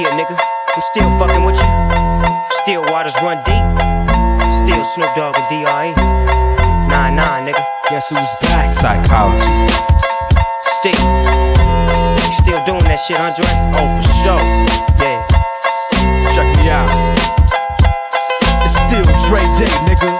[0.00, 1.68] Yeah, nigga, I'm still fucking with you.
[2.62, 3.60] Still waters run deep.
[4.64, 5.92] Still Snoop Dogg and DRE.
[6.88, 7.62] Nah, nah, nigga.
[7.90, 8.66] Guess who's back?
[8.70, 9.44] Psychology.
[10.80, 10.96] Still.
[12.40, 13.44] Still doing that shit, Andre?
[13.76, 14.40] Oh, for sure.
[14.96, 15.20] Yeah.
[16.32, 16.88] Check me out.
[18.64, 20.19] It's still Dre Day, nigga.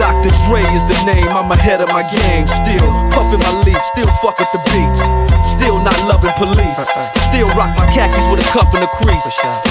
[0.00, 0.32] Dr.
[0.48, 2.48] Dre is the name, I'm ahead of my game.
[2.48, 5.04] Still puffin' my leaf, still fuck with the beats.
[5.52, 6.80] Still not loving police.
[7.30, 9.22] Still rock my khakis with a cuff and a crease.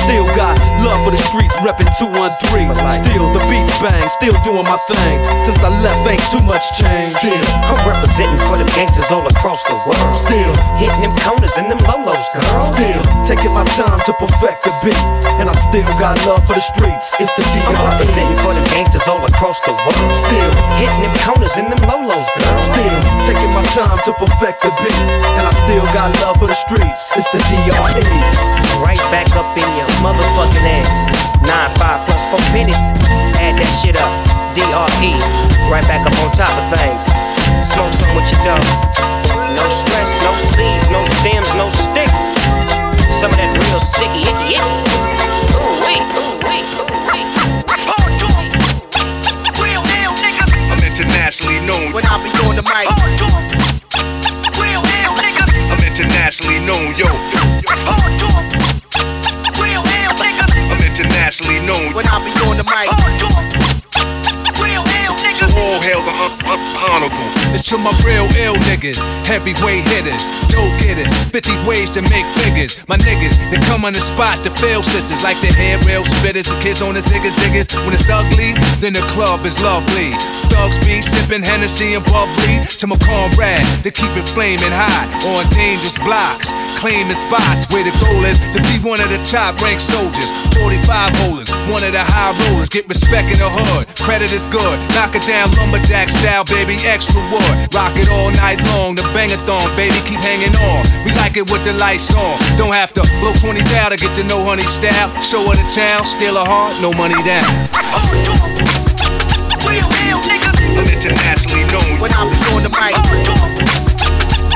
[0.07, 2.71] Still got love for the streets, reppin' 213.
[3.03, 5.17] Still the beats bang, still doing my thing.
[5.43, 7.11] Since I left, ain't too much change.
[7.19, 10.13] Still, I'm representing for them gangsters all across the world.
[10.15, 12.63] still, Hitting them corners and them lolos, girl.
[12.63, 15.03] still taking my time to perfect the beat.
[15.37, 17.11] And I still got love for the streets.
[17.19, 17.85] It's the I'm D.R.E.
[17.91, 20.18] representing for them gangsters all across the world.
[20.25, 22.57] Still, Hitting them corners and them lolos, girl.
[22.71, 24.99] Still taking my time to perfect the beat,
[25.35, 26.99] and I still got love for the streets.
[27.19, 28.07] It's the DRE.
[28.79, 30.91] Right back up in your motherfucking ass.
[31.43, 32.79] Nine, five plus four pennies.
[33.43, 34.11] Add that shit up.
[34.55, 35.11] DRE.
[35.67, 37.03] Right back up on top of things.
[37.67, 38.63] Smoke some with your dog.
[39.55, 42.23] No stress, no seeds, no stems, no sticks.
[43.19, 45.18] Some of that real sticky, icky, icky.
[51.69, 51.93] Known.
[51.93, 53.18] when I be on the mic.
[67.59, 72.79] It's to my real ill niggas, heavyweight hitters, no getters, 50 ways to make figures.
[72.87, 76.47] My niggas, they come on the spot to fail sisters, like the hair rail spitters,
[76.47, 77.67] the kids on the ziggas ziggas.
[77.83, 80.15] When it's ugly, then the club is lovely.
[80.55, 82.63] Thugs be sipping Hennessy and bubbly.
[82.79, 87.91] To my comrade, to keep it flaming hot on dangerous blocks, claiming spots where the
[87.99, 90.31] goal is to be one of the top ranked soldiers.
[90.55, 92.67] 45 holders, one of the high rollers.
[92.67, 94.79] Get respect in the hood, credit is good.
[94.95, 97.48] Knock it down lumberjack style, baby, extra wood.
[97.73, 100.83] Rock it all night long, the bangathon, baby, keep hanging on.
[101.05, 102.37] We like it with the lights on.
[102.57, 105.09] Don't have to blow 20 down to get to know honey style.
[105.21, 107.45] Show her the town, steal a heart, no money down.
[107.93, 108.09] Oh,
[109.69, 111.99] Real niggas I'm internationally known.
[112.01, 112.93] when I be on the mic.
[112.97, 113.05] Oh,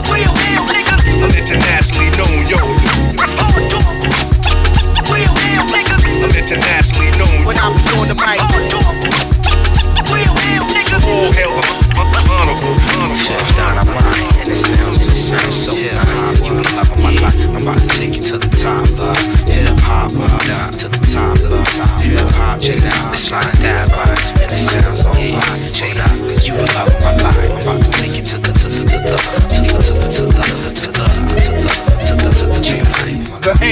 [0.09, 0.33] Real
[0.73, 2.57] niggas I'm internationally known, yo.
[2.59, 3.53] Oh,
[5.13, 5.33] Real
[5.69, 7.45] niggas I'm internationally known.
[7.45, 8.41] when I be on the mic.
[15.33, 15.75] Sounds just sounds so.
[15.75, 17.35] You the love of my life.
[17.39, 19.17] I'm about to take you to the top, love.
[19.49, 20.77] Hip hop, love.
[20.77, 21.67] To the top, love.
[22.01, 23.13] Hip hop, check it out.
[23.13, 24.41] It's like that, right?
[24.41, 25.73] And it sounds alright.
[25.73, 27.51] Check it out, cause you the love of my life.
[27.51, 28.62] I'm about to take you to the to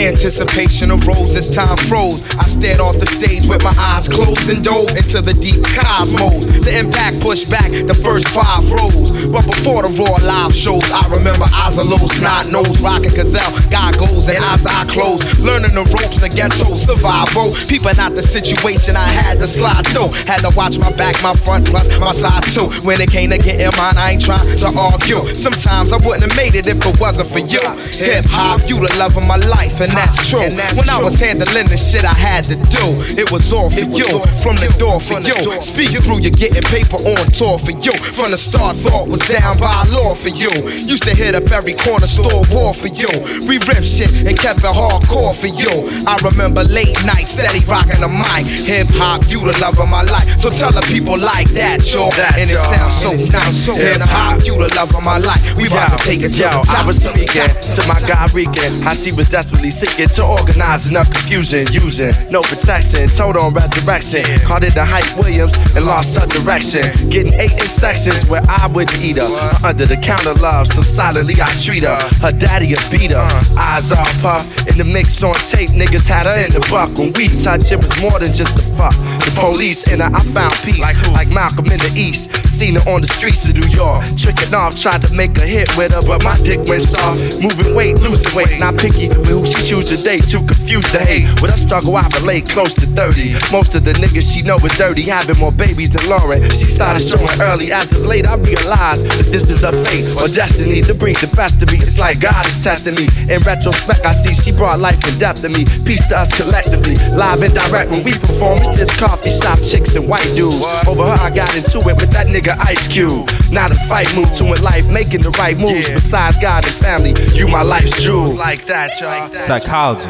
[0.07, 2.21] anticipation arose as time froze.
[2.37, 6.45] I stared off the stage with my eyes closed and dove into the deep cosmos.
[6.61, 9.11] The impact pushed back the first five rows.
[9.27, 11.45] But before the raw live shows, I remember
[11.91, 15.39] little snot nose, rocking gazelle, goggles, and eyes I closed.
[15.39, 17.53] Learning the ropes, the ghetto survival.
[17.67, 20.09] People not the situation, I had to slide through.
[20.25, 22.69] Had to watch my back, my front, plus my size too.
[22.85, 25.33] When it came to getting mine, I ain't trying to argue.
[25.35, 27.61] Sometimes I wouldn't have made it if it wasn't for you.
[27.99, 30.41] Hip hop, you the love of my life, and that's true.
[30.77, 32.85] When I was handling the shit I had to do,
[33.17, 34.21] it was all for you.
[34.41, 35.35] From the door for you.
[35.61, 37.93] Speaking through, you're getting paper on tour for you.
[38.13, 40.49] From the start, thought was down by law for you.
[40.85, 43.09] Used to hit up every corner store war for you.
[43.47, 45.89] We ripped shit and kept it hardcore for you.
[46.07, 48.45] I remember late nights, steady rocking the mic.
[48.65, 50.39] Hip hop, you the love of my life.
[50.39, 52.09] So tell the people like that, yo.
[52.37, 53.65] And it sounds so nice.
[53.65, 55.55] Hip hop, you the love of my life.
[55.55, 56.87] We about to take it to Yo, the I top.
[56.87, 58.87] was speaking to my guy Regan.
[58.87, 64.23] I see was desperately seeking to organize enough confusion, using no protection, told on resurrection.
[64.45, 66.85] Caught it to Hype Williams and lost her direction.
[67.09, 69.31] Getting eight in sections where I wouldn't eat her.
[69.65, 71.97] Under the counter love, so silently I treat her.
[72.21, 74.45] Her daddy a beat her, eyes all puff.
[74.67, 76.95] In the mix on tape, niggas had her in the buck.
[76.97, 78.93] When we touch, it was more than just a fuck.
[79.25, 80.79] The the police in her, I found peace.
[80.79, 82.31] Like, like Malcolm in the East.
[82.47, 84.03] Seen her on the streets of New York.
[84.17, 87.41] Tricking off, tried to make a hit with her, but my dick went soft.
[87.41, 88.59] Moving weight, losing weight.
[88.59, 90.27] Not picky with who she choose to date.
[90.27, 91.29] Too confused to hate.
[91.41, 93.33] With a struggle, I relate close to 30.
[93.51, 96.43] Most of the niggas she know is dirty, having more babies than Lauren.
[96.51, 97.71] She started showing early.
[97.71, 101.31] As of late, I realized that this is a fate or destiny to bring the
[101.35, 101.77] best of me.
[101.79, 103.07] It's like God is testing me.
[103.29, 105.65] In retrospect, I see she brought life and death to me.
[105.85, 106.95] Peace to us collectively.
[107.15, 110.63] Live and direct when we perform, it's just coffee shop chicks and white dudes.
[110.87, 113.29] Over her, I got into it with that nigga Ice Cube.
[113.51, 115.89] Not a fight, move to in life, making the right moves.
[115.89, 118.33] Besides God and family, you my life's jewel.
[118.33, 119.29] Like that, y'all.
[119.33, 119.50] Psychology.
[119.50, 120.07] Hip psychology.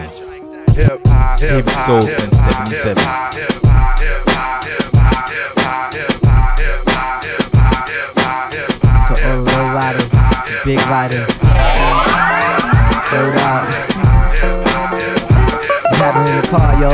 [1.36, 2.96] Saving souls since 77.
[2.96, 3.02] To
[9.26, 10.10] all the low riders,
[10.64, 11.28] big riders.
[13.12, 13.66] Word out.
[15.98, 16.90] What in the car, yo?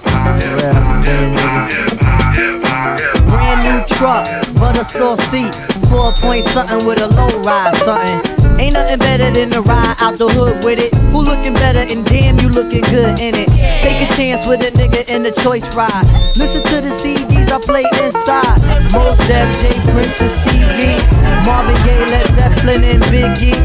[0.00, 0.32] For
[3.28, 5.54] Brand new truck, butter sauce seat,
[5.90, 8.35] four point something with a low ride something.
[8.58, 10.94] Ain't nothing better than to ride out the hood with it.
[11.12, 13.48] Who looking better and damn you looking good in it.
[13.80, 16.06] Take a chance with a nigga in the choice ride.
[16.36, 18.56] Listen to the CDs I play inside.
[18.92, 20.96] Most Def J Prince Stevie.
[21.44, 23.60] Marvin Gaye, Led Zeppelin and Biggie.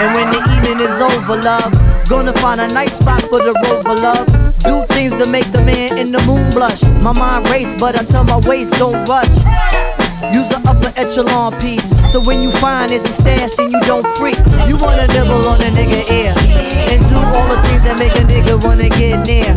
[0.00, 1.72] And when the evening is over, love,
[2.08, 4.26] gonna find a nice spot for the rover, love.
[4.64, 6.82] Do things to make the man in the moon blush.
[7.02, 9.97] My mind race, but until my waist don't rush.
[10.34, 11.86] Use an upper echelon piece.
[12.10, 14.36] So when you find it's a stash, then you don't freak.
[14.66, 16.34] You wanna nibble on a nigga ear.
[16.90, 19.54] And do all the things that make a nigga wanna get near.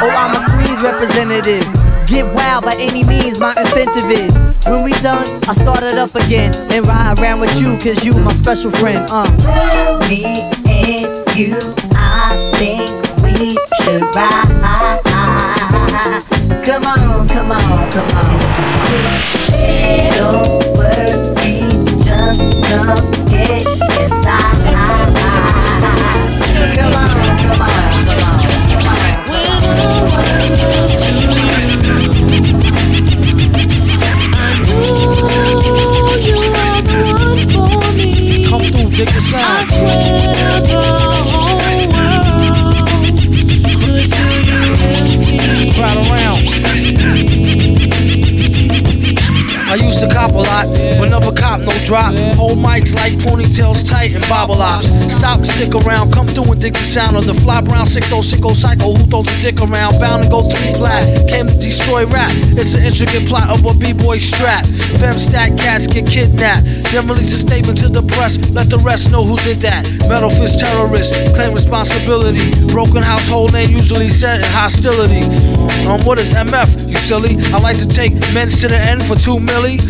[0.00, 1.66] Oh, I'm a Queens representative.
[2.06, 4.34] Get wild by any means, my incentive is.
[4.66, 6.54] When we done, I start it up again.
[6.70, 9.04] And ride around with you, cause you my special friend.
[9.10, 9.26] Uh.
[10.08, 10.24] Me
[10.70, 11.56] and you,
[11.96, 12.90] I think
[13.22, 15.01] we should ride.
[16.64, 18.38] Come on, come on, come on.
[20.12, 21.66] Don't worry,
[22.04, 24.62] just come get inside.
[26.76, 27.10] Come on, come on,
[27.42, 28.38] come on, come on.
[38.48, 40.81] Come through, dig the sound.
[45.82, 46.71] Crowd around.
[49.72, 50.68] I used to cop a lot,
[51.00, 52.12] but never cop no drop.
[52.36, 54.84] Hold mics like ponytails tight and bobble ops.
[55.08, 58.92] Stop, stick around, come through and dig the sound of the fly brown 606 psycho
[58.92, 59.96] who throws a dick around.
[59.96, 62.28] Bound to go three plat, came to destroy rap.
[62.52, 64.66] It's an intricate plot of a b-boy strap.
[65.00, 66.68] Fem stack cats get kidnapped.
[66.92, 69.88] Then release a statement to the press, let the rest know who did that.
[70.04, 72.44] Metal fist terrorists claim responsibility.
[72.68, 75.24] Broken household name usually set in hostility.
[75.88, 76.81] Um, what is MF?
[77.02, 77.34] Silly.
[77.50, 79.82] I like to take men's to the end for two milli.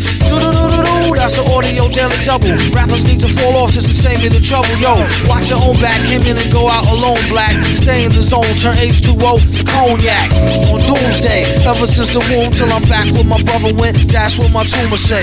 [1.13, 2.57] That's the audio daily double.
[2.73, 4.73] Rappers need to fall off just to save me the trouble.
[4.81, 4.97] Yo,
[5.29, 5.95] watch your own back.
[6.09, 7.53] Came in and go out alone, black.
[7.77, 8.49] Stay in the zone.
[8.59, 10.33] Turn H2O to cognac.
[10.73, 14.01] On doomsday, ever since the womb till I'm back where my brother went.
[14.09, 15.23] That's what my tumor say.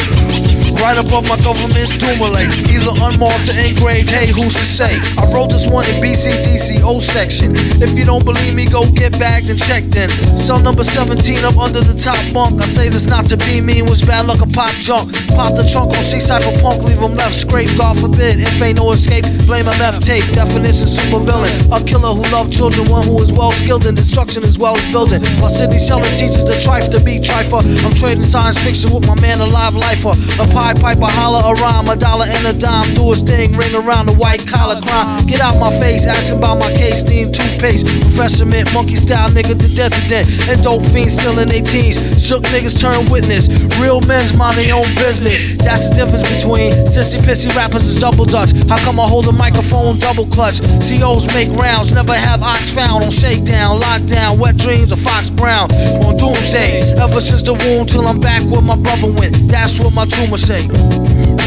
[0.80, 2.54] Right above my government doomulate.
[2.70, 4.14] Either unmarked or engraved.
[4.14, 4.94] Hey, who's to say?
[5.18, 7.58] I wrote this one in BCDCO section.
[7.82, 10.08] If you don't believe me, go get bagged and checked in.
[10.38, 12.62] Cell number 17 up under the top bunk.
[12.62, 15.10] I say this not to be mean, was bad luck, a pop junk.
[15.34, 17.78] Pop the trunk on Seaside for punk, leave him left scraped.
[17.78, 20.26] God forbid, if ain't no escape, blame MF tape.
[20.36, 21.50] Definition super villain.
[21.74, 24.86] A killer who loved children, one who is well skilled in destruction as well as
[24.92, 25.22] building.
[25.42, 27.64] While Sidney Sheldon teaches the trife to be trifer.
[27.86, 30.14] I'm trading science fiction with my man, a live lifer.
[30.44, 32.94] A pie pipe, a holler, a rhyme, a dollar and a dime.
[32.94, 35.26] Do a sting ring around the white collar crime.
[35.26, 37.88] Get out my face, asking about my case, steam toothpaste.
[38.14, 40.26] Professor Mint, monkey style nigga, to death again.
[40.26, 40.50] death.
[40.50, 41.69] And dope fiends still in 18.
[41.70, 41.96] T's.
[42.18, 43.48] Shook niggas turn witness.
[43.78, 45.56] Real men's mind their own business.
[45.58, 48.52] That's the difference between sissy pissy rappers is double dutch.
[48.68, 50.62] How come I hold a microphone double clutch?
[50.82, 55.72] COs make rounds, never have ox found on shakedown, lockdown, wet dreams of Fox Brown
[56.04, 56.82] on doomsday.
[56.98, 59.36] Ever since the wound till I'm back where my brother went.
[59.48, 60.66] That's what my tumor say.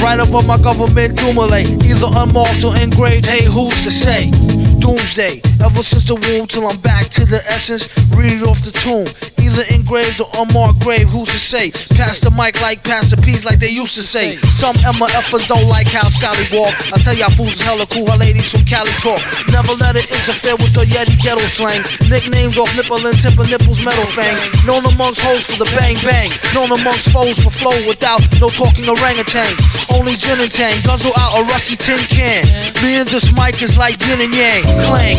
[0.03, 3.27] Right up on my government Dumoulin, either unmarked or engraved.
[3.27, 4.31] Hey, who's to say?
[4.79, 7.89] Doomsday ever since the womb till I'm back to the essence.
[8.13, 9.07] Read it off the tomb.
[9.39, 11.71] Either engraved or unmarked grave, who's to say?
[11.99, 14.37] Pass the mic like Pastor P's, like they used to say.
[14.37, 16.75] Some MFers don't like how Sally walk.
[16.93, 19.23] I tell y'all fools is hella cool, her ladies from Cali talk.
[19.51, 21.83] Never let it interfere with the Yeti ghetto slang.
[22.07, 24.39] Nicknames off nipple and tip of nipples, metal fang.
[24.67, 26.31] Known amongst hoes for the bang bang.
[26.55, 29.59] Known amongst foes for flow without no talking orangutans.
[29.91, 30.75] only gin and tang.
[30.87, 32.47] Guzzle out a rusty tin can.
[32.83, 34.63] Me and this mic is like yin and yang.
[34.87, 35.19] Clang,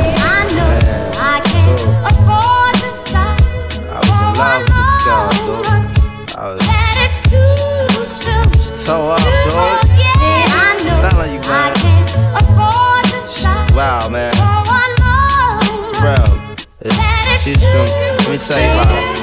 [0.00, 0.70] I know
[1.20, 2.10] I can't oh.
[2.10, 3.36] afford to stop.
[3.88, 5.66] I was in love with this girl, dude.
[6.36, 7.52] I was That it's too
[8.22, 8.46] soon.
[8.84, 9.16] toe.
[9.98, 12.08] Yeah, I know Sound like you, I can't
[12.40, 13.70] afford to stop.
[13.74, 14.32] Wow, man.
[14.34, 15.58] For one more.
[16.00, 16.96] Bro, it's,
[17.42, 19.17] she's from, let me tell you about her.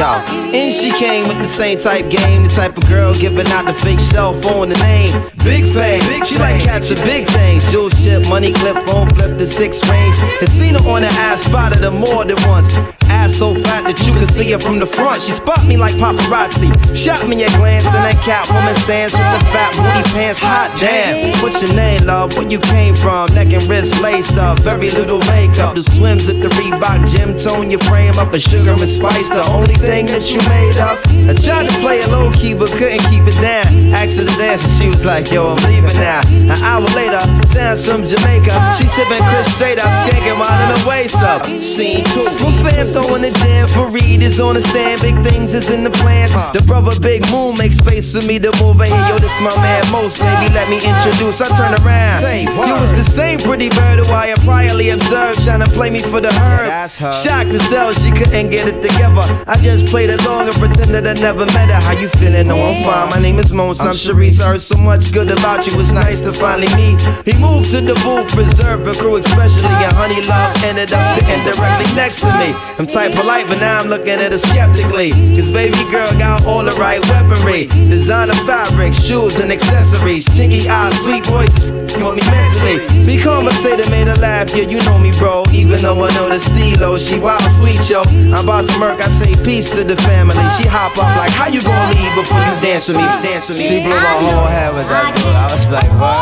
[0.00, 3.66] Yo, and she came with the same type game, the type of girl giving out
[3.66, 5.12] the fake cell phone, the name.
[5.44, 7.70] Big fame, she like catching big things.
[7.70, 10.16] Jewel ship, money clip, phone flip the six range.
[10.40, 12.72] And seen her on the ass, spotted her more than once.
[13.12, 15.20] Ass so fat that you can see her from the front.
[15.20, 16.72] She spot me like paparazzi.
[16.96, 20.40] Shot me a glance, and that Catwoman stands with the fat booty pants.
[20.40, 21.36] Hot damn.
[21.42, 22.36] What's your name, love?
[22.38, 23.34] Where you came from?
[23.34, 25.74] Neck and wrist laced up, very little makeup.
[25.74, 28.32] The swims at the Reebok gym tone your frame up.
[28.32, 31.02] A sugar and spice, the only thing that you made up.
[31.26, 33.90] I tried to play it low key, but couldn't keep it down.
[33.90, 36.22] Asked her to dance, and she was like, Yo, I'm leaving now.
[36.30, 37.18] An hour later,
[37.50, 38.54] sounds from Jamaica.
[38.78, 41.42] She sipping Chris straight up, skanking while in her waist up.
[41.60, 42.22] Scene two.
[42.22, 45.02] My fam throwing the jam for Reed is on the stand.
[45.02, 46.30] Big things is in the plans.
[46.54, 49.06] The brother Big Moon makes space for me to move in here.
[49.10, 50.22] Yo, this my man Most.
[50.22, 51.42] Baby, let me introduce.
[51.42, 52.22] I turn around.
[52.46, 56.20] You was the same pretty bird who I priorly observed, trying to play me for
[56.20, 56.70] the herd.
[56.90, 59.26] Shocked to sell, she couldn't get it together.
[59.50, 61.80] I just played along and pretended I never met her.
[61.80, 62.48] How you feeling?
[62.48, 63.08] No, I'm fine.
[63.10, 63.80] My name is Mons.
[63.80, 64.40] I'm Sharice.
[64.40, 65.78] I heard so much good about you.
[65.78, 67.00] It's nice to finally meet.
[67.24, 69.68] He moved to the booth, reserved for crew, especially.
[69.68, 72.52] And Honey Love ended up sitting directly next to me.
[72.78, 75.10] I'm type polite, but now I'm looking at her skeptically.
[75.36, 77.66] Cause baby girl got all the right weaponry.
[77.66, 80.26] Designer fabric, shoes, and accessories.
[80.28, 81.70] Chinky eyes, sweet voice,
[82.00, 83.06] on me mentally.
[83.06, 84.54] Be conversated, made her laugh.
[84.54, 85.44] Yeah, you know me, bro.
[85.52, 88.02] Even though I know the stilo, she wild sweet, yo.
[88.02, 90.34] I'm about to murk, I say peace to the family.
[90.58, 93.06] She hop up like, how you gonna leave before you dance with me?
[93.22, 93.66] Dance with me.
[93.68, 95.30] She blew my whole head with that dude.
[95.30, 96.18] I was like, what?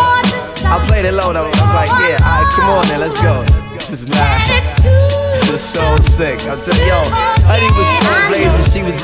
[0.69, 1.49] I played it low though.
[1.49, 3.40] I was like, yeah, alright, come on then, let's go.
[3.73, 4.45] This was mad.
[4.85, 6.45] This was so sick.
[6.45, 7.00] I'm telling yo,
[7.49, 8.67] Honey was so blazing.
[8.69, 9.00] She was,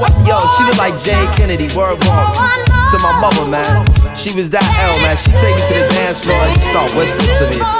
[0.00, 0.12] what?
[0.24, 1.68] Yo, she looked like Jane Kennedy.
[1.76, 3.84] Word walk to my mother, man.
[4.16, 5.16] She was that L, man.
[5.20, 7.79] She take it to the dance floor and she start whispering to me.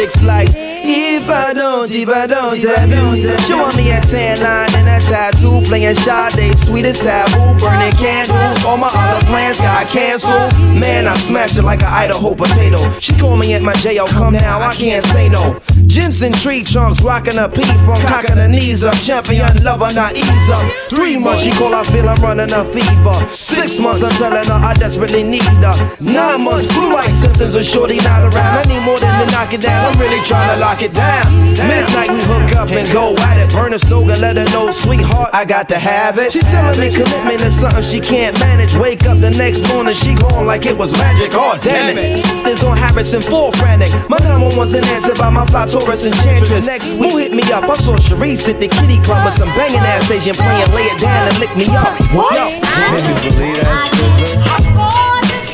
[0.01, 3.39] Like, if I don't, if I don't, I don't.
[3.41, 8.65] She want me a tan line and a tattoo, playing Sade, sweetest taboo, burning candles.
[8.65, 10.57] All my other plans got canceled.
[10.57, 12.79] Man, I smashed it like an Idaho potato.
[12.99, 15.61] She called me at my jail, come now, I can't say no.
[15.91, 18.95] Jensen tree trunks, rocking a P from cocking her knees up.
[18.95, 20.63] Champion lover, not ease up.
[20.89, 23.29] Three months, she call, I feel I'm running a fever.
[23.29, 25.97] Six months, I'm telling her I desperately need her.
[25.99, 28.59] Nine months, blue light symptoms with shorty not around.
[28.59, 31.51] I need more than to knock it down, I'm really trying to lock it down.
[31.67, 33.53] Midnight, we hook up and go at it.
[33.53, 36.31] Burn a slogan, let her know, sweetheart, I got to have it.
[36.31, 38.73] She telling me commitment is something she can't manage.
[38.75, 41.31] Wake up the next morning, she gone like it was magic.
[41.33, 42.23] Oh, damn it.
[42.45, 43.91] This on Harrison, full frantic.
[44.09, 46.65] My number one's an answer by my fly Taurus enchantress.
[46.67, 47.63] Next week, who hit me up?
[47.63, 50.99] I saw Sharice at the kitty club with some banging ass Asian playing, lay it
[51.01, 51.97] down and lick me up.
[52.13, 52.35] What?
[52.37, 53.89] Yo, can you believe that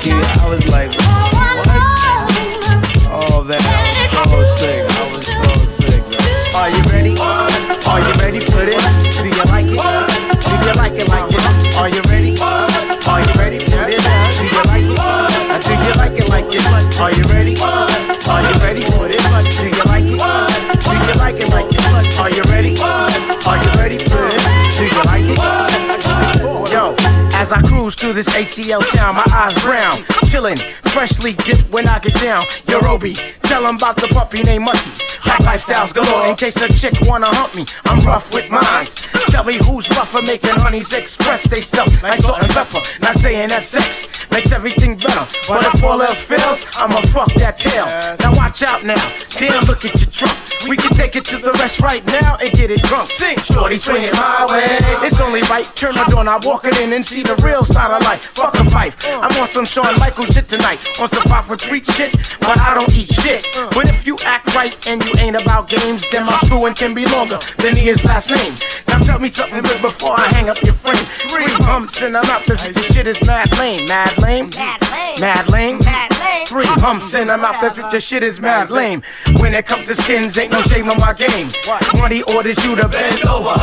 [0.03, 0.11] shit?
[0.11, 0.91] Yeah, I was like,
[1.55, 1.67] what?
[3.07, 4.83] Oh man, I was so sick.
[4.83, 6.59] I was so sick, bro.
[6.59, 7.15] Are you ready?
[7.87, 8.83] Are you ready for this?
[9.15, 9.79] Do you like it?
[10.43, 11.77] Do you like it like this?
[11.77, 12.35] Are you ready?
[12.41, 14.03] Are you ready for this?
[14.35, 14.99] Do you like it?
[15.63, 16.99] Do you like it like this?
[16.99, 17.55] Are you ready?
[18.29, 19.23] Are you ready for this?
[19.57, 20.19] Do you like it?
[20.83, 22.19] Do you like it like this?
[22.19, 22.75] Are you ready?
[22.81, 24.77] Are you ready for this?
[24.77, 25.66] Do you like it?
[27.47, 30.59] As I cruise through this ATL town, my eyes brown, chillin',
[30.91, 32.45] freshly dipped when I get down.
[32.67, 33.13] Yo, Roby,
[33.43, 34.91] tell 'em about the puppy named Mutty.
[35.23, 37.65] Black lifestyles galore in case a chick wanna hump me.
[37.85, 38.95] I'm rough with mines.
[39.29, 42.81] Tell me who's rougher making honeys express they self like salt and pepper.
[43.01, 47.55] Not saying that sex makes everything better, but if all else fails, I'ma fuck that
[47.57, 47.85] tail.
[48.19, 49.01] Now watch out now,
[49.37, 50.37] damn, look at your trunk.
[50.67, 53.09] We can take it to the rest right now and get it drunk.
[53.09, 54.65] Sing, shorty, swing it my way.
[55.07, 57.91] It's only right, turn my door, I walk it in and see the real side
[57.91, 58.25] of life.
[58.25, 61.83] Fuck a fife, I'm on some Shawn Michaels shit tonight, on some five for three
[61.83, 63.45] shit, but I don't eat shit.
[63.71, 67.05] But if you act right and you ain't about games, then my screwing can be
[67.05, 68.55] longer than his last name.
[68.87, 71.05] Now tell me something good before I hang up your frame.
[71.29, 74.49] Three humps in the mouth, this shit is mad lame, mad lame,
[75.19, 75.79] mad lame,
[76.47, 79.01] Three humps in the mouth, that's what your shit is mad lame.
[79.39, 81.49] When it comes to skins, ain't no shame on my game.
[81.97, 83.53] Money orders you to bend over.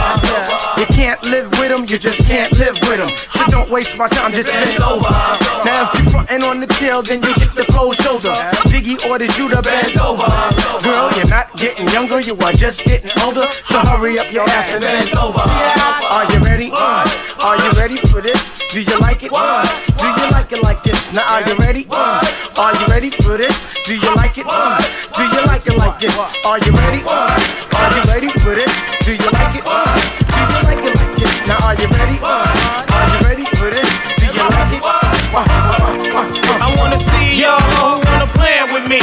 [0.78, 3.10] You can't live with them, you just can't live with them.
[3.32, 5.08] So don't waste my time, just bend over.
[5.64, 8.32] Now if you frontin' on the tail, then you get the cold shoulder.
[8.70, 10.26] Diggy orders you to bend over.
[10.82, 13.50] Girl, you're not getting younger, you are just getting older.
[13.64, 15.40] So hurry up your ass and bend over.
[15.40, 16.70] Are you ready?
[16.72, 17.08] Uh,
[17.42, 18.50] are you ready for this?
[18.72, 19.32] Do you like it?
[19.34, 19.64] Uh,
[19.98, 21.12] do you like it like this?
[21.12, 21.86] Now are you ready?
[21.90, 22.24] Uh,
[22.58, 23.62] are you ready for this?
[23.84, 24.46] Do you like it?
[25.16, 26.16] Do you like it like this?
[26.44, 27.02] Are you ready?
[27.06, 28.72] Are you ready for this?
[29.04, 29.64] Do you like it?
[29.64, 31.48] Do you like it like this?
[31.48, 31.66] Now?
[31.66, 32.93] Are you ready
[35.36, 39.00] I wanna see y'all who wanna plan with me.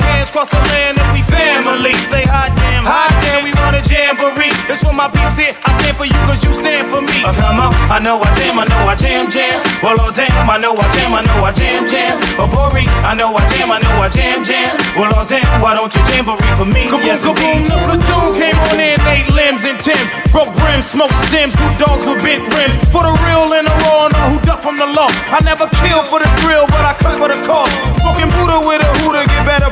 [0.00, 1.94] Hands across the land and we family.
[2.06, 4.52] Say hot damn, hot damn, we want a jamboree.
[4.68, 5.54] That's for my peeps here.
[5.64, 7.24] I stand for you cause you stand for me.
[7.24, 9.60] Uh, come on, I know I jam, I know I jam, jam.
[9.82, 12.18] Well, oh damn, I know I jam, I know I jam, jam.
[12.40, 14.76] Oh, Bori, I know I jam, I know I jam, jam.
[14.96, 16.88] Well, oh damn, why don't you jamboree for me?
[16.88, 20.10] Kaboom, yes, kaboom, the platoon came on in, eight limbs and Tims.
[20.30, 22.76] Broke brims, smoke stems, who dogs with bent rims.
[22.92, 25.08] For the real and the raw, know who duck from the law.
[25.32, 27.72] I never kill for the thrill, but I cut for the cause.
[27.98, 29.19] Smoking Buddha with a hooter,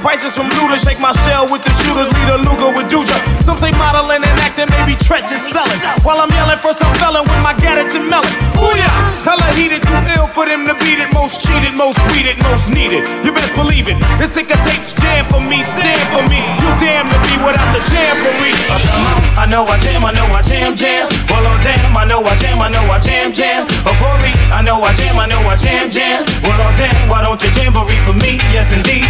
[0.01, 0.79] prices from looter.
[0.79, 3.17] Shake my shell with the shooters, lead a Luger with Duja.
[3.43, 5.81] Some say modeling and acting, maybe treacherous selling.
[6.03, 8.31] While I'm yelling for some felon with my Gattatin melon.
[8.55, 9.08] Booyah!
[9.49, 11.09] Hella heated, too ill for them to beat it.
[11.13, 13.09] Most cheated, most weeded, most needed.
[13.25, 13.97] You best believe it.
[14.21, 16.45] This ticker tapes jam for me, stand for me.
[16.61, 18.53] You damn to be without the jam for me.
[19.41, 21.09] I know I jam, I know I jam, jam.
[21.33, 23.65] Well, oh damn, I know I jam, I know I jam, jam.
[23.89, 26.27] Oh, Bori, I know I jam, I know I jam, jam.
[26.45, 28.37] Well, oh damn, why don't you jamboree for me?
[28.53, 29.07] Yes, indeed.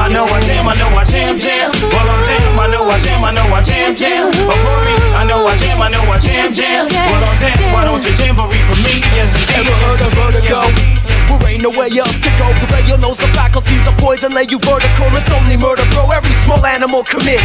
[0.00, 1.68] I know I jam, I know I jam, jam.
[1.92, 4.32] Well, oh damn, I know I jam, I know I jam, jam.
[4.32, 6.86] Oh, Bori, I know I jam, I know I jam, jam.
[6.88, 9.02] Well, oh damn, why don't you jamboree for me?
[9.12, 9.75] Yes, indeed.
[9.82, 10.96] Heard of vertigo?
[11.26, 12.46] There ain't no way else to go.
[12.58, 15.06] Prevail knows the faculties of poison lay you vertical.
[15.14, 16.10] It's only murder, bro.
[16.10, 17.44] Every small animal committed.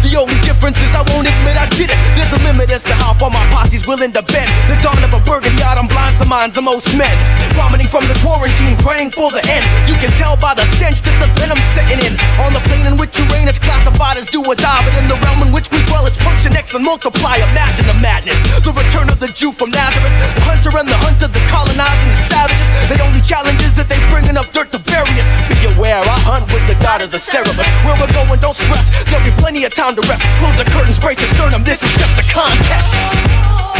[0.00, 1.98] The only difference is I won't admit I did it.
[2.16, 4.48] There's a limit as to how far my posse's willing to bend.
[4.72, 7.12] The dawn of a burgundy autumn blinds the minds of most men.
[7.52, 9.64] Vomiting from the quarantine, praying for the end.
[9.84, 12.16] You can tell by the stench that the venom's setting in.
[12.40, 14.80] On the plane in which you reign, it's classified as do or die.
[14.88, 17.36] But in the realm in which we dwell, it's function X and multiply.
[17.36, 18.40] Imagine the madness.
[18.64, 20.16] The return of the Jew from Nazareth.
[20.32, 22.68] The hunter and the hunter, the colonizing the savages.
[22.86, 25.26] The only challenge is that they bring enough dirt to bury us.
[25.50, 27.66] Be aware, I hunt with the daughters of Cerebus.
[27.84, 28.86] Where we're going, don't stress.
[29.10, 30.22] There'll be plenty of time to rest.
[30.38, 31.66] Close the curtains, brace your sternum.
[31.66, 33.79] This is just a contest.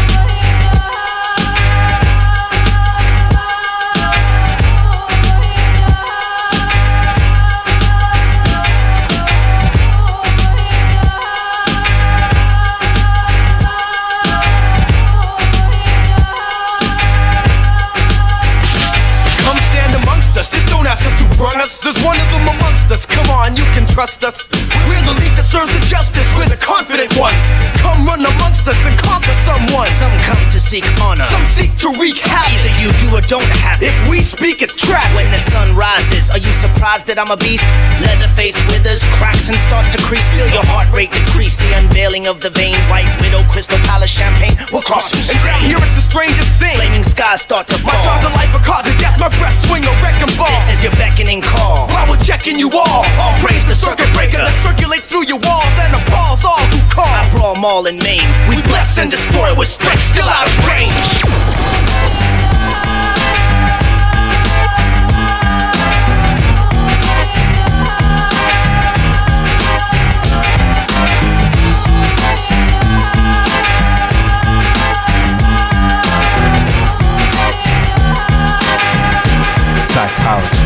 [21.60, 21.78] Us.
[21.78, 22.26] There's one of.
[22.26, 22.39] Come
[23.30, 24.46] on, you can trust us.
[24.88, 26.26] We're the league that serves the justice.
[26.34, 27.38] We're the confident ones.
[27.78, 29.88] Come run amongst us and conquer someone.
[30.02, 31.26] Some come to seek honor.
[31.30, 32.50] Some seek to wreak havoc.
[32.50, 33.92] Either you do or don't have it.
[33.92, 35.14] If we speak, it's tragic.
[35.16, 37.66] When the sun rises, are you surprised that I'm a beast?
[38.02, 40.24] Leatherface withers, cracks and starts to crease.
[40.34, 41.56] Feel your heart rate decrease.
[41.56, 44.56] The unveiling of the vein, white widow, crystal palace, champagne.
[44.72, 46.76] We'll cross you And down here it's the strangest thing.
[46.76, 47.92] Flaming skies start to fall.
[47.92, 49.18] My jaws are life, a cause of death.
[49.18, 50.50] My breath swing a wrecking ball.
[50.66, 51.88] This is your beckoning call.
[51.92, 55.76] While we're checking you all, all praise the circuit breaker that circulates through your walls
[55.84, 57.04] and appalls all who call.
[57.04, 58.24] I brawl maul and maim.
[58.48, 61.20] We bless and destroy with strength still out of range.
[79.90, 80.59] Psychology.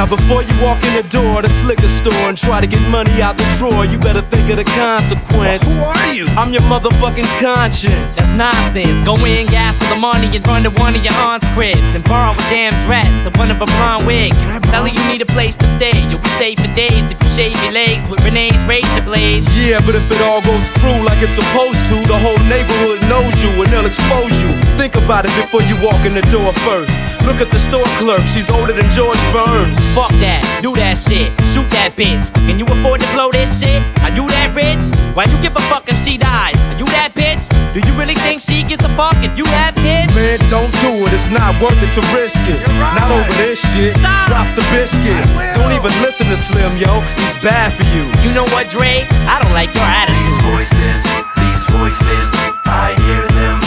[0.00, 0.10] Alright, stop.
[0.10, 2.80] Now before you walk in the door of the liquor store and try to get
[2.88, 5.62] money out the drawer, you better think of the consequence.
[5.62, 6.26] Who are you?
[6.36, 8.16] I'm your motherfucking conscience.
[8.16, 9.04] That's nonsense.
[9.04, 12.04] Go in, gas for the money, and run to one of your aunt's cribs and
[12.04, 14.32] borrow a damn dress, the one of a blonde wig.
[14.32, 15.96] Can I tell her you need a place to stay.
[16.08, 19.46] You'll be safe for days if you shave your legs with Renee's razor blades.
[19.56, 23.34] Yeah, but if it all goes through like it's supposed to, the whole neighborhood knows
[23.42, 24.50] you and they'll expose you.
[24.78, 27.09] Think about it before you walk in the door first.
[27.26, 29.78] Look at the store clerk, she's older than George Burns.
[29.94, 32.32] Fuck that, do that shit, shoot that bitch.
[32.46, 33.80] Can you afford to blow this shit?
[34.02, 34.84] Are you that rich?
[35.14, 36.56] Why you give a fuck if she dies?
[36.56, 37.46] Are you that bitch?
[37.72, 40.10] Do you really think she gives a fuck if you have kids?
[40.14, 42.60] Man, don't do it, it's not worth it to risk it.
[42.98, 43.94] Not over this shit.
[43.94, 44.26] Stop.
[44.26, 45.22] Drop the biscuit.
[45.54, 47.00] Don't even listen to Slim, yo.
[47.20, 48.10] He's bad for you.
[48.26, 49.06] You know what, Dre?
[49.28, 50.18] I don't like your attitude.
[50.18, 50.98] These voices,
[51.38, 52.26] these voices,
[52.66, 53.58] I hear them,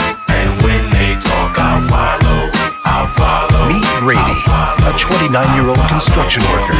[4.94, 6.74] a 29 year old construction worker.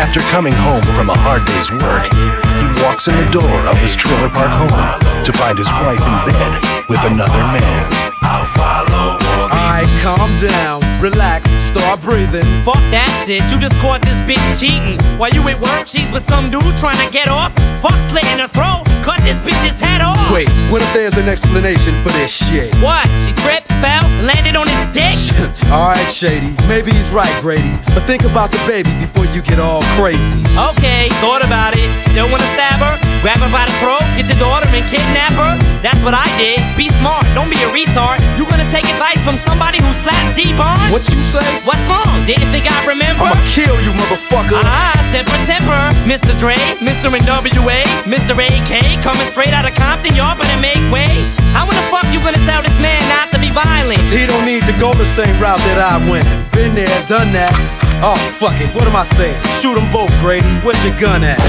[0.00, 3.94] After coming home from a hard day's work, he walks in the door of his
[3.94, 6.52] trailer park home to find his wife in bed
[6.88, 7.84] with another man.
[8.24, 12.48] Alright, calm down, relax, start breathing.
[12.64, 14.96] Fuck that shit, you just caught this bitch cheating.
[15.20, 17.52] While you at work, she's with some dude trying to get off.
[17.84, 20.16] Fuck slit in her throat, cut this bitch's head off.
[20.32, 22.72] Wait, what if there's an explanation for this shit?
[22.80, 23.04] What?
[23.28, 25.20] She tripped, fell, landed on his dick?
[25.68, 27.76] Alright, Shady, maybe he's right, Grady.
[27.92, 30.40] But think about the baby before you get all crazy.
[30.72, 31.84] Okay, thought about it.
[32.08, 32.96] Still wanna stab her?
[33.20, 35.52] Grab her by the throat, get your daughter and kidnap her?
[35.84, 36.64] That's what I did.
[36.80, 38.24] Be smart, don't be a retard.
[38.40, 40.93] You gonna take advice from somebody who slapped deep on?
[40.94, 41.42] What you say?
[41.66, 42.22] What's wrong?
[42.22, 43.26] Didn't think I'd remember?
[43.26, 44.62] I'ma kill you, motherfucker.
[44.62, 45.74] Ah, temper, temper.
[46.06, 46.38] Mr.
[46.38, 47.10] Dre, Mr.
[47.10, 48.30] NWA, Mr.
[48.38, 51.10] AK, coming straight out of Compton, y'all better make way.
[51.50, 54.06] How in the fuck you gonna tell this man not to be violent?
[54.06, 56.30] Cause He don't need to go the same route that I went.
[56.52, 57.50] Been there, done that.
[57.98, 58.72] Oh, fuck it.
[58.72, 59.42] What am I saying?
[59.58, 60.46] Shoot them both, Grady.
[60.62, 61.42] Where's your gun at?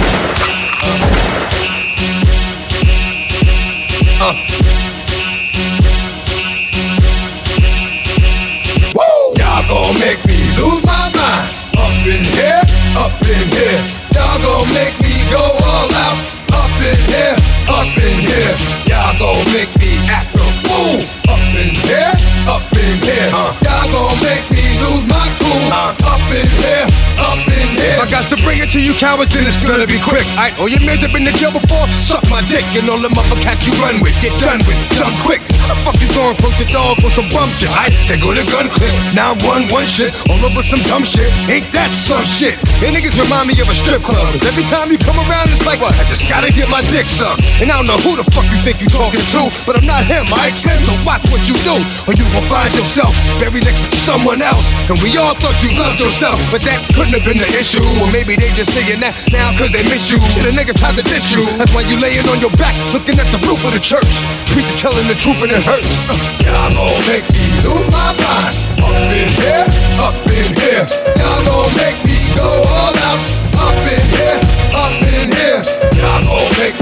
[4.17, 4.54] Uh.
[9.65, 11.49] Y'all gon' make me lose my mind.
[11.73, 12.61] Up in here,
[13.01, 13.81] up in here.
[14.13, 16.21] Y'all gon' make me go all out.
[16.53, 17.35] Up in here,
[17.67, 18.53] up in here.
[18.85, 21.01] Y'all gon' make me act a fool.
[21.33, 22.13] Up in here,
[22.45, 23.29] up in here.
[23.65, 25.73] Y'all gon' make me lose my cool.
[25.73, 26.85] Up in here,
[27.17, 27.54] up in here.
[27.95, 30.27] I got to bring it to you cowards, then it's gonna be quick.
[30.35, 32.63] Alright, all oh, your men that been in jail before, suck my dick.
[32.75, 35.39] And all the motherfuckers you run with, get done with, done quick.
[35.63, 37.71] How the fuck you going poke the dog with some bum shit?
[37.71, 38.91] Alright, they go to gun clip.
[39.15, 41.29] Now one, one shit, all over some dumb shit.
[41.47, 42.59] Ain't that some shit?
[42.83, 44.23] And niggas remind me of a strip club.
[44.35, 45.95] 'Cause every time you come around, it's like, what?
[45.95, 47.41] I just gotta get my dick sucked.
[47.63, 50.03] And I don't know who the fuck you think you talking to, but I'm not
[50.03, 51.75] him, I Slim, so watch what you do,
[52.07, 53.11] or you gon' find yourself
[53.43, 54.63] very next to someone else.
[54.87, 57.83] And we all thought you loved yourself, but that couldn't have been the issue.
[58.01, 60.19] Or maybe they just saying that now cause they miss you.
[60.31, 61.43] Shit, a nigga tried to diss you.
[61.57, 64.07] That's why you laying on your back, looking at the roof of the church.
[64.51, 65.87] Preacher telling the truth and it hurts.
[66.07, 68.55] Uh, Y'all gon' make me lose my mind.
[68.83, 69.65] Up in here,
[69.99, 70.85] up in here.
[71.19, 73.19] Y'all gon' make me go all out.
[73.59, 74.39] Up in here,
[74.75, 75.61] up in here.
[75.99, 76.75] Y'all gon' make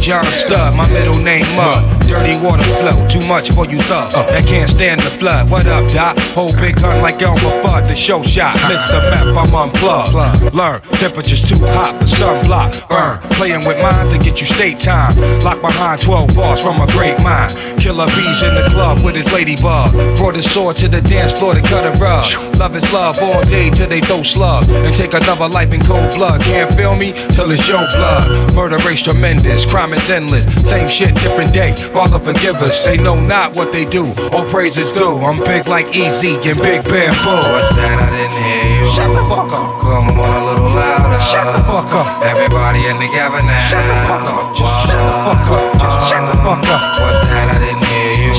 [0.00, 1.98] John Stud, my middle name Mud.
[2.06, 4.14] Dirty water flow, too much for you thug.
[4.14, 4.24] Uh.
[4.30, 5.50] That can't stand the flood.
[5.50, 6.16] What up, Doc?
[6.32, 8.56] Hold big gun like Elmer Fudd, the show shot.
[8.56, 8.70] Uh.
[8.70, 9.10] Mr.
[9.10, 10.54] Meth, I'm unplugged.
[10.54, 12.88] Learn, temperature's too hot, the sunblock.
[12.88, 15.14] Burn, playing with minds to get you state time.
[15.44, 17.52] Locked behind 12 bars from a great mind.
[17.78, 19.92] Killer bees in the club with his ladybug.
[20.16, 22.24] Brought his sword to the dance floor to cut a rug.
[22.56, 24.68] Love is love all day till they throw slug.
[24.68, 26.40] And take another life in cold blood.
[26.40, 28.54] Can't feel me till it's your blood.
[28.54, 30.44] Murder race tremendous, crime endless.
[30.68, 31.74] Same shit, different day.
[31.92, 32.84] Father forgive us.
[32.84, 34.12] They know not what they do.
[34.32, 35.18] All praises is due.
[35.18, 37.40] I'm big like Easy and Big Bamboo.
[37.52, 37.98] What's that?
[37.98, 38.92] I didn't hear you.
[38.94, 39.80] Shut the fuck up.
[39.80, 41.20] Come on a little louder.
[41.24, 42.22] Shut the fuck up.
[42.22, 43.68] Everybody in together now.
[43.68, 44.56] Shut the fuck up.
[44.56, 45.72] Just shut the fuck up.
[45.80, 46.82] Just shut the fuck up.
[47.00, 47.48] What's that?
[47.48, 47.87] I didn't hear you.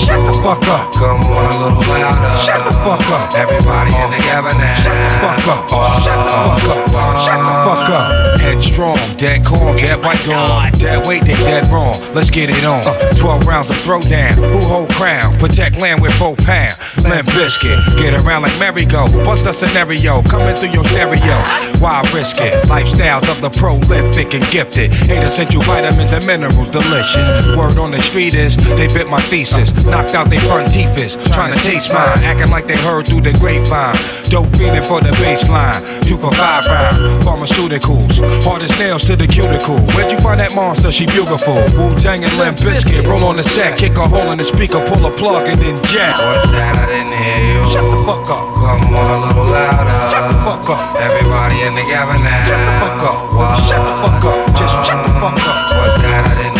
[0.06, 0.94] Shut the fuck up.
[0.94, 2.40] Come on a little louder.
[2.40, 3.34] Shut the fuck up.
[3.36, 4.76] Everybody in together now.
[4.84, 6.02] Shut the fuck up.
[6.02, 7.18] Shut the fuck up.
[7.26, 8.40] Shut the fuck up.
[8.40, 10.72] Headstrong, dead calm, dead oh white gone.
[10.80, 11.96] Dead weight, they dead wrong.
[12.14, 12.82] Let's get it on.
[12.86, 13.14] Uh.
[13.14, 14.34] 12 rounds of throwdown.
[14.36, 15.38] Who hold crown?
[15.38, 16.74] Protect land with four pound.
[17.04, 17.78] Limp biscuit.
[17.98, 19.08] Get around like merry-go.
[19.26, 20.22] Bust a scenario.
[20.24, 21.38] Coming through your stereo.
[21.80, 22.66] Why risk it?
[22.68, 24.92] Lifestyles of the prolific and gifted.
[25.10, 27.56] Eight essential vitamins and minerals, delicious.
[27.56, 29.72] Word on the street is they bit my thesis.
[29.90, 32.22] Knocked out their front teeth is trying to taste mine.
[32.24, 33.98] Acting like they heard through the grapevine.
[34.30, 35.82] Dope feeding for the baseline.
[36.06, 37.24] Two for five round.
[37.26, 38.22] Pharmaceuticals.
[38.44, 39.80] Hard as nails to the cuticle.
[39.98, 40.92] Where'd you find that monster?
[40.92, 41.58] She beautiful.
[41.74, 43.06] Wu Tang and Limp Bizkit.
[43.06, 45.82] Roll on the set, kick a hole in the speaker, pull a plug, and then
[45.86, 46.14] jack.
[46.22, 46.78] What's that?
[46.78, 47.62] I didn't hear you.
[47.74, 48.46] Shut the fuck up.
[48.62, 49.98] Come on a little louder.
[50.14, 51.02] Shut the fuck up.
[51.02, 52.46] Everybody in the cabin now.
[52.46, 53.18] Shut the fuck up.
[53.66, 54.38] Shut the fuck up.
[54.54, 55.58] Just shut the fuck up.
[55.74, 56.26] What's that?
[56.30, 56.59] I didn't.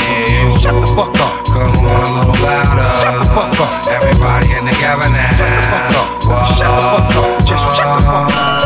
[0.62, 1.46] Shut the fuck up.
[1.46, 2.92] Come on a little louder.
[3.00, 3.88] Shut the fuck up.
[3.88, 5.32] Everybody in the cabin now.
[5.32, 6.58] Shut the fuck up.
[6.58, 7.46] Shut the fuck up.
[7.48, 8.59] Just shut the fuck up.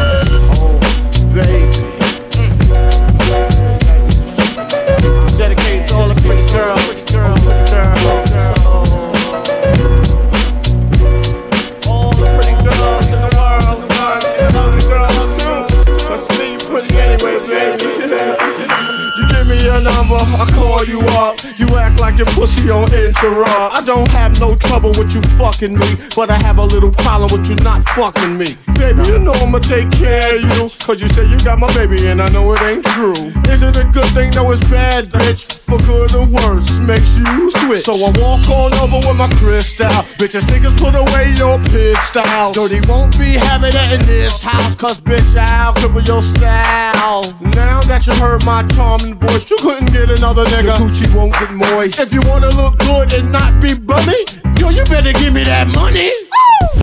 [20.84, 21.38] Call you up.
[21.58, 23.76] You act like your pussy on interrupt.
[23.76, 27.32] I don't have no trouble with you fucking me, but I have a little problem
[27.32, 28.56] with you not fucking me.
[28.76, 30.70] Baby, you know I'ma take care of you.
[30.80, 33.14] Cause you say you got my baby and I know it ain't true.
[33.52, 34.32] Is it a good thing?
[34.32, 35.60] No, it's bad, bitch.
[35.64, 37.86] For good or worse, makes you switch.
[37.86, 39.88] So I walk on over with my crystal.
[40.20, 42.52] Bitches, niggas put away your pistol.
[42.52, 44.76] Dirty won't be having it in this house.
[44.76, 47.24] Cause bitch, I'll cripple your style.
[47.56, 50.73] Now that you heard my charming voice, you couldn't get another nigga.
[50.74, 52.00] Your Gucci won't get moist.
[52.00, 54.26] If you wanna look good and not be bummy,
[54.58, 56.10] yo, you better give me that money.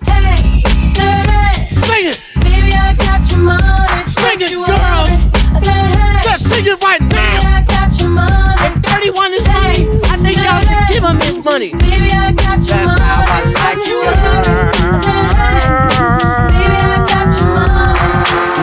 [0.07, 0.63] Hey.
[0.95, 2.23] Sing it.
[2.39, 4.05] Baby, I got your money.
[4.15, 5.11] Sing it, girls.
[5.51, 6.23] I said, hey.
[6.25, 7.43] Let's sing it right Baby, now.
[7.43, 8.63] I got your money.
[8.63, 11.71] If 31 is money, I think y'all should give him his money.
[11.75, 13.01] Baby, I got your That's money.
[13.01, 14.19] how I like You it, it.
[14.87, 15.35] I said,
[16.37, 16.40] hey.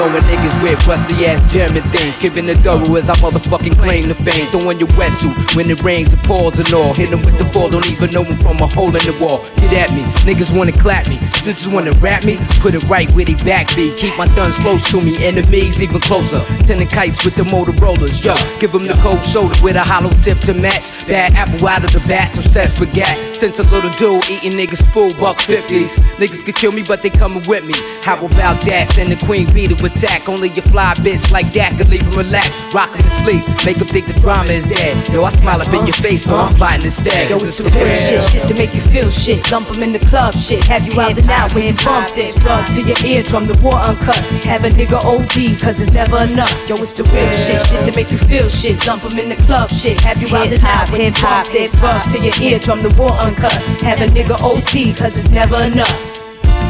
[0.08, 2.16] Blowing niggas with rusty ass German things.
[2.16, 4.50] Giving the double as I motherfucking claim the fame.
[4.52, 6.94] Throwing your wetsuit when it rains and pours and all.
[6.94, 9.44] Hit 'em with the fall, don't even know from a hole in the wall.
[9.58, 11.18] Get at me, niggas wanna clap me.
[11.18, 13.98] Snitches wanna rap me, put it right where they backbeat.
[13.98, 16.42] Keep my guns close to me, enemies even closer.
[16.64, 18.36] Sending kites with the Motorola's, yo.
[18.60, 20.90] Give 'em the cold shoulder with a hollow tip to match.
[21.06, 23.18] Bad apple out of the bat, obsessed with gas.
[23.34, 25.98] Since a little dude eating niggas full buck 50s.
[26.18, 27.76] Niggas could kill me, but they coming with me.
[28.06, 28.88] How about that?
[28.94, 30.30] Send the queen bee to attack.
[30.30, 32.50] Only a fly bitch like that could leave him relax.
[32.74, 35.08] Rock him to sleep, make him think the drama is dead.
[35.10, 37.30] Yo, I smile up in your face, no, I'm plotting instead.
[37.30, 39.52] Yo, it's the real shit, shit to make you feel shit.
[39.52, 40.64] Lump 'em in the club, shit.
[40.66, 42.36] Have you out and out when you bump this.
[42.36, 44.18] Drugs to your eardrum, the war uncut.
[44.46, 46.54] Have a nigga OD, cause it's never enough.
[46.68, 48.86] Yo, it's the real shit, shit to make you feel shit.
[48.86, 50.00] Lump 'em in the club, shit.
[50.02, 51.72] Have you out and out when you bump this.
[51.74, 53.54] Drugs to your eardrum, the war uncut.
[53.82, 55.98] Have a nigga OD, cause it's never enough.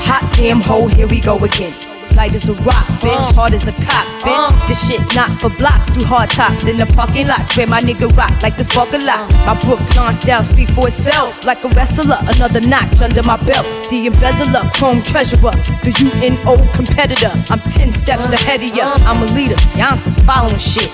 [0.06, 1.74] Hot damn hoe, here we go again.
[2.18, 3.30] Light as a rock, bitch.
[3.30, 3.34] Uh.
[3.34, 4.50] Hard as a cop, bitch.
[4.50, 4.68] Uh.
[4.68, 5.90] This shit not for blocks.
[5.92, 8.98] Through hard tops in the parking lots where my nigga rock like the spark a
[8.98, 9.32] lot.
[9.32, 9.46] Uh.
[9.46, 11.46] My Brooklyn style speak for itself.
[11.46, 13.66] Like a wrestler, another notch under my belt.
[13.90, 15.54] The embezzler, chrome treasurer.
[15.86, 17.32] The UNO competitor.
[17.52, 18.96] I'm 10 steps ahead of ya.
[19.06, 19.56] I'm a leader.
[19.76, 20.90] Yeah, I'm some following shit.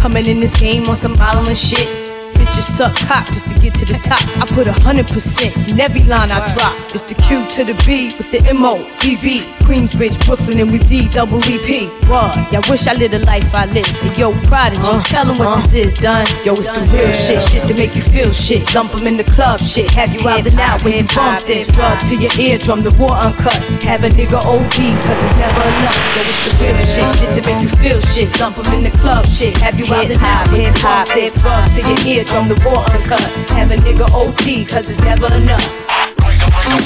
[0.00, 2.11] Coming in this game on some modeling shit.
[2.34, 4.22] Bitches suck cock just to get to the top.
[4.38, 6.74] I put a hundred percent in every line I drop.
[6.94, 9.42] It's the Q to the B with the M O B B.
[9.62, 11.86] Queensbridge, Brooklyn, and we D double E P.
[12.08, 12.34] What?
[12.52, 13.86] Y'all wish I lived a life I live.
[14.02, 16.26] And yo, prodigy, tell 'em what this is, done.
[16.44, 18.74] Yo, it's the real shit, shit to make you feel shit.
[18.74, 19.90] Lump 'em in the club, shit.
[19.92, 21.68] Have you out and out when you bump this.
[21.68, 23.54] Drugs to your eardrum, the war uncut.
[23.84, 25.98] Have a nigga OD, cause it's never enough.
[26.16, 28.28] Yo, it's the real shit, shit to make you feel shit.
[28.40, 29.56] Lump 'em in the club, shit.
[29.58, 31.34] Have you out and out when you bump this.
[31.38, 33.20] Drugs to your eardrum, the war uncut.
[33.50, 35.64] Have a nigga OD, cause it's never enough.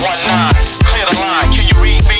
[0.02, 1.52] One nine, clear the line.
[1.54, 2.16] Can you read me?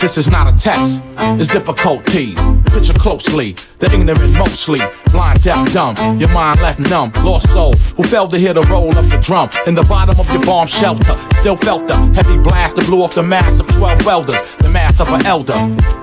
[0.00, 1.02] This is not a test,
[1.40, 2.38] it's difficulties.
[2.72, 4.78] Picture closely, the ignorant mostly.
[5.10, 7.10] Blind, deaf, dumb, your mind left numb.
[7.24, 9.50] Lost soul, who failed to hear the roll of the drum.
[9.66, 13.16] In the bottom of your bomb shelter, still felt the heavy blast that blew off
[13.16, 14.40] the mass of 12 welders.
[14.58, 15.54] The math of an elder.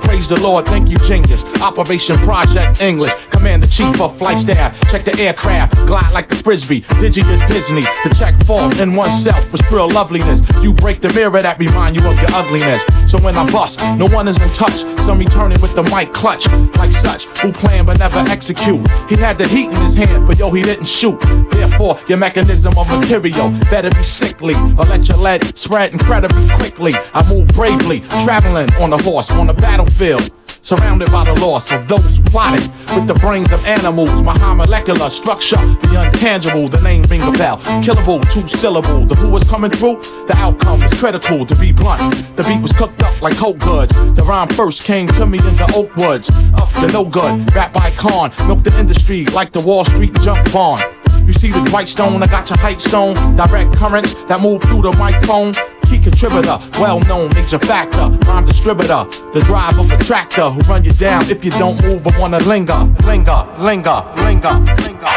[0.02, 1.44] Praise the Lord, thank you, genius.
[1.62, 3.14] Operation Project English.
[3.26, 4.80] Commander Chief of Flight Staff.
[4.90, 6.82] Check the aircraft, glide like a frisbee.
[6.82, 10.42] Digi at Disney to check fault in oneself with pure loveliness.
[10.62, 12.84] You break the mirror that remind you of your ugliness.
[13.08, 14.86] So when I bust, no one is in touch.
[15.02, 18.88] Some returning with the mic clutch, like such, who plan but never execute.
[19.10, 21.20] He had the heat in his hand, but yo, he didn't shoot.
[21.52, 26.94] Therefore, your mechanism of material better be sickly, or let your lead spread incredibly quickly.
[27.14, 30.32] I move bravely, traveling on a horse on the battlefield.
[30.66, 34.24] Surrounded by the loss of those who plotted with the brains of animals.
[34.24, 37.58] My high molecular structure, the intangible, the name ring a bell.
[37.86, 39.06] Killable, two syllable.
[39.06, 42.02] The who was coming through, the outcome was critical to be blunt.
[42.36, 43.94] The beat was cooked up like cold goods.
[44.16, 46.32] The rhyme first came to me in the oak woods.
[46.56, 48.32] Up to no good, rap by con.
[48.48, 50.82] Milk the industry like the Wall Street junk bond.
[51.28, 53.14] You see the white stone, I got your height stone.
[53.36, 55.54] Direct currents that move through the microphone.
[55.86, 60.84] Key contributor, well known major factor, rhyme distributor, the drive of a tractor who run
[60.84, 65.16] you down if you don't move but wanna linger, linger, linger, linger, linger.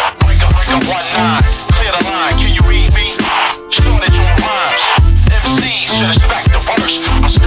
[0.88, 3.16] One nine, clear the line, can you read me?
[3.70, 5.08] Started your rhymes.
[5.28, 7.37] MCs should expect the worst.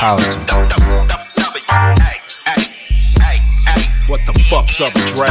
[0.00, 0.40] Psychology.
[4.08, 5.28] What the fuck's up, Dre?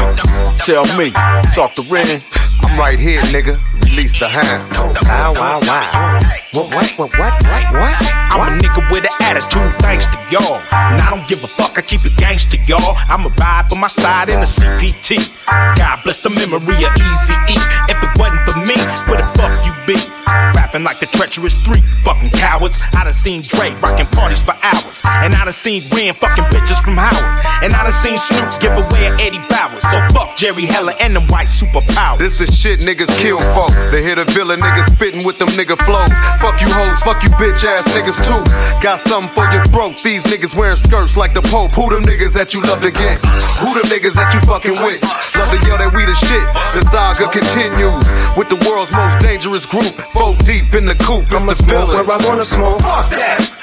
[0.59, 1.09] Tell me,
[1.55, 2.21] talk to Ren.
[2.61, 3.57] I'm right here, nigga.
[3.85, 4.71] Release the hand.
[5.09, 6.19] Wow, wow, wow.
[6.53, 7.97] What, what, what, what, what, what?
[8.13, 10.61] I'm a nigga with an attitude, thanks to y'all.
[10.71, 12.95] And I don't give a fuck, I keep it gangster, y'all.
[13.09, 15.33] I'ma ride for my side in a CPT.
[15.47, 17.57] God bless the memory of Easy E.
[17.89, 18.77] If it wasn't for me,
[19.09, 20.58] where the fuck you be?
[20.69, 22.77] Rapping like the treacherous three, fucking cowards.
[22.93, 25.01] I done seen Dre rocking parties for hours.
[25.03, 27.25] And I done seen Ren fucking bitches from Howard.
[27.65, 29.81] And I done seen Snoop give away an Eddie Bowers.
[29.89, 32.19] So fuck Jerry Heller and them white superpowers.
[32.19, 33.73] This is shit niggas kill for.
[33.89, 36.13] They hit a villain niggas spitting with them nigga flows.
[36.37, 38.37] Fuck you hoes, fuck you bitch ass niggas too.
[38.77, 39.97] Got something for your throat.
[40.03, 41.71] These niggas wearing skirts like the Pope.
[41.71, 43.17] Who them niggas that you love to get?
[43.57, 45.01] Who them niggas that you fucking with?
[45.01, 46.45] Love to yell that we the shit.
[46.77, 48.05] The saga continues
[48.37, 49.97] with the world's most dangerous group.
[50.13, 51.31] Four deep in the coop.
[51.31, 52.07] I'ma smoke villain.
[52.07, 52.81] where I wanna smoke.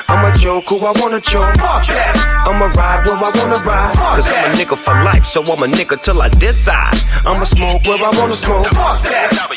[0.08, 1.56] I'ma joke who I wanna joke.
[1.60, 3.94] I'ma ride where I wanna ride.
[3.96, 6.96] Cause I'm a nigga for life, so I'm a nigga till I decide.
[7.24, 8.68] I'ma smoke where I wanna smoke.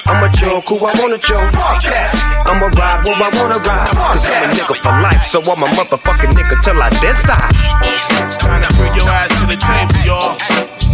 [0.06, 1.54] I'ma joke who I wanna joke.
[2.50, 3.94] I'ma ride where I wanna ride.
[4.14, 7.54] Cause I'm a nigga for life, so I'm a motherfucking nigga till I decide.
[8.40, 10.36] Trying to bring your ass to the table, y'all.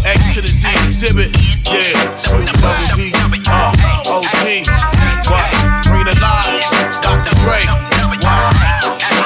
[0.06, 1.32] X to the Z Xzibit.
[1.66, 3.12] Yeah, Snoop Double D.
[3.48, 3.72] Uh,
[4.06, 4.68] OG.
[5.28, 5.75] What?
[7.02, 7.34] Dr.
[7.42, 7.62] Dre.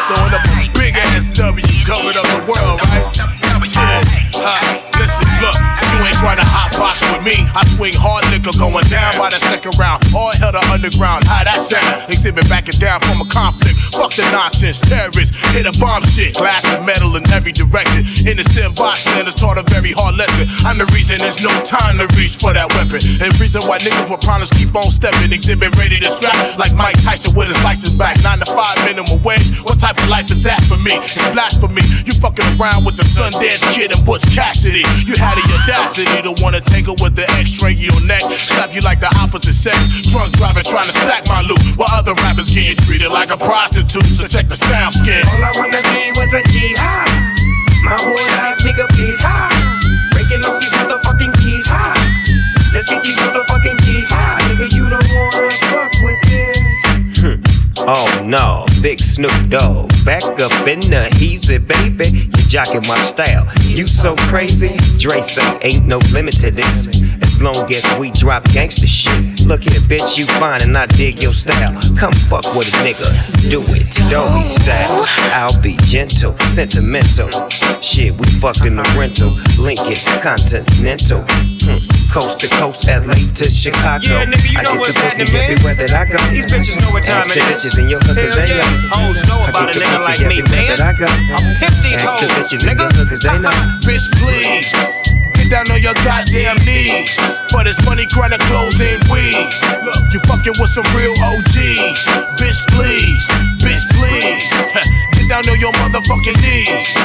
[0.08, 1.86] Throwing up a big ass W.
[1.86, 3.06] Covered up the world, right?
[3.16, 4.02] Yeah.
[4.36, 4.79] Uh, look.
[6.20, 7.48] Trying to hot box with me.
[7.56, 10.04] I swing hard liquor going down by the second round.
[10.12, 11.24] All hell to underground.
[11.24, 12.12] How that sound?
[12.12, 13.80] Xzibit backing down from a conflict.
[13.96, 14.84] Fuck the nonsense.
[14.84, 16.36] Terrorists hit a bomb shit.
[16.36, 18.04] Glass and metal in every direction.
[18.28, 20.44] Innocent bystanders taught a very hard lesson.
[20.68, 23.00] I'm the reason there's no time to reach for that weapon.
[23.24, 25.32] And reason why niggas with problems keep on stepping.
[25.32, 28.20] Xzibit ready to scrap like Mike Tyson with his license back.
[28.28, 29.56] Nine to five minimum wage.
[29.64, 31.00] What type of life is that for me?
[31.00, 31.88] It's blasphemy.
[32.04, 34.84] You fucking around with the Sundance Kid and Butch Cassidy.
[35.08, 38.22] You had the audacity to wanna tangle with the X-ray your neck.
[38.34, 40.08] Slap you like the opposite sex.
[40.10, 41.60] Drunk driving trying to stack my loot.
[41.78, 44.06] While other rappers getting treated like a prostitute.
[44.16, 45.22] So check the sound skin.
[45.28, 47.10] All I wanna be was a G high.
[47.86, 49.50] My whole life, nigga, please high.
[50.12, 51.96] Breaking off these motherfucking keys high.
[52.74, 53.59] Let's get these motherfucking
[57.92, 59.90] Oh no, big Snoop Dogg.
[60.06, 62.10] Back up in the easy, baby.
[62.10, 63.52] You jocking my style.
[63.64, 64.78] You so crazy.
[65.00, 66.86] Dre say ain't no limit to this.
[67.24, 69.42] As long as we drop gangster shit.
[69.44, 71.74] Look here, bitch, you fine and I dig your style.
[71.98, 73.50] Come fuck with a nigga.
[73.50, 75.06] Do it, doggy style.
[75.34, 77.28] I'll be gentle, sentimental.
[77.82, 79.34] Shit, we fucked in the rental.
[79.58, 81.26] Lincoln, Continental.
[81.26, 81.99] Hmm.
[82.10, 84.02] Coast to coast, LA to Chicago.
[84.10, 85.46] Yeah, nigga, you I know get what's the pussy man.
[85.46, 86.18] everywhere that I go.
[86.34, 87.62] These bitches know what time Ask it the is.
[87.62, 88.66] bitches in your Hell they know.
[88.90, 90.74] Hoes know about a nigga like me, man.
[90.74, 91.06] that I go.
[91.06, 92.98] I'll pimp these Ask the hoes, bitches in your nigga.
[92.98, 93.54] hood, cause they know.
[93.86, 94.74] Bitch, please.
[95.38, 97.14] Get down on your goddamn knees.
[97.54, 99.46] For this money, chronic clothes and weed.
[99.86, 102.10] Look, you fucking with some real OGs.
[102.42, 103.22] Bitch, please.
[103.62, 104.50] Bitch, please.
[105.30, 106.98] Down on your motherfucking knees.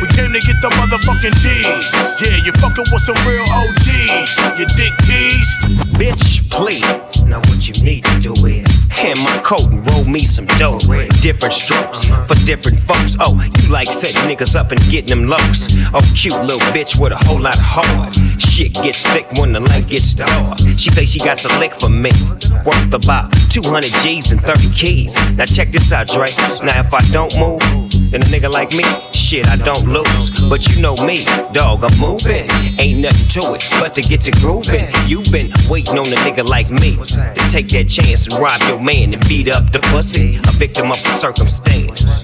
[0.00, 1.90] We came to get the motherfucking G's.
[2.22, 4.38] Yeah, you fucking with some real OGs.
[4.56, 5.58] You dick tease.
[5.98, 7.11] Bitch, please.
[7.26, 10.78] Now what you need to do is hand my coat and roll me some dough.
[11.20, 13.16] Different strokes for different folks.
[13.20, 15.68] Oh, you like setting niggas up and getting them lows.
[15.94, 18.14] Oh, cute little bitch with a whole lot of heart.
[18.40, 20.58] Shit gets thick when the light gets dark.
[20.76, 22.12] She say she got some lick for me.
[22.64, 25.16] Worth about 200 G's and 30 keys.
[25.36, 26.28] Now check this out, Dre.
[26.64, 27.60] Now if I don't move,
[28.12, 30.50] then a nigga like me, shit, I don't lose.
[30.50, 32.44] But you know me, dog, I'm moving.
[32.78, 34.92] Ain't nothing to it but to get to grooving.
[35.06, 38.78] you been waiting on a nigga like me to take that chance and rob your
[38.78, 40.36] man and beat up the pussy.
[40.36, 42.22] A victim of circumstance.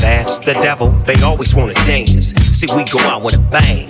[0.00, 2.34] That's the devil, they always wanna dance.
[2.52, 3.88] See, we go out with a bang.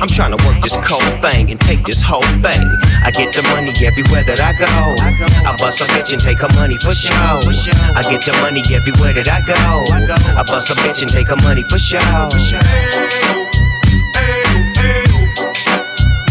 [0.00, 2.64] I'm trying to work this cold thing and take this whole thing.
[3.02, 4.66] I get the money everywhere that I go.
[4.66, 7.14] I bust a bitch and take her money for show.
[7.14, 9.54] I get the money everywhere that I go.
[9.54, 11.98] I bust a bitch and take her money for show.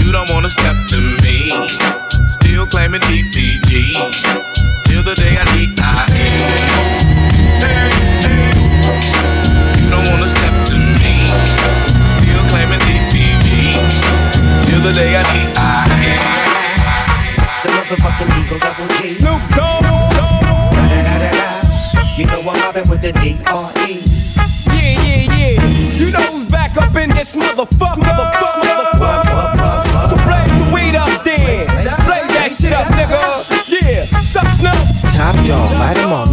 [0.03, 1.49] You don't wanna step to me.
[2.25, 3.93] Still claiming DPG.
[4.85, 7.02] Till the day I D-I-A.
[14.93, 16.21] today I need eyes.
[17.63, 19.09] The motherfucking Eagle Double G.
[19.09, 19.83] Snoop Dogg.
[22.15, 24.05] You know I'm mobbing with the D R E.
[24.69, 25.65] Yeah, yeah, yeah.
[25.97, 28.02] You know who's back up in this motherfucker?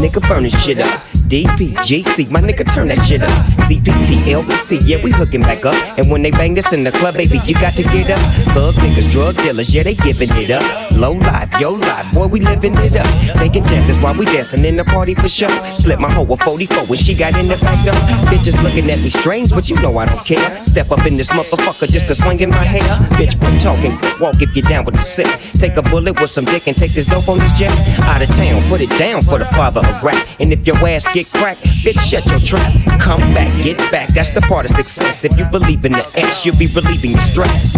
[0.01, 0.89] Nigga, burn this shit up.
[1.31, 3.31] DPGC, my nigga, turn that shit up.
[3.69, 5.77] CPT, LBC, yeah, we hooking back up.
[5.97, 8.19] And when they bang us in the club, baby, you got to get up.
[8.51, 10.65] Thug niggas, drug dealers, yeah, they giving it up.
[10.97, 13.07] Low life, yo life, boy, we living it up.
[13.39, 15.51] Taking chances while we dancing in the party for sure.
[15.79, 17.95] Split my hoe with 44 when she got in the back door.
[18.27, 20.51] Bitches looking at me strange, but you know I don't care.
[20.67, 22.83] Step up in this motherfucker just to swing in my hair.
[23.21, 25.29] Bitch, quit talking, walk if you're down with the sick.
[25.61, 27.71] Take a bullet with some dick and take this dope on this jet.
[28.05, 30.17] Out of town, put it down for the father of rap.
[30.41, 32.73] And if your ass get cracked, bitch, shut your trap.
[32.99, 35.23] Come back, get back, that's the part of success.
[35.23, 37.77] If you believe in the X, you'll be relieving your stress.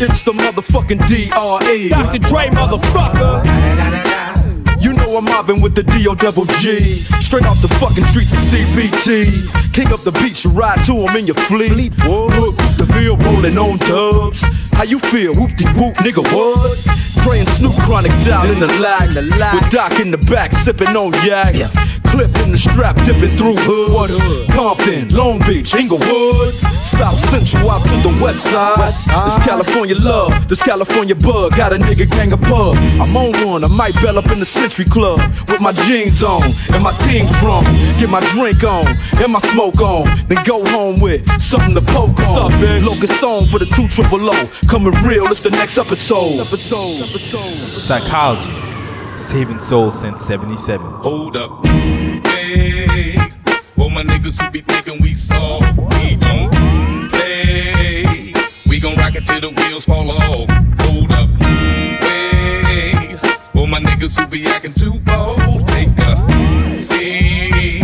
[0.00, 1.88] It's the motherfucking DRE.
[1.90, 2.18] Dr.
[2.18, 4.03] Dre, motherfucker.
[5.16, 6.98] I'm mobbing with the DO double G.
[7.22, 9.46] Straight off the fucking streets of CPT.
[9.72, 11.70] King up the beach, you ride to him in your fleet.
[12.02, 14.42] Look, the field rolling on dubs.
[14.74, 15.32] How you feel?
[15.34, 16.74] Whoop de whoop, nigga, what?
[17.22, 19.14] Praying Snoop Chronic down in the lag.
[19.54, 21.54] With Doc in the back, sipping on yak.
[22.10, 24.10] Clip in the strap, dipping through hood.
[24.50, 26.54] Compton, Long Beach, Inglewood.
[26.94, 28.78] South Central out to the west side.
[29.26, 31.56] This California love, this California bug.
[31.56, 32.76] Got a nigga gang of pub.
[33.02, 35.03] I'm on one, I might bell up in the Century Club.
[35.04, 36.42] With my jeans on
[36.72, 37.62] and my team from.
[38.00, 38.86] Get my drink on
[39.20, 40.06] and my smoke on.
[40.28, 42.24] Then go home with something to poke on.
[42.24, 42.82] What's up, man?
[42.86, 44.50] Locust song for the two triple O.
[44.66, 46.40] Coming real, it's the next episode.
[46.40, 47.38] Episode, episode.
[47.38, 48.48] Psychology.
[49.18, 50.86] Saving souls since 77.
[50.86, 51.66] Hold up.
[51.66, 53.18] Hey,
[53.76, 58.32] for my niggas who be thinking we soft, we don't play.
[58.66, 60.48] We gon' rock it till the wheels fall off.
[60.80, 61.43] Hold up.
[63.74, 67.82] My niggas who be acting too bold, take a seat.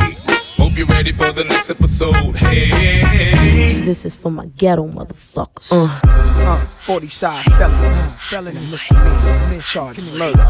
[0.57, 2.37] Hope you're ready for the next episode.
[2.37, 3.81] Hey.
[3.81, 5.73] This is for my ghetto motherfuckers.
[5.73, 10.45] Uh, uh 40 side felony, uh, felony misdemeanor, charge murder.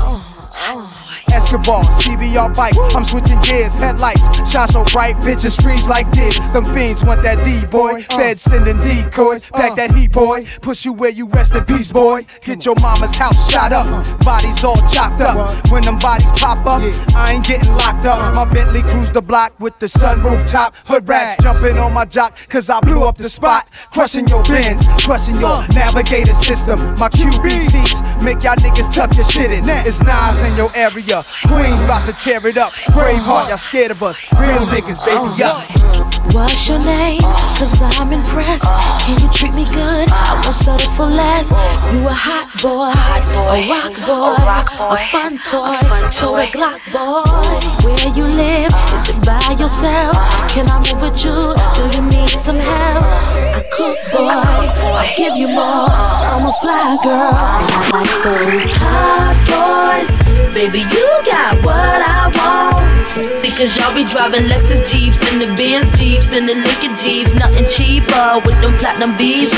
[1.32, 6.50] Escobar, CBR bikes, I'm switching gears, headlights shine so bright, bitches freeze like this.
[6.50, 8.16] Them fiends want that D boy, uh.
[8.16, 12.26] feds sending decoys, pack that heat boy, push you where you rest in peace, boy.
[12.42, 13.86] Get your mama's house shot up,
[14.20, 15.70] bodies all chopped up.
[15.70, 16.82] When them bodies pop up,
[17.14, 18.34] I ain't getting locked up.
[18.34, 22.36] My Bentley cruise the block with the sunroof top, hood rats jumping on my jock,
[22.48, 25.66] cause I blew up the spot, crushing your bins, crushing your uh.
[25.68, 26.96] navigator system.
[26.96, 29.68] My QB beats make y'all niggas tuck your shit in.
[29.68, 31.24] It's Nas in your area.
[31.46, 32.72] Queens about to tear it up.
[32.72, 33.00] Uh-huh.
[33.00, 34.20] Braveheart, y'all scared of us.
[34.32, 34.74] Real uh-huh.
[34.74, 35.56] niggas, they be uh-huh.
[35.56, 36.34] us.
[36.34, 37.20] What's your name?
[37.58, 38.64] Cause I'm impressed.
[39.04, 40.08] Can you treat me good?
[40.10, 41.50] I won't settle for less.
[41.92, 45.76] You a hot boy, a rock boy, a fun toy,
[46.14, 47.86] toy Glock boy.
[47.86, 48.72] Where you live?
[48.94, 50.14] Is it by yourself?
[50.48, 51.54] Can I move with you?
[51.76, 53.04] Do you need some help?
[53.04, 55.90] I cook boy, I'll give you more.
[55.90, 60.10] I'm a fly girl, I like those hot boys.
[60.54, 62.90] Baby, you got what I want.
[63.38, 67.34] See, cause y'all be driving Lexus Jeeps and the Benz Jeeps and the Lincoln Jeeps.
[67.34, 69.54] Nothing cheaper with them platinum visas.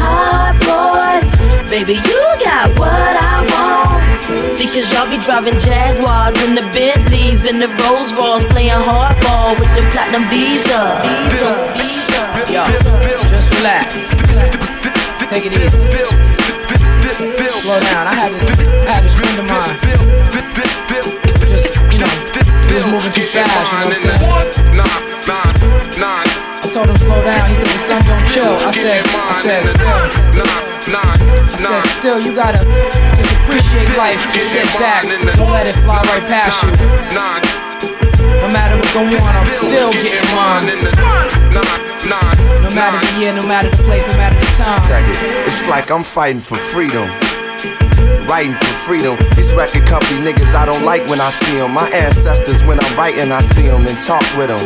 [0.00, 1.28] Hot boys,
[1.70, 3.85] baby, you got what I want.
[4.56, 9.58] See, cause y'all be driving Jaguars and the Bentleys and the Rolls Royce playing hardball
[9.58, 10.96] with the platinum visa.
[12.48, 12.64] Yo,
[13.28, 13.92] just relax.
[15.28, 15.76] Take it easy.
[17.60, 18.06] Slow down.
[18.06, 19.76] I had this, I had this friend of mine.
[21.50, 22.08] Just, you know,
[22.66, 23.72] he was moving too fast.
[23.72, 25.55] You know what I'm saying?
[26.76, 27.48] Told him slow down.
[27.48, 28.52] He said the sun don't chill.
[28.52, 29.88] I said, I said still.
[30.92, 32.20] I said still.
[32.20, 32.60] You gotta
[33.16, 34.20] just appreciate life.
[34.52, 35.08] Sit back.
[35.40, 36.76] Don't let it fly right past you.
[38.44, 40.68] No matter what's going on, I'm still getting mine.
[42.60, 44.84] No matter the year, no matter the place, no matter the time.
[45.48, 47.08] It's like I'm fighting for freedom.
[48.28, 49.16] Writing for freedom.
[49.36, 51.72] These record company niggas I don't like when I see them.
[51.72, 54.62] My ancestors, when I'm writing, I see them and talk with them.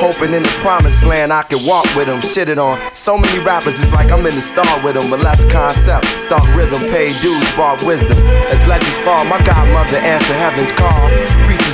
[0.00, 2.20] Hoping in the promised land I can walk with them.
[2.20, 2.78] Shit it on.
[2.94, 5.10] So many rappers, it's like I'm in the star with them.
[5.10, 8.16] But less concept, start rhythm, pay dues, bar wisdom.
[8.48, 11.10] As legends fall, my godmother answer heaven's call.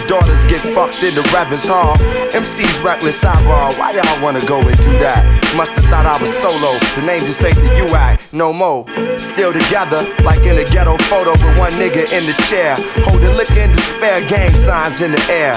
[0.07, 1.97] Daughters get fucked in the Reverend's Hall.
[2.33, 5.25] MC's reckless eyeball, why y'all wanna go and do that?
[5.57, 6.79] Must've thought I was solo.
[6.95, 8.87] The name just ain't the UI, no more.
[9.19, 12.77] Still together, like in a ghetto photo with one nigga in the chair.
[13.05, 15.55] Holding liquor in despair, gang signs in the air.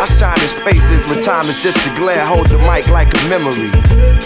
[0.00, 2.24] I shine in spaces when time is just a glare.
[2.24, 3.70] Hold the mic like a memory.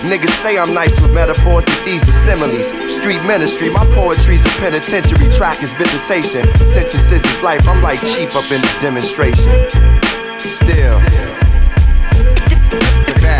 [0.00, 2.66] Niggas say I'm nice with metaphors, but these are similes.
[2.90, 5.28] Street ministry, my poetry's a penitentiary.
[5.30, 6.48] Track is visitation.
[6.66, 7.68] Sentences is life.
[7.68, 9.52] I'm like chief up in this demonstration.
[10.38, 10.98] Still.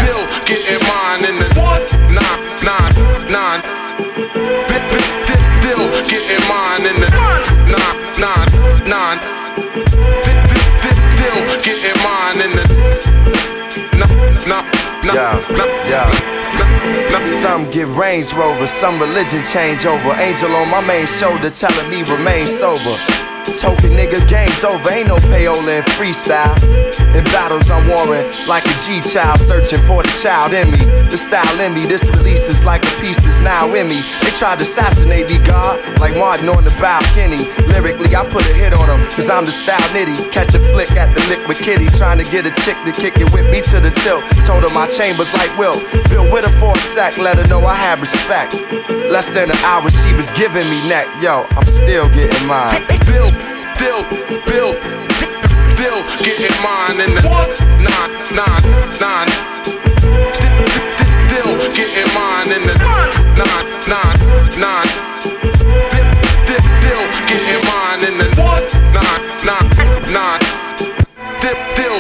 [0.05, 1.89] Bill getting mine in the what?
[2.13, 2.93] Nine, nine,
[3.33, 3.63] nine.
[5.65, 7.09] Bill getting mine in the
[7.73, 8.49] nine, nine,
[8.87, 9.19] nine.
[11.17, 12.65] Bill getting mine in the
[13.97, 14.67] nine,
[15.07, 16.40] nine, Yeah, yeah.
[17.41, 20.13] Some get Range Rover, some religion change over.
[20.21, 23.30] Angel on my main shoulder telling me remain sober.
[23.61, 24.91] Token nigga, game's over.
[24.91, 26.57] Ain't no payola in freestyle.
[27.15, 30.79] In battles, I'm warring like a G child, searching for the child in me.
[31.11, 33.99] The style in me, this release is like a piece that's now in me.
[34.23, 37.51] They tried to assassinate me, God, like Martin on the balcony.
[37.67, 40.31] Lyrically, I put a hit on them, cause I'm the style nitty.
[40.31, 43.33] Catch a flick at the liquid kitty, trying to get a chick to kick it
[43.35, 44.23] with me to the tilt.
[44.47, 45.83] Told her my chambers like Will.
[46.09, 48.55] Bill with her for a sec, let her know I had respect.
[49.11, 51.11] Less than an hour, she was giving me neck.
[51.21, 52.87] Yo, I'm still getting mine.
[53.11, 53.35] Bill,
[53.81, 54.03] Bill,
[54.45, 54.73] Bill,
[55.79, 57.23] Bill getting mine in the
[57.81, 58.63] nine, nine,
[59.01, 59.29] nine.
[61.31, 62.75] Bill getting mine in the
[63.41, 64.19] nine, nine,
[64.61, 64.91] nine.
[66.83, 68.29] Bill getting mine in the
[68.93, 69.69] nine, nine,
[70.13, 70.41] nine.
[71.75, 71.99] Bill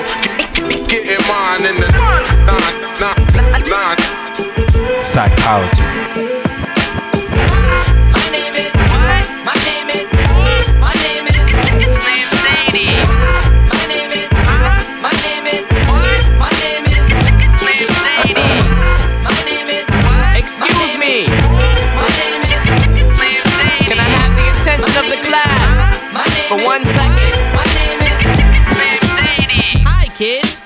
[0.86, 3.24] getting mine in the nine, nine,
[3.70, 5.00] nine.
[5.00, 6.39] Psychology.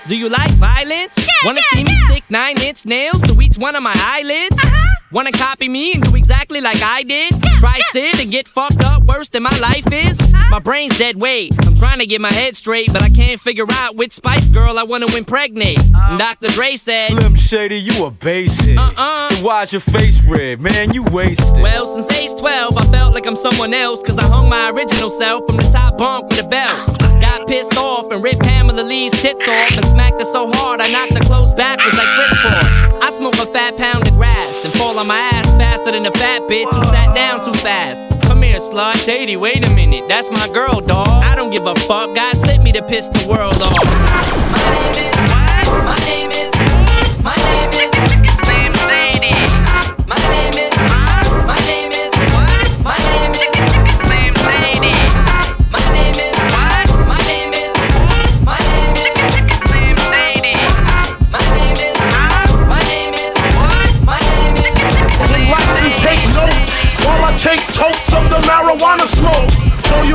[0.07, 1.29] Do you like violence?
[1.45, 4.57] Wanna see me stick nine inch nails to each one of my eyelids?
[4.57, 4.95] Uh-huh.
[5.13, 7.33] Wanna copy me and do exactly like I did?
[7.59, 10.19] Try sit and get fucked up worse than my life is?
[10.21, 10.51] Uh-huh.
[10.51, 11.53] My brain's dead weight.
[11.67, 14.79] I'm trying to get my head straight, but I can't figure out which Spice Girl
[14.79, 15.79] I wanna impregnate.
[15.79, 16.11] Uh-huh.
[16.11, 16.49] And Dr.
[16.49, 18.77] Dre said, Slim Shady, you a basic.
[18.77, 19.29] Uh-uh.
[19.31, 20.61] Then why's your face red?
[20.61, 21.63] Man, you wasted.
[21.63, 25.11] Well, since age 12, I felt like I'm someone else, cause I hung my original
[25.11, 27.04] self from the top bunk with a belt.
[27.21, 30.91] Got pissed off and ripped Pamela Lee's tits off and smacked her so hard I
[30.91, 32.67] knocked her clothes backwards like crisscross.
[33.03, 36.13] I smoke a fat pound of grass and fall on my ass faster than a
[36.13, 38.23] fat bitch who sat down too fast.
[38.27, 39.05] Come here, slut.
[39.05, 40.09] Shady, wait a minute.
[40.09, 41.09] That's my girl, dog.
[41.09, 42.15] I don't give a fuck.
[42.15, 44.34] God sent me to piss the world off.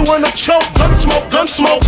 [0.10, 1.84] Throw you in a choke, gun smoke, gun smoke.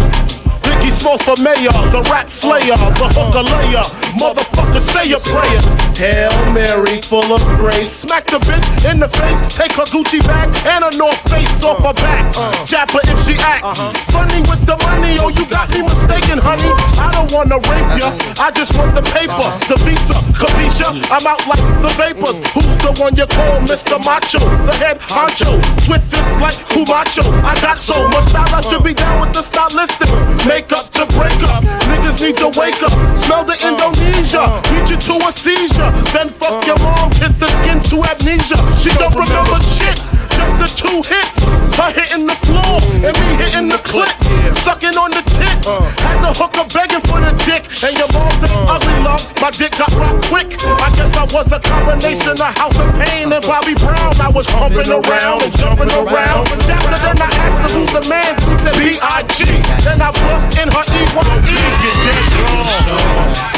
[0.62, 3.82] Biggie Smoke for mayor, the rap slayer, the hooker layer.
[4.14, 5.91] Motherfucker, say your prayers.
[6.02, 7.94] Hail Mary, full of grace.
[7.94, 11.78] Smack the bitch in the face, take her Gucci bag and her North Face off
[11.86, 12.26] her back.
[12.34, 12.50] Uh.
[12.66, 13.62] Jab her if she act.
[13.62, 13.94] Uh-huh.
[14.10, 16.74] Funny with the money, oh, you got me mistaken, honey.
[16.98, 19.62] I don't wanna rape ya, I just want the paper, uh-huh.
[19.70, 20.90] the visa, capisha.
[21.14, 22.42] I'm out like the vapors.
[22.42, 22.50] Mm.
[22.58, 24.02] Who's the one you call Mr.
[24.02, 24.42] Macho?
[24.66, 27.30] The head honcho, swift fist like Camacho.
[27.46, 30.18] I got so much style, I should be down with the stylistics.
[30.50, 31.62] Make up to break up,
[31.94, 32.90] niggas need to wake up.
[33.22, 33.70] Smell the uh.
[33.70, 34.66] Indonesia, uh.
[34.66, 35.91] beat you to a seizure.
[36.14, 38.60] Then fuck your mom, hit the skin to amnesia.
[38.80, 40.00] She don't remember shit.
[40.32, 41.44] Just the two hits,
[41.78, 44.24] her hitting the floor and me hitting the clits,
[44.64, 45.68] sucking on the tits.
[46.02, 49.22] Had the hooker begging for the dick, and your mom's an ugly love.
[49.42, 50.50] My dick got rocked quick.
[50.66, 54.16] I guess I was a combination of House of Pain and Bobby Brown.
[54.18, 56.48] I was humping around and jumping around.
[56.48, 58.34] After then I asked her who's the man.
[58.40, 59.40] She said B.I.G.
[59.84, 61.58] Then I bust in her E.Y.E.
[61.86, 62.66] Get dead wrong.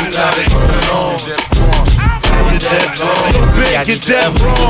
[0.03, 0.51] You got it
[0.91, 1.92] on.
[2.53, 3.33] Get dead wrong.
[3.57, 4.01] Big get
[4.39, 4.69] wrong.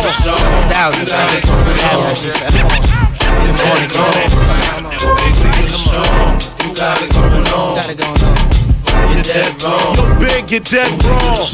[0.72, 1.04] Thousand.
[1.04, 1.44] You got it
[7.12, 7.76] going on.
[7.76, 8.44] Got it going on.
[9.64, 9.96] Wrong.
[9.96, 11.46] You're big, dead wrong.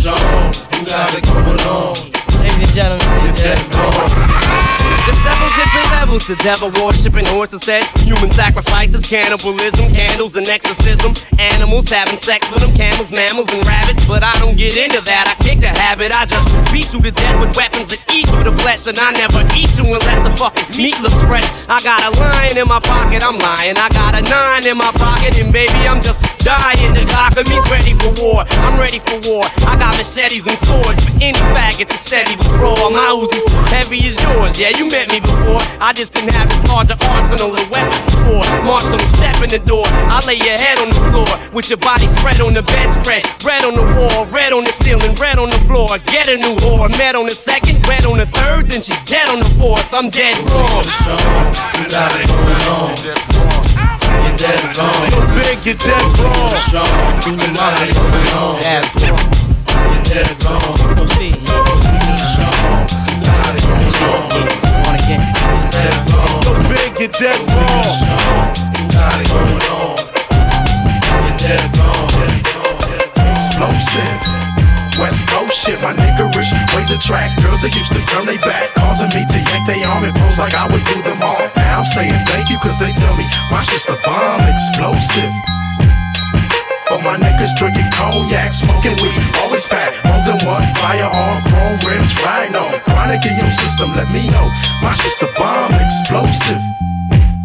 [0.72, 2.29] You got it going on.
[2.40, 4.80] Ladies and gentlemen, you're dead wrong.
[5.06, 11.14] There's several different levels to devil worshiping, horses, sex, human sacrifices, cannibalism, candles, and exorcism.
[11.38, 14.06] Animals having sex with them, camels, mammals, and rabbits.
[14.06, 15.28] But I don't get into that.
[15.28, 16.16] I kick the habit.
[16.16, 18.88] I just beat you to death with weapons that eat through the flesh.
[18.88, 21.68] And I never eat you unless the fucking meat looks fresh.
[21.68, 23.76] I got a lion in my pocket, I'm lying.
[23.78, 27.08] I got a nine in my pocket, and baby, I'm just dying in
[27.40, 28.44] the me's ready for war.
[28.68, 29.44] I'm ready for war.
[29.64, 32.90] I got machetes and swords for any faggot that said he was raw.
[32.94, 33.42] My Uzi's
[33.74, 34.60] heavy as yours.
[34.60, 35.62] Yeah, you met me before.
[35.82, 38.46] I just didn't have as large an arsenal of weapons before.
[38.62, 39.86] Marshal, step in the door.
[39.90, 43.26] I lay your head on the floor with your body spread on the bedspread.
[43.42, 45.98] Red on the wall, red on the ceiling, red on the floor.
[46.06, 46.88] Get a new whore.
[47.02, 49.90] Met on the second, red on the third, then she's dead on the fourth.
[49.92, 50.86] I'm dead wrong.
[51.82, 52.94] You got it going on.
[54.22, 55.02] You're dead wrong.
[55.10, 56.54] Yo, big, you're dead wrong.
[56.70, 56.94] Strong.
[57.26, 58.62] You got it going on.
[58.62, 60.96] Dead You're dead wrong.
[60.96, 61.39] Proceed.
[65.70, 67.86] Yo, big, you're dead wrong.
[68.76, 69.22] You got
[69.70, 69.98] on.
[71.24, 72.10] You're dead wrong.
[73.34, 74.40] Explosive.
[75.00, 75.94] West Coast shit, my
[76.76, 80.54] ways attract girls that used to turn back, causing me to yank arm and like
[80.54, 81.40] I would do them all.
[81.56, 85.49] Now I'm saying thank you, cause they tell me my shit's the bomb, explosive.
[86.90, 92.18] For my niggas drinking cognac, smoking weed, always pack more than one firearm, chrome rims,
[92.24, 92.66] rhino.
[92.80, 94.50] Chronic in your system, let me know.
[94.82, 96.89] My shit's the bomb, explosive.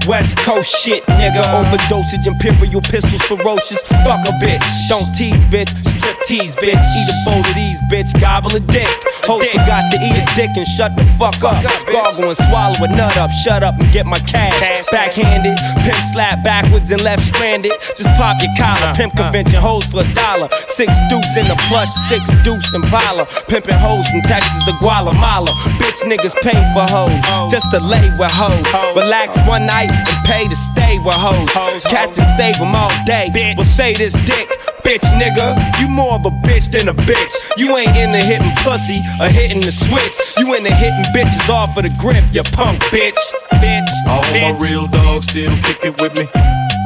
[0.07, 1.43] West Coast shit, nigga.
[1.43, 3.81] Overdosage, imperial pistols, ferocious.
[4.05, 4.65] Fuck a bitch.
[4.89, 5.71] Don't tease, bitch.
[5.97, 6.77] Strip tease, bitch.
[6.77, 8.13] Eat a bowl of these, bitch.
[8.21, 8.89] Gobble a dick.
[9.25, 11.63] Host forgot to eat a dick and shut the fuck up.
[11.91, 13.31] Gargle and swallow a nut up.
[13.31, 14.55] Shut up and get my cash.
[14.91, 17.73] Backhanded, pimp slap backwards and left stranded.
[17.97, 18.95] Just pop your collar.
[18.95, 20.49] Pimp convention hoes for a dollar.
[20.69, 23.27] Six deuce in the plush, six deuce in Impala.
[23.49, 25.51] Pimping hoes from Texas to Guatemala.
[25.81, 28.65] Bitch niggas pay for hoes just to lay with hoes.
[28.95, 31.85] Relax one night and pay to stay with hoes.
[31.85, 33.55] Captain save 'em all day.
[33.57, 34.49] Will say this dick.
[34.85, 37.33] Bitch nigga, you more of a bitch than a bitch.
[37.57, 40.15] You ain't in the hitting pussy or hitting the switch.
[40.37, 43.17] You in the hitting bitches off of the grip, you punk bitch.
[43.65, 43.89] Bitch.
[44.07, 44.59] All bitch.
[44.59, 46.29] my real dogs still kicking with me.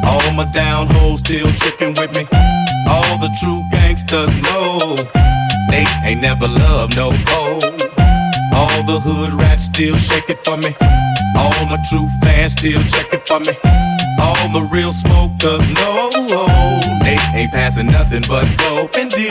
[0.04, 2.24] All my down hoes still tricking with me.
[2.88, 4.96] All the true gangsters know
[5.70, 7.60] they ain't never loved no hoe.
[8.54, 10.74] All the hood rats still shake it for me.
[11.38, 13.54] All my true fans still check it for me.
[14.20, 16.10] All the real smokers know
[17.04, 19.28] they ain't passing nothing but dope and D.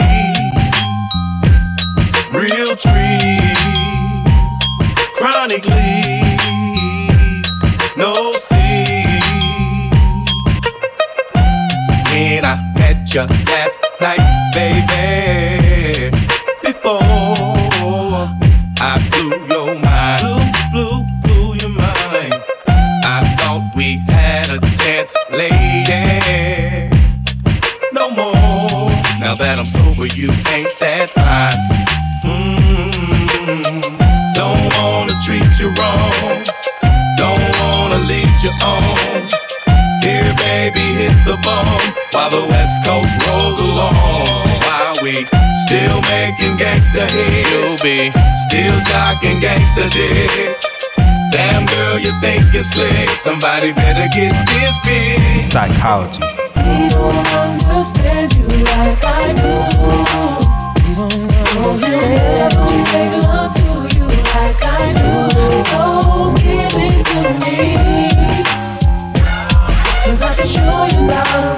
[2.32, 4.58] Real trees,
[5.16, 7.50] chronic leaves,
[7.96, 9.18] no seeds.
[12.10, 16.10] When I met you last night, baby,
[16.62, 17.27] before
[30.14, 31.58] you ain't that fine.
[32.22, 33.80] Mm-hmm.
[34.32, 36.44] Don't wanna treat you wrong.
[37.16, 39.26] Don't wanna lead you on.
[40.02, 41.82] Here, baby, hit the bomb
[42.12, 44.46] while the West Coast rolls along.
[44.62, 45.26] While we
[45.66, 48.10] still making gangsta hits, you'll be
[48.46, 50.62] still jocking gangsta dicks.
[51.30, 53.08] Damn girl, you think you're slick?
[53.20, 55.40] Somebody better get this bitch.
[55.40, 56.37] Psychology.
[56.64, 59.50] We don't understand you like I do.
[61.58, 62.52] Understand.
[62.52, 65.10] Don't make love to you like I do.
[65.70, 65.80] So
[66.42, 66.72] give
[67.08, 67.58] to me.
[70.04, 71.57] Cause I can show you a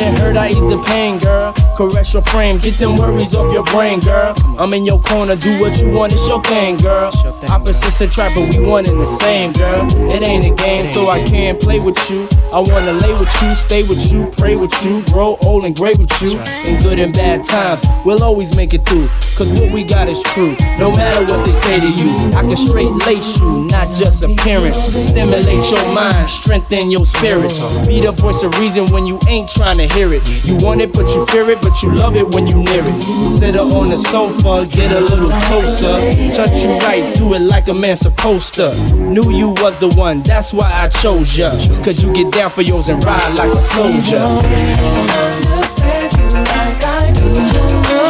[0.00, 1.52] it hurt, I ease the pain, girl.
[1.76, 4.34] Caress your frame, get them worries off your brain, girl.
[4.58, 7.10] I'm in your corner, do what you want, it's your thing, girl.
[7.48, 9.86] Opposites attract, but we one in the same, girl.
[10.10, 12.28] It ain't a game, so I can't play with you.
[12.52, 15.98] I wanna lay with you, stay with you, pray with you, grow old and great
[15.98, 16.32] with you.
[16.66, 19.08] In good and bad times, we'll always make it through.
[19.38, 22.10] Cause what we got is true, no matter what they say to you.
[22.34, 24.76] I can straight lace you, not just appearance.
[24.76, 27.60] Stimulate your mind, strengthen your spirits.
[27.86, 30.22] Be the voice of reason when you ain't trying to hear it.
[30.44, 33.30] You want it, but you fear it, but you love it when you near it.
[33.38, 35.94] Sit her on the sofa, get a little closer.
[36.32, 38.74] Touch you right, do it like a man supposed to.
[38.96, 41.50] Knew you was the one, that's why I chose ya.
[41.84, 44.16] Cause you get down for yours and ride like a soldier.
[44.16, 47.28] understand you like I do.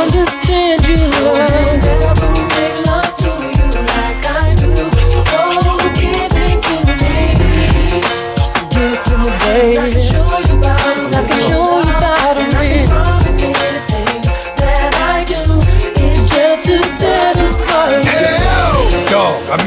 [0.05, 1.70] Understand you.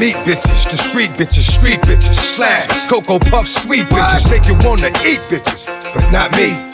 [0.00, 0.66] meet bitches,
[1.12, 6.32] bitches, street bitches, slash, Cocoa Puff, sweet bitches, make you wanna eat bitches, but not
[6.36, 6.73] me.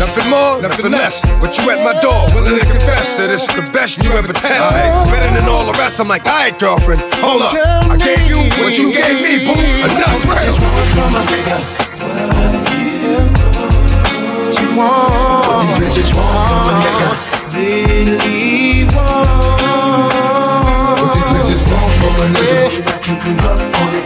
[0.00, 1.20] Nothing more, nothing less.
[1.44, 4.80] But you at my door, willing to confess that it's the best you ever tested.
[5.12, 6.00] Better than all the rest.
[6.00, 7.52] I'm like, alright, girlfriend, hold up.
[7.84, 9.60] I gave you what you gave me, boo.
[9.60, 10.24] Enough.
[10.24, 11.60] from a nigga.
[14.40, 15.44] What you want?
[15.44, 17.12] What these bitches want from a nigga.
[17.52, 19.60] Really want.
[20.96, 22.72] What these bitches want from a nigga.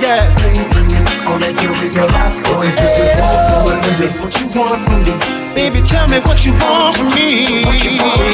[0.02, 0.26] Yeah.
[1.30, 2.74] On that you be your life.
[2.78, 4.20] What these bitches want from a nigga.
[4.20, 5.54] What you want from me?
[5.54, 7.62] Baby, tell me what you want from me.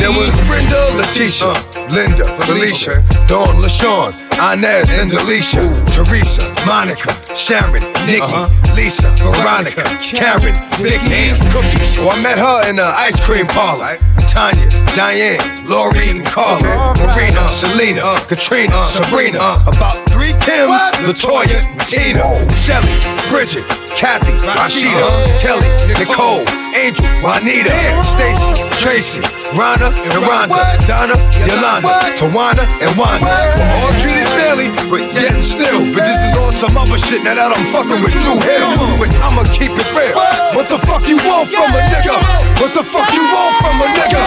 [0.00, 5.60] There was Brenda, Letitia, uh, Linda, Felicia, Dawn, LaShawn, Inez, and Alicia,
[5.92, 8.06] Teresa, Monica, Sharon, uh-huh.
[8.08, 11.98] Nikki, Lisa, Veronica, Karen, Vicky, Cookies.
[12.00, 13.98] Oh, I met her in the ice cream parlor.
[14.30, 21.58] Tanya, Diane, Lori, and Carla, Marina, Selena, uh, Katrina, uh, Sabrina, about three Kims, Latoya,
[21.90, 22.22] Tina,
[22.54, 22.94] Shelly,
[23.28, 23.66] Bridget,
[23.97, 25.68] Kathy, Rashida, Kelly,
[25.99, 27.74] Nicole, Angel, Juanita,
[28.05, 29.20] Stacy, Tracy,
[29.53, 33.26] Rana, and Rhonda, Donna, Yolanda, Tawana, and Wanda.
[33.57, 37.53] We're all treated fairly, but yet still, bitches is on some other shit now that
[37.53, 38.12] I'm fucking with.
[38.12, 38.99] Blue Hill.
[38.99, 40.14] But I'ma keep it real.
[40.57, 40.66] What?
[40.70, 42.16] The fuck you want from a nigga?
[42.61, 44.22] What the fuck you want from a nigga?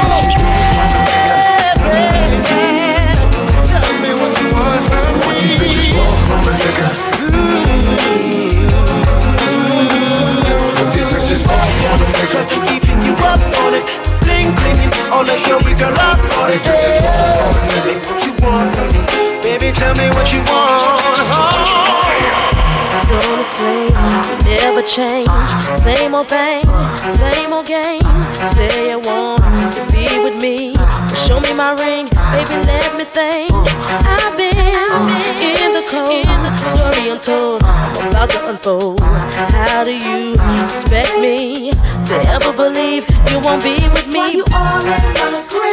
[5.26, 8.33] What these bitches want from a nigga.
[12.52, 12.68] A nigga.
[12.74, 13.86] Keeping you up on it,
[14.22, 14.50] bling
[15.12, 16.62] on the hill we rock on it.
[18.08, 19.02] What you want from me,
[19.42, 19.72] baby?
[19.72, 21.02] Tell me what you want.
[23.10, 23.94] Don't explain,
[24.44, 25.30] never change.
[25.78, 26.64] Same old thing,
[27.12, 28.02] same old game.
[28.56, 30.74] Say you want to be with me.
[31.16, 33.52] Show me my ring, baby, let me think.
[33.54, 34.56] I've been
[35.40, 36.26] in the cold,
[36.74, 37.64] story untold.
[37.64, 39.00] I'm about to unfold.
[39.02, 41.73] How do you expect me
[42.14, 44.20] to ever believe you won't be with me?
[44.20, 45.73] Why you all in my ground?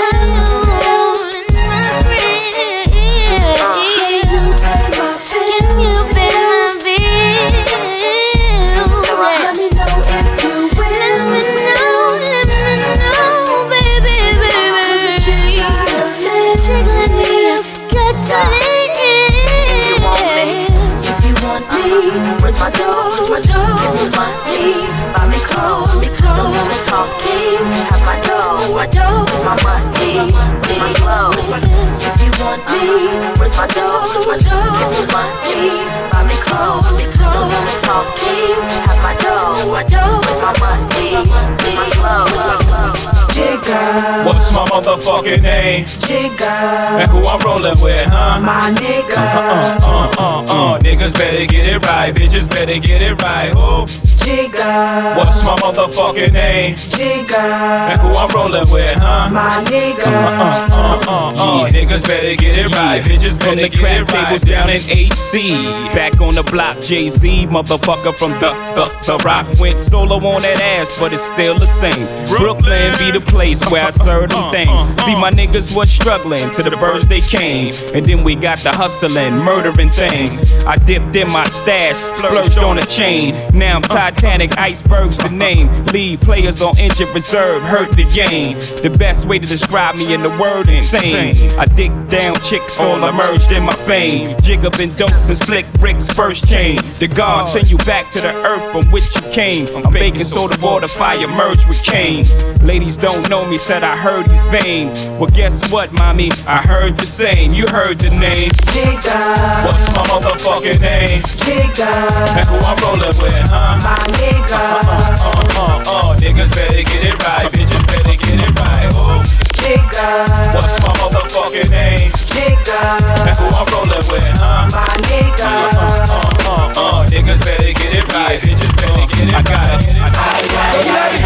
[33.38, 34.00] Where's my dough?
[34.08, 34.78] Where's my dough?
[34.80, 35.68] Give me money,
[36.10, 37.72] buy me clothes, clothes.
[37.84, 38.56] Talking,
[38.88, 39.29] have my dough,
[39.68, 43.20] my dough, my money, my clothes.
[43.40, 44.26] Jigga.
[44.26, 45.84] What's my motherfucking name?
[45.84, 47.00] Jigga.
[47.00, 48.40] And who I'm rolling with, huh?
[48.40, 49.16] My nigga.
[49.16, 53.52] Uh, uh, uh, uh, niggas better get it right, bitches better get it right.
[53.56, 55.16] Oh, Jigga.
[55.16, 56.74] what's my motherfucking name?
[56.74, 57.38] Jigga.
[57.38, 59.30] And who I'm rolling with, huh?
[59.30, 60.06] My nigga.
[60.06, 64.12] Uh, uh, uh, uh, niggas better get it right, bitches From better the get it
[64.12, 64.26] right.
[64.26, 65.54] tables down in AC.
[65.94, 69.46] Back on the block, Jay Z, motherfucker from the, the, the rock.
[69.58, 72.06] Went solo on that ass, but it's still the same.
[72.28, 74.70] Brooklyn be the place where I serve them things.
[75.04, 77.72] See, my niggas was struggling to the birds they came.
[77.94, 80.64] And then we got the hustling, murdering things.
[80.64, 83.34] I dipped in my stash, splurged on a chain.
[83.52, 85.68] Now I'm Titanic, icebergs the name.
[85.86, 88.58] Lead players on injured reserve, hurt the game.
[88.82, 91.36] The best way to describe me in the word insane.
[91.58, 94.36] I dig down chicks, all emerged in my fame.
[94.42, 96.76] Jig up in dopes and slick bricks, first chain.
[96.98, 99.39] The gods send you back to the earth from which you came.
[99.40, 102.26] I'm baking soda water, fire merged with cane.
[102.60, 104.88] Ladies don't know me, said I heard he's vain.
[105.18, 106.30] Well, guess what, mommy?
[106.46, 107.52] I heard the same.
[107.52, 108.50] You heard the name.
[108.76, 109.64] Jigga.
[109.64, 111.22] What's my motherfucking name?
[111.40, 112.36] Jigga.
[112.36, 113.80] And who I'm rolling with, huh?
[113.80, 114.60] My nigga.
[114.84, 118.92] Uh, uh, uh, niggas better get it right, bitches better get it right.
[118.92, 120.54] Oh, Jigga.
[120.54, 122.08] what's my motherfucking name?
[122.32, 122.80] Jigga.
[123.28, 124.72] And who I'm rolling with, huh?
[124.72, 125.52] My nigga.
[125.76, 126.08] Uh,
[126.48, 129.44] uh, uh, niggas better get it right, bitches better get it right.
[129.44, 130.00] I got it.
[130.00, 131.20] I got it.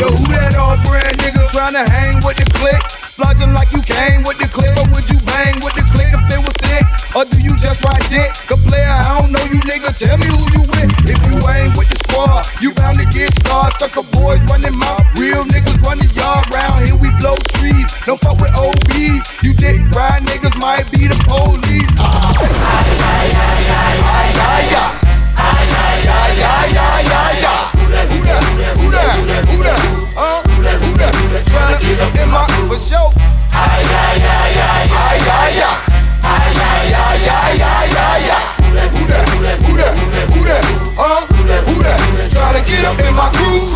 [0.00, 2.99] Yo, who that all brand nigga tryna hang with the click?
[3.20, 6.24] Flogging like you came with the clip, or would you bang with the click if
[6.32, 6.88] it was thick?
[7.12, 8.32] Or do you just ride dick?
[8.48, 10.88] The player, I don't know you nigga, tell me who you with.
[11.04, 13.76] If you ain't with the squad, you bound to get scarred.
[13.76, 16.96] Sucker boys running mouth, real niggas running yard round here.
[16.96, 19.44] We blow trees, don't fuck with OBs.
[19.44, 21.92] You dick ride niggas might be the police.
[22.00, 22.32] Ah.
[22.40, 24.92] Ay, ay, ay, ay, ay, ay, ay.
[25.36, 27.68] Ay, ay, ay, ay, ay, ay, ay.
[27.76, 29.76] Who that, who that, who that, who that, who that, who that?
[30.16, 30.49] Huh?
[30.60, 33.12] Trying to get up in my for show.
[33.52, 35.90] Ay, ay, ay, ay, ay, ay, ay.
[36.20, 38.44] Ay, ay, ay, ay, ay, ay, ay.
[38.60, 40.64] Who that, who that, who that, who that, who that,
[41.00, 41.26] huh?
[41.32, 41.98] Who that, who that,
[42.30, 43.72] trying to get up in my groove.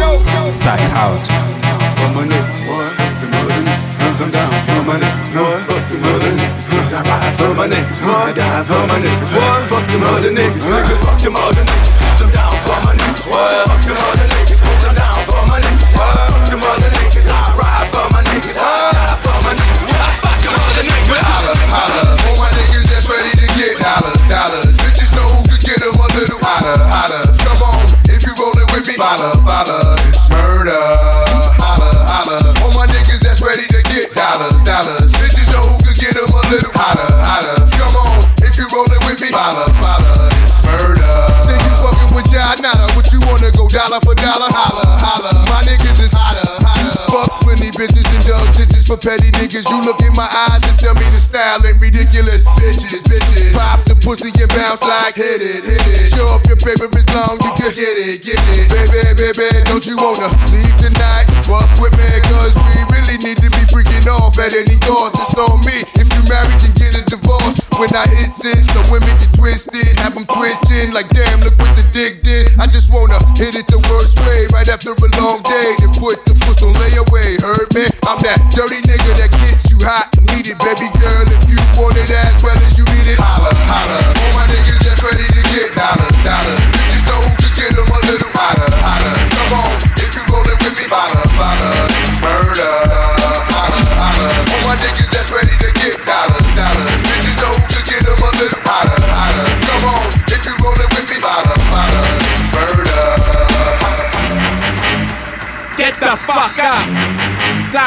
[0.52, 1.32] Psychologist.
[1.98, 2.92] For my niggas, what?
[2.94, 4.96] The mother niggas, cause I'm down for my
[5.34, 5.66] what?
[5.66, 7.98] Fuck the mother niggas, cause I ride for my niggas?
[8.06, 9.32] I die for my niggas?
[9.66, 13.24] Fuck the mother niggas, nigga, fuck the mother niggas, cause I'm down for my niggas?
[13.26, 13.83] Fuck
[43.74, 48.46] dollar for dollar, holla, holla, my niggas is hotter, hotter, fuck plenty bitches and dug
[48.54, 51.82] digits for petty niggas, you look in my eyes and tell me the style ain't
[51.82, 56.46] ridiculous, bitches, bitches, pop the pussy and bounce like hit it, hit it, show off
[56.46, 60.30] your paper is long, you can get it, get it, baby, baby, don't you wanna
[60.54, 64.78] leave tonight, fuck with me, cause we really need to be freaking off at any
[64.86, 68.62] cost, it's on me, if you married can get a divorce, when I hit it,
[68.70, 72.70] some women get twisted, have them twitching, like damn, look what the dick did, I
[72.70, 73.23] just wanna
[74.86, 78.84] after a long day, then put the puss on layaway, heard me, I'm that dirty
[78.84, 79.13] nigga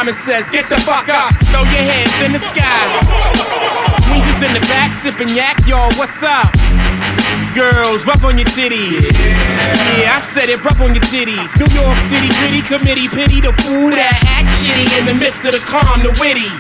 [0.08, 1.36] Says, get the fuck up.
[1.51, 2.64] Throw your hands in the sky.
[4.08, 5.91] Queens is in the back, sipping yak, y'all.
[5.99, 6.51] What's up?
[7.53, 9.12] Girls, rub on your titties.
[9.99, 11.51] Yeah, I said it, rub on your titties.
[11.60, 15.51] New York City gritty committee, pity the fool that act shitty in the midst of
[15.51, 16.51] the calm, the witty.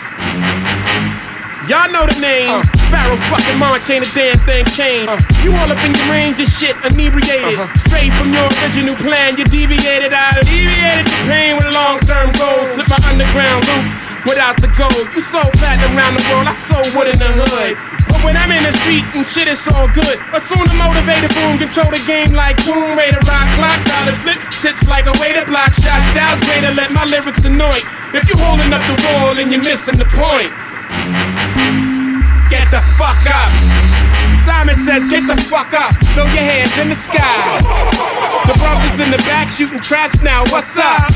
[1.71, 2.76] Y'all know the name.
[2.87, 5.09] Pharoahe fucking Monch ain't a damn thing changed.
[5.09, 5.43] Uh-huh.
[5.43, 7.59] You all up in your range of shit, inebriated.
[7.59, 7.87] Uh-huh.
[7.87, 12.71] Straight from your original plan, you deviated I deviated the pain with long term goals.
[12.75, 13.85] Slip my underground loop
[14.27, 15.07] without the gold.
[15.15, 17.75] You so platinum around the world, I so wood in the hood.
[18.07, 20.19] But when I'm in the street and shit, it's all good.
[20.31, 24.39] Assume the motivated boom, control the game like boom, Tomb Raider, rock clock, dollars flip,
[24.61, 26.05] tips like a way to block shots.
[26.15, 27.79] Styles greater, let my lyrics annoy.
[28.13, 30.53] If you holding up the wall and you're missing the point.
[32.67, 33.47] Get the fuck up.
[34.43, 35.95] Simon says, get the fuck up.
[36.11, 37.63] Throw your hands in the sky.
[38.45, 40.43] The brothers in the back shooting trash now.
[40.51, 41.07] What's up?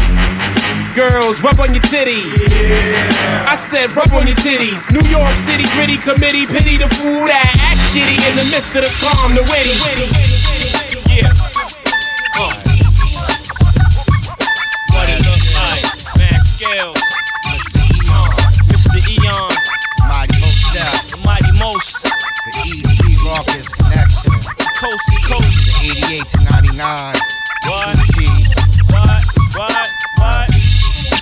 [0.95, 2.31] Girls, rub on your titties.
[2.55, 3.51] Yeah.
[3.51, 4.79] I said, rub on your titties.
[4.95, 8.87] New York City gritty committee, pity the fool that act shitty in the midst of
[8.87, 9.75] the calm, the witty.
[11.13, 11.50] Yeah.
[24.81, 25.83] Coast to coast.
[25.83, 27.15] 88 to 99.
[27.67, 27.97] What?
[28.89, 29.23] What?
[29.55, 29.89] What?
[30.17, 30.60] What?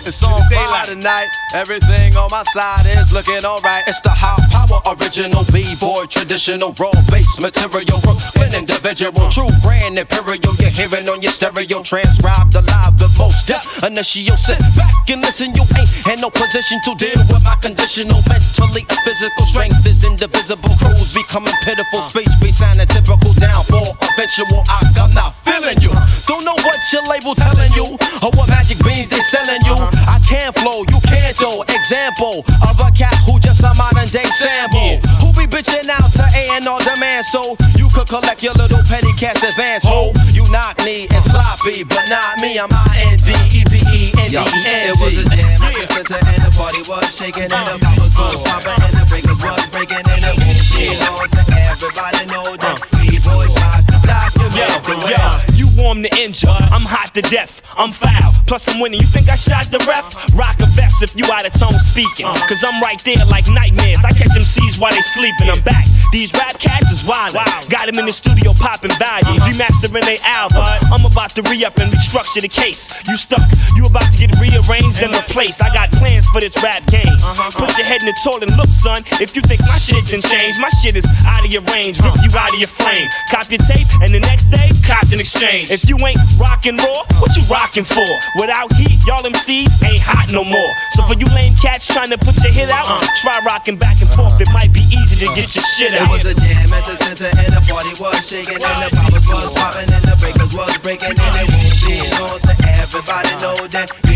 [0.05, 1.27] It's on fire tonight.
[1.53, 3.83] Everything on my side is looking alright.
[3.87, 7.99] It's the high power original B-boy, traditional raw bass material.
[8.01, 10.53] Brooklyn individual, true brand imperial.
[10.59, 13.83] You're hearing on your stereo, transcribed alive the most depth.
[13.83, 15.53] Initial sit back and listen.
[15.53, 20.03] You ain't in no position to deal with my conditional mentally and physical strength is
[20.05, 20.73] indivisible.
[20.79, 22.01] Crews becoming pitiful.
[22.01, 23.97] Speech be sounding typical downfall.
[24.15, 25.91] Eventual, I'm not feeling you.
[26.25, 29.88] Don't know what your label telling you or what magic beans they selling you.
[30.07, 31.61] I can flow, you can't though.
[31.69, 35.01] Example of a cat who just a modern day sample.
[35.21, 38.83] Who be bitching out to A and R demand so you could collect your little
[38.85, 39.83] petty cash advance.
[39.85, 42.59] Ho, you knock me and sloppy, but not me.
[42.59, 45.61] I'm I N D E P E N D E N It was a jam
[45.63, 47.83] at the center and the party was shaking and the uh.
[47.83, 52.23] bubbles was popping and the breakers was breaking and it won't be long to everybody
[52.29, 52.97] know that uh.
[53.01, 54.29] we boys rock the block.
[54.59, 56.47] Yo, you warm to injure.
[56.49, 57.61] I'm hot to death.
[57.77, 58.33] I'm foul.
[58.45, 58.99] Plus, I'm winning.
[58.99, 60.11] You think I shot the ref?
[60.35, 62.25] Rock a vest if you out of tone speaking.
[62.25, 62.47] Uh-huh.
[62.47, 63.99] Cause I'm right there like nightmares.
[64.03, 65.49] I catch them MCs while they sleeping.
[65.49, 65.85] I'm back.
[66.11, 67.33] These rap cats is wild.
[67.69, 69.39] Got them in the studio popping values.
[69.39, 69.49] Uh-huh.
[69.49, 70.65] Remastering their album.
[70.91, 73.01] I'm about to re up and restructure the case.
[73.07, 73.45] You stuck.
[73.75, 75.63] You about to get rearranged and replaced.
[75.63, 77.07] I got plans for this rap game.
[77.07, 77.65] Uh-huh.
[77.65, 79.03] Put your head in the toilet and look, son.
[79.21, 82.01] If you think my shit didn't change, my shit is out of your range.
[82.01, 83.07] Rip you out of your frame.
[83.29, 85.68] Cop your tape, and the next day, cop an exchange.
[85.69, 88.09] If you ain't rockin' raw, what you rockin' for?
[88.41, 90.73] Without heat, y'all MCs ain't hot no more.
[90.97, 93.05] So for you lame cats trying to put your hit out, uh.
[93.21, 94.41] try rockin' back and forth.
[94.41, 96.09] It might be easy to get your shit out.
[96.09, 99.27] It was a jam at the center and the party was shaking and the poppers
[99.29, 103.67] was popping and the breakers was breakin' and it won't be known to everybody know
[103.69, 104.08] that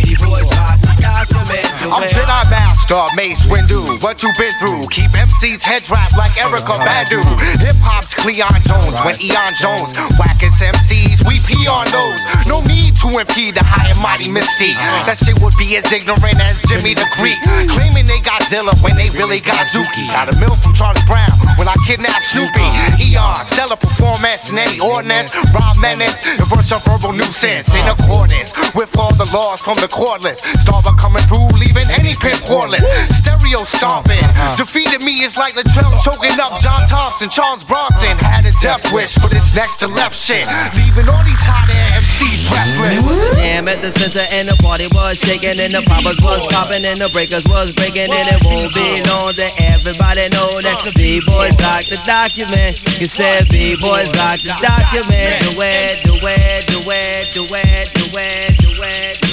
[1.44, 2.08] I'm.
[2.08, 4.02] Jedi Master, Mace Windu.
[4.02, 4.88] What you been through?
[4.90, 7.20] Keep MC's head wrapped like Erykah Badu.
[7.60, 8.96] Hip hop's Cleon Jones.
[9.04, 12.24] When Eon Jones whackers MCs, we pee on those.
[12.48, 14.80] No need to impede the high and mighty Mystique.
[15.04, 17.40] That shit would be as ignorant as Jimmy the Greek.
[17.68, 20.08] Claiming they got Zilla when they really got Zuki.
[20.08, 22.68] Got a mill from Charlie Brown when I kidnapped Snoopy.
[23.04, 25.36] Eon, stellar performance in any ordinance.
[25.52, 30.40] Rob Menace, the of verbal nuisance in accordance with all the laws from the cordless.
[30.64, 32.86] Starbuck coming through, leaving any pin cordless.
[33.18, 34.24] Stereo stomping.
[34.58, 37.30] Defeated me is like Latrell choking up John Thompson.
[37.30, 40.46] Charles Bronson had a death wish for this next to left shit.
[40.76, 43.38] Leaving all these hot air MCs breathless.
[43.38, 46.86] It jam at the center and the party was shaking and the poppers was popping
[46.86, 50.92] and the breakers was breaking and it won't be known that everybody know that the
[50.96, 52.78] B-boys rock the document.
[53.00, 55.42] You said B-boys rock the document.
[55.46, 59.33] The way, the way, the way, the way, the way, the way, the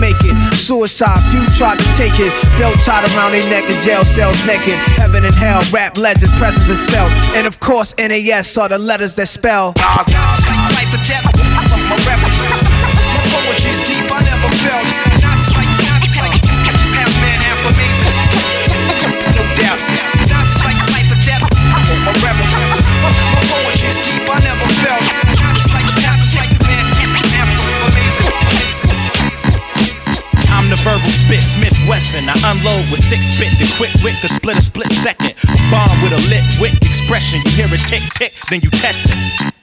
[0.01, 0.35] make it.
[0.57, 2.33] Suicide, few tried to take it.
[2.57, 4.73] Belt tied around their neck in jail cells naked.
[4.97, 7.13] Heaven and hell, rap legend, presence is felt.
[7.37, 9.73] And of course, NAS are the letters that spell.
[9.77, 11.29] Life or death.
[11.85, 11.97] My
[13.29, 14.09] poetry's deep.
[14.09, 15.10] I never felt.
[30.83, 32.29] Verbal spit, Smith Wesson.
[32.29, 35.33] I unload with six spit, the quick wit could split a split second.
[35.69, 37.41] Bomb with a lit wit expression.
[37.45, 39.60] You hear it tick tick, then you test it.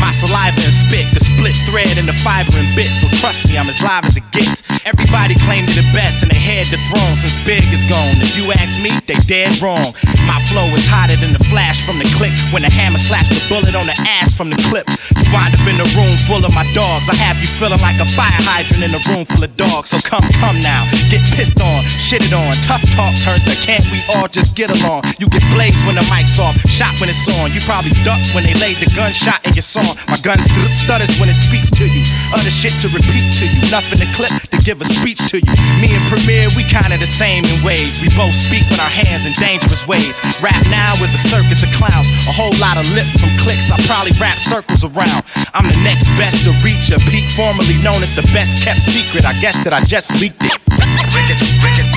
[0.00, 2.88] My saliva and spit, the split thread and the fiber and bit.
[2.98, 4.64] So trust me, I'm as live as it gets.
[4.88, 8.16] Everybody claimed it the best and they had the throne since Big is gone.
[8.16, 9.92] If you ask me, they dead wrong.
[10.24, 13.44] My flow is hotter than the flash from the click when the hammer slaps the
[13.52, 14.88] bullet on the ass from the clip.
[15.20, 17.12] You wind up in a room full of my dogs.
[17.12, 19.92] I have you feeling like a fire hydrant in a room full of dogs.
[19.92, 22.56] So come, come now, get pissed on, shitted on.
[22.64, 25.04] Tough talk turns to can't we all just get along?
[25.20, 27.52] You get blazed when the mic's off, shot when it's on.
[27.52, 29.89] You probably duck when they laid the gunshot in your song.
[30.08, 32.04] My gun st- stutters when it speaks to you.
[32.32, 33.60] Other shit to repeat to you.
[33.70, 35.54] Nothing to clip to give a speech to you.
[35.80, 37.98] Me and Premier, we kinda the same in ways.
[38.00, 40.20] We both speak with our hands in dangerous ways.
[40.42, 42.10] Rap now is a circus of clowns.
[42.28, 43.70] A whole lot of lip from clicks.
[43.70, 45.22] I probably rap circles around.
[45.54, 49.24] I'm the next best to reach a peak, formerly known as the best kept secret.
[49.24, 50.52] I guess that I just leaked it.
[51.14, 51.88] Rickets, rickets,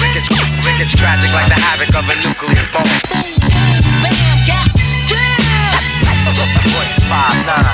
[0.00, 0.28] rickets,
[0.64, 4.31] rickets, tragic like the havoc of a nuclear bomb.
[6.22, 7.66] Royce five nine.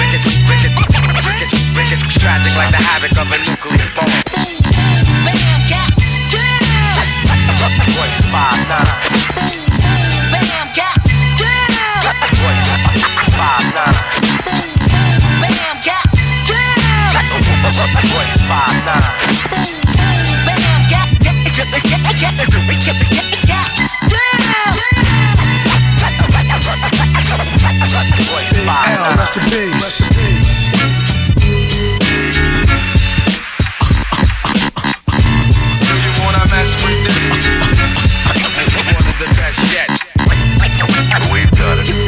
[0.00, 0.72] Rickets, rickets,
[1.28, 4.08] rickets, rickets, tragic like the havoc of a nuclear bomb.
[7.98, 8.88] Royce five nine.
[12.40, 12.68] Royce
[13.36, 13.76] five nine.
[13.76, 13.94] Royce five nine.
[18.14, 19.18] Royce five L, nine.
[22.68, 22.98] rest in
[29.50, 30.00] peace.
[30.00, 30.42] Rest in.
[36.04, 36.70] You wanna mess
[37.04, 37.44] this?
[39.18, 39.90] The best yet.
[41.32, 42.07] We've done it.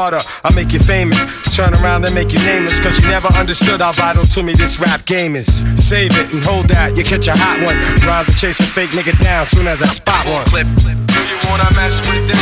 [0.01, 1.19] I'll make you famous.
[1.55, 2.79] Turn around and make you nameless.
[2.79, 5.47] Cause you never understood how vital to me this rap game is.
[5.77, 7.77] Save it and hold that, you catch a hot one.
[8.01, 10.45] Rather chase a fake nigga down soon as I spot one.
[10.47, 10.65] Clip.
[10.65, 12.41] You wanna mess with this?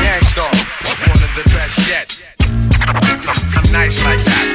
[0.00, 0.48] Gang Starr,
[1.04, 2.08] one of the best yet.
[2.80, 4.48] I'm nice like that.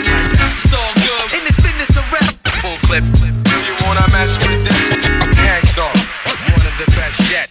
[0.58, 2.34] It's all good in this business of rap.
[2.58, 3.06] Full clip.
[3.06, 4.82] You wanna mess with this?
[5.38, 5.94] Gang Starr,
[6.50, 7.51] one of the best yet.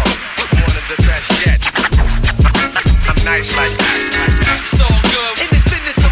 [3.31, 4.11] nice like that.
[5.07, 6.11] Good in this business of.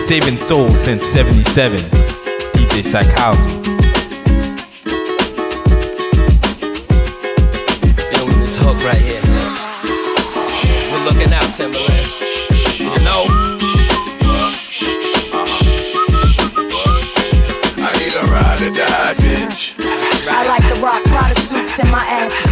[0.00, 1.78] Saving soul since 77.
[2.54, 3.54] DJ Psychology.
[8.10, 9.22] Feeling this hook right here.
[10.90, 12.08] We're looking out, Timbaland.
[12.80, 13.22] You know?
[17.78, 19.76] I need a ride or die, bitch.
[20.28, 22.43] I like the rock Prada suits and my ass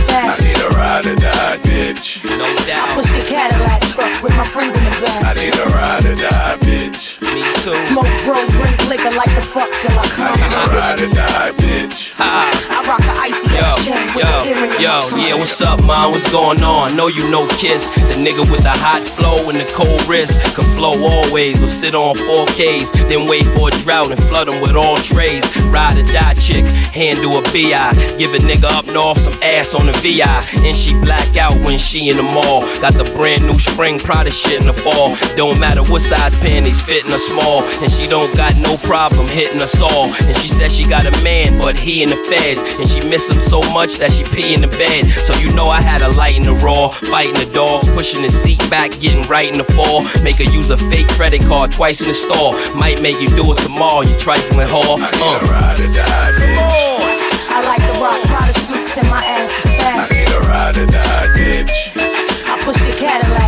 [1.02, 2.24] ride or die, bitch.
[2.24, 5.24] No I push the Cadillac truck with my friends in the back.
[5.24, 7.20] I need a ride or die, bitch.
[7.34, 7.74] Me too.
[7.90, 10.32] Smoke, bro, drink liquor like the fuck till I come.
[10.32, 10.50] I come.
[10.50, 12.14] need a ride or die, bitch.
[12.18, 12.71] I
[14.82, 16.10] yo, a yeah, what's up, man?
[16.10, 16.96] What's going on?
[16.96, 20.42] Know you know Kiss, the nigga with the hot flow and the cold wrist.
[20.54, 24.74] Can flow always or sit on 4Ks, then wait for a drought and flood with
[24.74, 25.44] all trays.
[25.70, 27.94] Ride or die chick, handle a BI.
[28.18, 30.26] Give a nigga up north some ass on the VI.
[30.66, 32.66] And she black out when she in the mall.
[32.82, 35.14] Got the brand new spring Prada shit in the fall.
[35.36, 37.62] Don't matter what size panties, fitting or small.
[37.82, 40.10] And she don't got no problem hitting us all.
[40.26, 42.60] And she said she got a man, but he in the feds.
[42.82, 45.06] And she miss him so much that she pee in the bed.
[45.20, 48.30] So you know I had a light in the raw, fighting the dogs, pushing the
[48.30, 50.04] seat back, getting right in the fall.
[50.22, 52.52] Make her use a fake credit card twice in the store.
[52.76, 55.00] Might make you do it tomorrow, you trifling whore.
[55.00, 55.38] Uh.
[55.48, 56.92] Ride or die, bitch.
[57.54, 60.10] I like the rock try Prada suits and my ass is I fat.
[60.12, 61.92] need a ride or die, bitch.
[62.46, 63.41] I push the Cadillac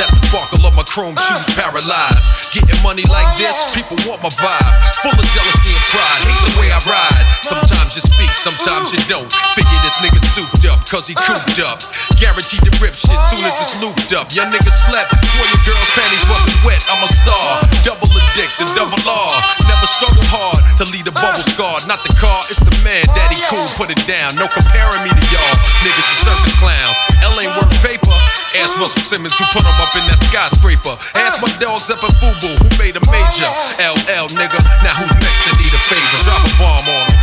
[0.00, 1.20] that the sparkle of my chrome uh.
[1.28, 2.24] shoes paralyzed.
[2.56, 4.74] Getting money like oh, this, people want my vibe.
[5.04, 7.24] Full of jealousy and pride, hate the way I ride.
[7.44, 9.28] Sometimes you speak, sometimes you don't.
[9.52, 11.22] Figure this nigga souped up, cause he uh.
[11.28, 11.84] cooped up.
[12.16, 14.32] Guaranteed to rip shit oh, soon as it's looped up.
[14.32, 16.80] Young nigga slept, swear your girl's panties wasn't wet.
[16.88, 19.36] I'm a star, double addicted, double R.
[19.68, 21.20] Never struggle hard to lead a uh.
[21.20, 21.76] bubble scar.
[21.84, 23.04] Not the car, it's the man.
[23.04, 24.32] Oh, daddy cool, put it down.
[24.40, 25.54] No comparing me to y'all.
[25.84, 26.96] Niggas are circus clowns.
[27.20, 28.16] L ain't worth paper.
[28.58, 30.98] Ask Russell Simmons who put him up in that skyscraper.
[31.14, 33.50] Ask my dogs up in Fubu who made a major.
[33.78, 36.18] LL nigga, now who's next to need a favor?
[36.26, 37.18] Drop a bomb on him.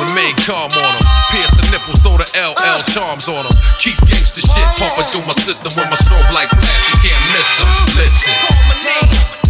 [0.00, 1.04] We made calm on them.
[1.30, 3.56] Pierce the nipples, throw the LL charms on them.
[3.78, 6.84] Keep gangsta shit pumping through my system when my strobe light flash.
[6.88, 7.68] You can't miss them.
[8.00, 9.41] Listen.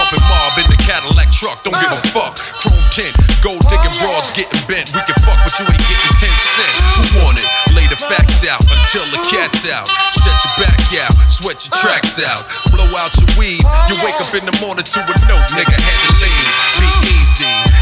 [0.00, 1.60] pumping mob in the Cadillac truck.
[1.60, 2.40] Don't give a fuck.
[2.64, 3.12] Chrome tint,
[3.44, 4.88] gold digging oh, broads getting bent.
[4.96, 6.76] We can fuck, but you ain't getting 10 cents.
[6.96, 7.48] Who want it?
[7.76, 9.88] Lay the facts out until the cat's out.
[10.16, 12.40] Stretch your back out, sweat your tracks out.
[12.72, 13.60] Blow out your weed.
[13.60, 16.99] You oh, wake up in the morning to a note, nigga had to leave.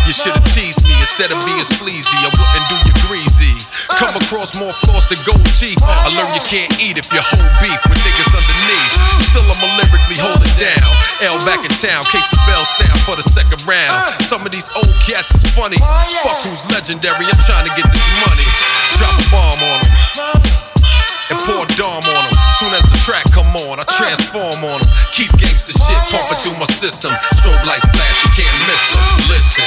[0.08, 2.16] You should've teased me instead of being sleazy.
[2.16, 3.52] I wouldn't do you greasy.
[3.92, 5.76] Come across more flaws than gold teeth.
[5.84, 8.92] I learned you can't eat if you hold beef with niggas underneath.
[9.28, 10.88] Still, I'ma lyrically hold it down.
[11.20, 13.92] L back in town, case the bell sound for the second round.
[14.24, 15.76] Some of these old cats is funny.
[15.76, 15.84] Oh,
[16.24, 18.48] Fuck who's legendary, I'm trying to get this money.
[18.96, 20.48] Drop a bomb on them.
[21.28, 22.47] And pour a Dom on them.
[22.58, 24.90] Soon as the track come on, I transform on them.
[25.12, 27.14] Keep gangsta shit pumping through my system.
[27.38, 28.98] Strobe lights flash, you can't miss them.
[29.30, 29.62] Listen.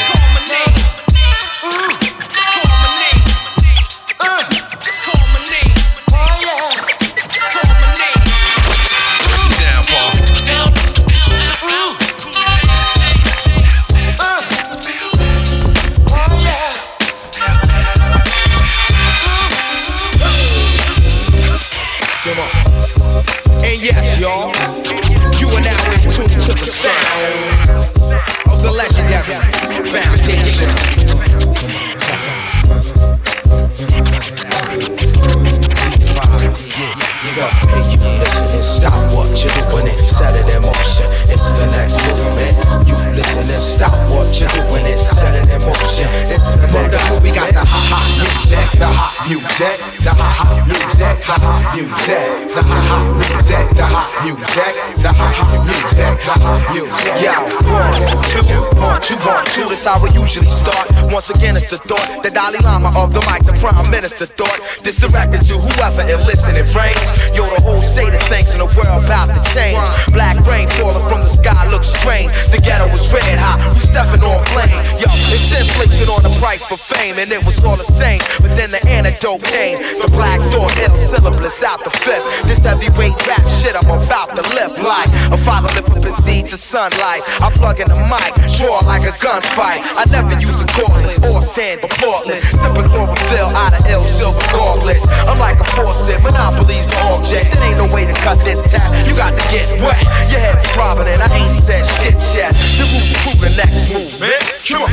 [43.22, 46.10] You listen and stop what you're doing and set it in motion.
[46.34, 47.22] It's the next.
[47.22, 51.70] We got the ha ha music, the hot music, the ha ha music, the hot
[51.78, 54.74] music, the ha ha music, the hot music,
[55.06, 57.14] the ha ha music, the hot music.
[57.22, 58.42] Yo, one, two,
[58.82, 59.70] one, two, one, two.
[59.70, 60.90] That's how we usually start.
[61.14, 64.58] Once again, it's the thought, the Dalai Lama of the mic, the Prime Minister thought.
[64.82, 67.06] This directed to whoever it listen it rains.
[67.38, 69.78] Yo, the whole state of things in the world about to change.
[70.10, 72.34] Black rain falling from the sky looks strange.
[72.50, 74.72] The ghetto was red hot, we stepping on flame.
[74.98, 78.20] Yo, it's inflation on the price for fame, and it was all the same.
[78.40, 79.78] But then the antidote came.
[80.00, 82.26] The black thought, ill syllabus out the fifth.
[82.48, 86.48] This heavyweight rap shit I'm about to lift like a father lift up his seed
[86.48, 87.22] to sunlight.
[87.44, 89.84] I plug in the mic, draw like a gunfight.
[89.96, 92.42] I never use a cordless or stand reportless.
[92.56, 95.06] Sipping chlorophyll out of ill silver gauntlets.
[95.28, 97.52] I'm like a faucet, monopolies the object.
[97.52, 98.92] There ain't no way to cut this tap.
[99.08, 100.02] You got to get wet.
[100.32, 102.54] Your head is throbbing and I ain't said shit yet.
[102.80, 104.42] The crew the next movement.
[104.68, 104.92] Come on.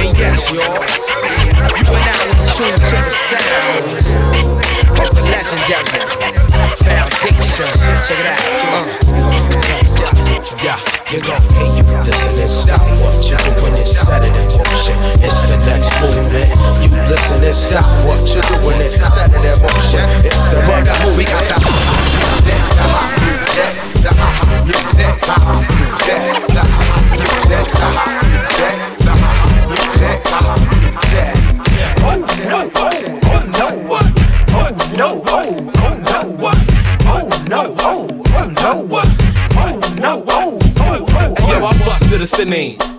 [0.00, 0.82] And yes, y'all,
[1.76, 4.06] you are now in tune to the sounds
[4.98, 6.02] of the legendary
[6.82, 7.70] foundation.
[8.06, 8.42] Check it out.
[8.72, 8.86] Uh,
[10.62, 10.76] Yeah,
[11.10, 14.96] you go, hey, you listen and stop what you're doing and set it in motion.
[15.24, 16.52] It's the next movement.
[16.84, 20.04] You listen and stop what you're doing and set it in motion.
[20.24, 22.49] It's the next movement.
[42.44, 42.89] Bust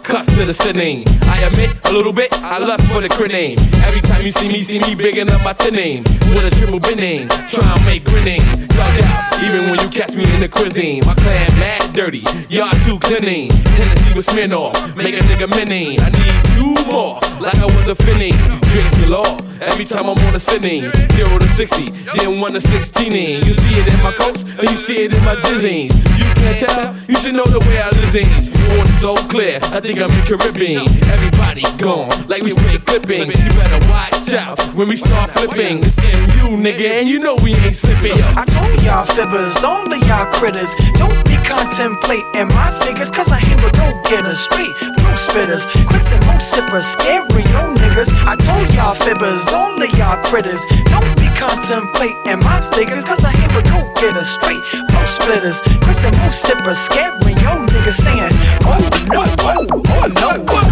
[0.42, 1.04] to the the sinning.
[1.24, 3.60] I admit a little bit, I lust for the grinning.
[3.86, 6.04] Every time you see me, see me bigging up my tinning.
[6.34, 8.42] With a triple binning, try and make grinning.
[8.68, 11.04] Dug out, even when you catch me in the cuisine.
[11.06, 13.52] My clan mad dirty, y'all too cleaning.
[13.52, 16.00] Hennessy with Smirnoff, make a nigga minning.
[16.00, 18.36] I need two more, like I was a finning.
[18.72, 20.92] Drinks the law, every time I'm on a sinning.
[21.14, 23.12] Zero to 60, then one to 16.
[23.46, 25.94] You see it in my coats, and you see it in my jizzings.
[26.18, 28.50] You can't tell, you should know the way I listens.
[28.78, 30.88] Water so clear, I think I'm in Caribbean.
[31.12, 33.32] Everybody gone, like we spray clipping.
[33.32, 35.84] You better watch out when we start flipping.
[35.84, 38.14] It's you, nigga, and you know we ain't slipping.
[38.40, 43.58] I told y'all fibbers, of y'all critters, don't be contemplating my figures, cause I here
[43.58, 48.08] with go getters, straight flow spitters, Chris and Mo sippers, scary yo niggas.
[48.26, 53.66] I told y'all fibbers, of y'all critters, don't contemplating my figures, cause I here with
[53.66, 54.64] go getters, straight.
[54.64, 58.32] Flow splitters, Chris and Mo sippers, scary yo niggas saying,
[58.62, 58.78] oh
[59.10, 60.71] no, oh, oh no, oh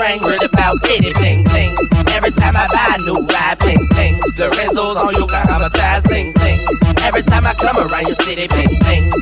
[0.00, 1.76] Word about bitty bling bling.
[2.16, 4.16] Every time I buy a new ride, bling bling.
[4.32, 6.58] The Renzo's on you got traumatized, bling bling.
[7.04, 9.12] Every time I come around your city, bling bling.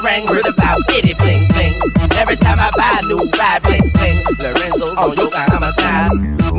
[0.00, 1.76] Rain word about bitty bling bling.
[2.16, 4.16] Every time I buy a new ride, bling bling.
[4.40, 5.53] The Renzo's on you got traumatized.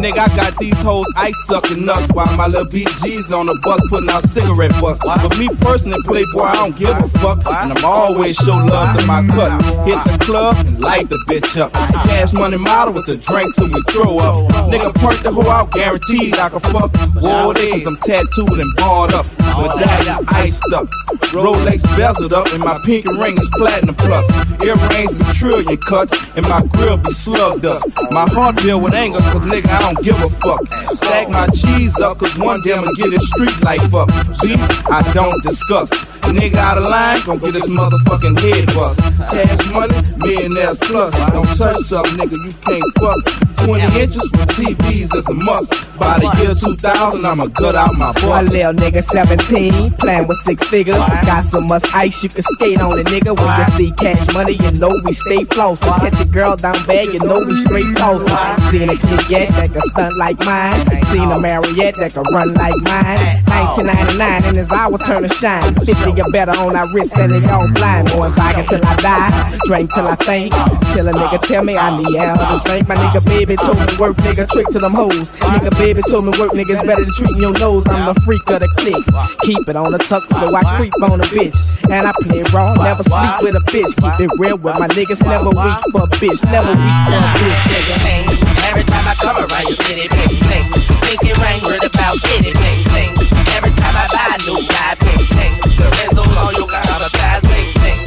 [0.06, 3.82] Nigga, I got these hoes ice sucking nuts while my little BG's on the bus
[3.90, 5.02] putting out cigarette butts.
[5.04, 7.42] But me personally, Playboy, I don't give a fuck.
[7.50, 9.58] And I'm always show love to my cut.
[9.90, 11.74] Hit the club and light the bitch up.
[12.06, 14.46] Cash money model with a drink till we throw up.
[14.70, 16.94] Nigga, perk the hoe out, guaranteed I can fuck.
[17.18, 19.26] War days, I'm tattooed and barred up.
[19.58, 20.86] But Medallion iced up.
[21.34, 24.26] Rolex bezeled up, and my pinky ring is platinum plus.
[24.62, 27.82] Earrings be trillion cut, and my grill be slugged up.
[28.12, 30.62] My heart deal with anger, cause nigga, I don't give a fuck.
[30.96, 34.08] Stack my cheese up, cause one day I'ma get his street life up.
[34.42, 34.60] Beef,
[34.90, 35.92] I don't discuss.
[36.26, 39.00] A nigga out of line, gon' get his motherfucking head bust.
[39.30, 41.14] Cash money, millionaires plus.
[41.32, 43.46] Don't touch something, nigga, you can't fuck.
[43.66, 45.74] 20 inches with TVs is a must.
[45.98, 48.24] By the year 2000, I'ma gut out my butt.
[48.24, 50.98] One little nigga 17, playing with six figures.
[51.26, 53.38] Got so much ice you can skate on it, nigga.
[53.38, 55.82] When you see cash money, you know we stay floss.
[55.84, 58.22] Catch a girl down bad, you know we straight toss.
[58.70, 60.74] Seen a kid yet that can stunt like mine.
[61.12, 63.36] Seen a Marriott that can run like mine.
[63.76, 65.74] 1999 and his hour turn to shine.
[65.76, 68.08] 50 or better on our wrist, and it all blind.
[68.10, 69.32] Going vodka till I die,
[69.68, 70.54] drink till I faint.
[70.94, 72.88] Till a nigga tell me I need help to drink.
[72.88, 75.32] My nigga baby told me work, nigga trick to them hoes.
[75.56, 77.84] Nigga baby told me work, niggas better than treating your nose.
[77.88, 79.06] I'm the freak of the clique.
[79.42, 81.58] Keep it on the tuck, so I creep on a bitch.
[81.90, 83.92] And I play raw, never sleep with a bitch.
[84.02, 87.32] Keep it real with my niggas, never weak for a bitch, never weak for a
[87.40, 88.55] bitch, nigga.
[88.66, 90.66] Every time I come around, you city bling bling.
[91.06, 93.12] Thinking rain, word about kitty bling bling.
[93.54, 95.54] Every time I buy a new ride, bling bling.
[95.78, 98.00] The rental's on you, got a size bling bling.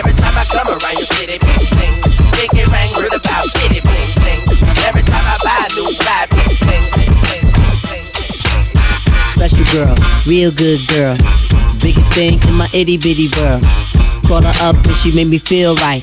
[0.00, 1.94] Every time I come around, you city bling bling.
[2.32, 4.40] Thinking rain, word about kitty bling bling.
[4.88, 6.84] Every time I buy a new ride, bling bling.
[9.28, 9.94] Special girl,
[10.24, 11.16] real good girl.
[11.84, 13.62] Biggest thing in my itty bitty world.
[14.24, 16.02] Call her up and she made me feel right.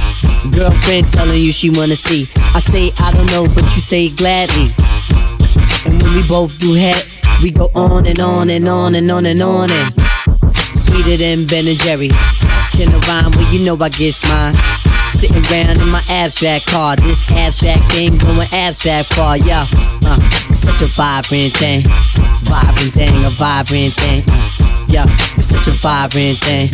[0.49, 2.25] Girlfriend telling you she wanna see.
[2.55, 4.73] I say I don't know, but you say gladly.
[5.85, 7.05] And when we both do head,
[7.43, 9.93] we go on and on and on and on and on and
[10.73, 12.09] sweeter than Ben and Jerry.
[12.73, 13.31] Can I rhyme?
[13.31, 14.55] Well, you know I get mine.
[15.09, 16.95] Sitting around in my abstract car.
[16.95, 19.65] This abstract thing going abstract far, yeah.
[20.03, 20.19] Uh,
[20.53, 21.83] such a vibrant thing.
[22.47, 24.23] Vibrant thing, a vibrant thing.
[24.27, 24.60] Uh,
[24.91, 25.07] yeah,
[25.39, 26.69] it's such a vibrant thing.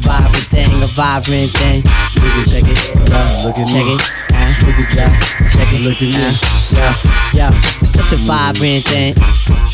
[0.00, 1.84] Vibrant thing, a vibrant thing.
[2.16, 2.80] Look at check it.
[2.96, 3.94] Yeah, look at check me.
[3.94, 4.02] it.
[4.32, 5.12] Uh, look at that.
[5.52, 5.80] Check it.
[5.84, 6.24] Look at me.
[6.72, 6.94] Yeah,
[7.36, 7.52] yeah,
[7.84, 9.14] it's such a vibrant thing.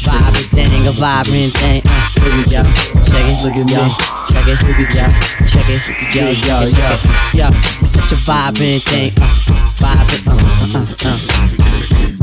[0.02, 1.82] Vibrant thing, a vibrant thing.
[1.86, 2.66] Uh, look at yeah,
[3.06, 3.38] check it.
[3.46, 3.78] Look at me.
[4.26, 4.58] Check it.
[4.66, 5.10] Look at yeah,
[5.46, 5.82] check it.
[6.14, 6.96] Yeah, yeah, yeah,
[7.34, 7.80] yeah.
[7.80, 9.12] It's such a vibrant thing.
[9.14, 9.30] Uh,
[9.78, 10.26] vibrant.
[10.26, 11.55] Uh, uh, uh, uh.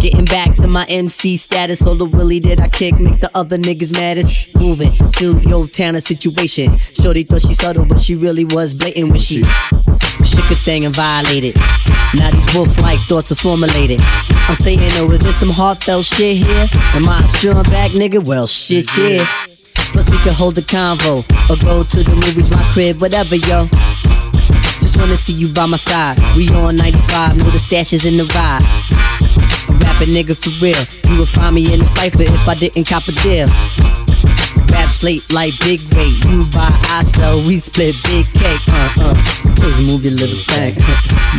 [0.04, 3.58] Getting back to my MC status, all the willy did I kick, make the other
[3.58, 4.54] niggas maddest.
[4.54, 6.78] Moving to your town situation.
[7.02, 9.44] Shorty thought she subtle, but she really was blatant when she
[10.28, 11.56] shook a thing and violated.
[12.16, 14.02] Now these wolf-like thoughts are formulated.
[14.50, 16.68] I'm saying, oh, is this some heartfelt shit here?
[17.00, 18.22] Am I a strong back nigga?
[18.22, 19.26] Well, shit, yeah.
[19.96, 23.68] Plus we could hold a convo or go to the movies, my crib, whatever, yo.
[24.84, 26.18] Just wanna see you by my side.
[26.36, 29.53] We on 95, know the stash is in the ride.
[29.94, 31.12] Rapping nigga for real.
[31.12, 34.03] You would find me in the cipher if I didn't cop a deal.
[34.72, 36.16] Rap slate like big weight.
[36.30, 38.64] You buy, I sell, we split big cake.
[38.70, 39.16] Uh uh.
[39.60, 40.76] Just move your little thing.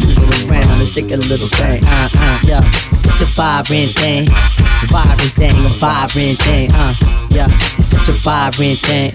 [0.00, 1.82] move it around and shake a little thing.
[1.84, 2.38] Uh uh.
[2.44, 2.64] Yeah.
[2.92, 4.26] Such a vibrant thing.
[4.88, 6.70] Vibrant thing, a vibrant thing.
[6.72, 6.94] Uh.
[7.30, 7.48] Yeah.
[7.80, 9.12] Such a vibrant thing.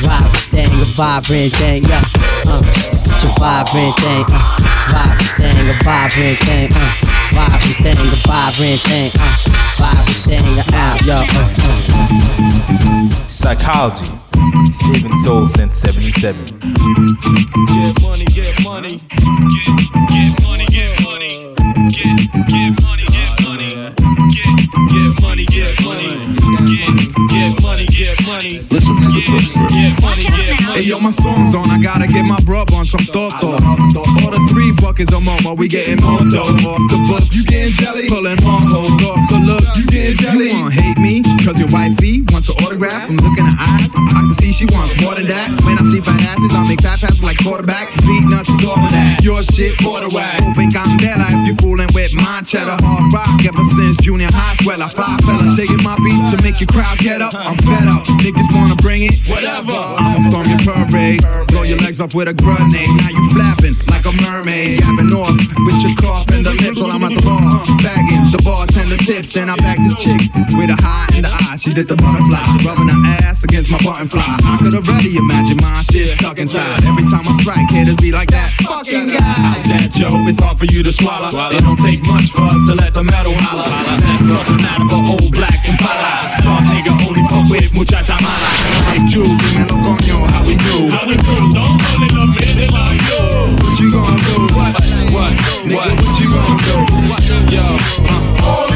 [0.00, 1.84] Vibrant thing, a vibrant thing.
[1.84, 2.04] Yeah.
[2.46, 2.62] Uh.
[2.92, 4.24] Such a vibrant thing.
[4.28, 4.72] Uh.
[4.92, 6.70] Vibrant thing, a vibrant thing.
[6.74, 6.92] Uh.
[7.32, 9.10] Vibrant thing, a vibrant thing.
[9.18, 9.71] Uh.
[9.82, 10.46] Vibrant thing.
[10.54, 10.62] Yeah.
[11.10, 11.26] Uh.
[11.26, 11.62] uh.
[13.28, 14.06] Psychology,
[14.72, 16.44] saving souls since 77.
[16.46, 19.02] Get money, get money.
[19.10, 19.26] Get,
[20.08, 21.54] get money, get money.
[21.90, 23.68] Get, get money, get money.
[23.68, 23.96] Get,
[24.88, 26.08] get money, get money.
[26.08, 26.86] Get,
[27.30, 28.31] get money, get money.
[28.42, 29.70] Listen to the first verse.
[29.70, 30.82] Get money, get money.
[30.82, 31.70] Hey yo, my song's on.
[31.70, 33.62] I gotta get my brub on some thought thought.
[33.62, 35.56] All the three buckets of Momo.
[35.56, 37.30] We getting more dough off the books.
[37.30, 38.08] You getting jelly?
[38.10, 39.62] Pulling more hoes off the look.
[39.78, 40.50] You getting jelly?
[40.50, 41.22] You wanna hate me?
[41.46, 43.94] Cause your wifey wants an autograph from looking her eyes.
[43.94, 45.62] I can see she wants more than that.
[45.62, 47.94] When I see fat asses, I make fat passes like quarterback.
[48.02, 49.22] Beat nuts is all of that.
[49.22, 50.42] Your shit, border whack.
[50.42, 52.74] Hoping candela if you fooling with my cheddar.
[52.82, 54.58] Hard rock ever since junior high.
[54.66, 55.46] Swell, I fly fella.
[55.54, 57.38] Taking my beats to make your crowd get up.
[57.38, 58.02] I'm fed up.
[58.32, 59.20] Niggas wanna bring it.
[59.28, 59.76] Whatever.
[59.76, 61.20] I'ma storm your parade.
[61.48, 62.88] Blow your legs off with a grenade.
[62.96, 64.80] Now you flapping like a mermaid.
[64.80, 67.44] Gapping off with your cough and the lips while I'm at the bar.
[67.84, 69.32] Bagging the bartender tips.
[69.34, 70.20] Then I back this chick
[70.56, 71.56] with a high in the eye.
[71.56, 72.40] She did the butterfly.
[72.64, 74.24] Rubbing her ass against my button fly.
[74.24, 76.84] I could already imagine my shit stuck inside.
[76.84, 78.48] Every time I strike, haters be like that.
[78.64, 79.20] Fucking guy.
[79.20, 80.24] How's that, Joe?
[80.24, 81.28] It's hard for you to swallow.
[81.52, 83.68] It don't take much for us to let the metal holler.
[83.68, 85.82] That's cause I'm not old black and.
[85.82, 87.21] Dog nigga only
[87.52, 88.48] with muchacha mala.
[88.88, 90.88] Hey, Jew, dímelo coño, how we do?
[90.88, 91.52] How we do?
[91.52, 93.24] Don't call it a minute like you.
[93.60, 94.36] What you gonna do?
[94.56, 94.72] What?
[95.12, 95.32] What?
[95.68, 97.54] Nigga, what you gonna do?
[97.54, 97.64] Yo,
[98.40, 98.71] uh.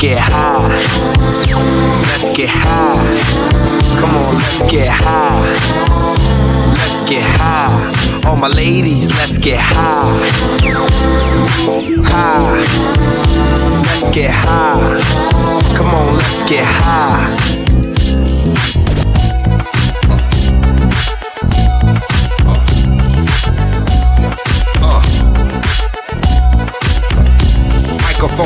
[0.00, 0.66] Get high.
[2.08, 3.20] Let's get high.
[4.00, 5.42] Come on, let's get high.
[6.72, 8.26] Let's get high.
[8.26, 10.30] All my ladies, let's get high.
[12.06, 12.64] High.
[13.82, 15.02] Let's get high.
[15.76, 17.50] Come on, let's get high.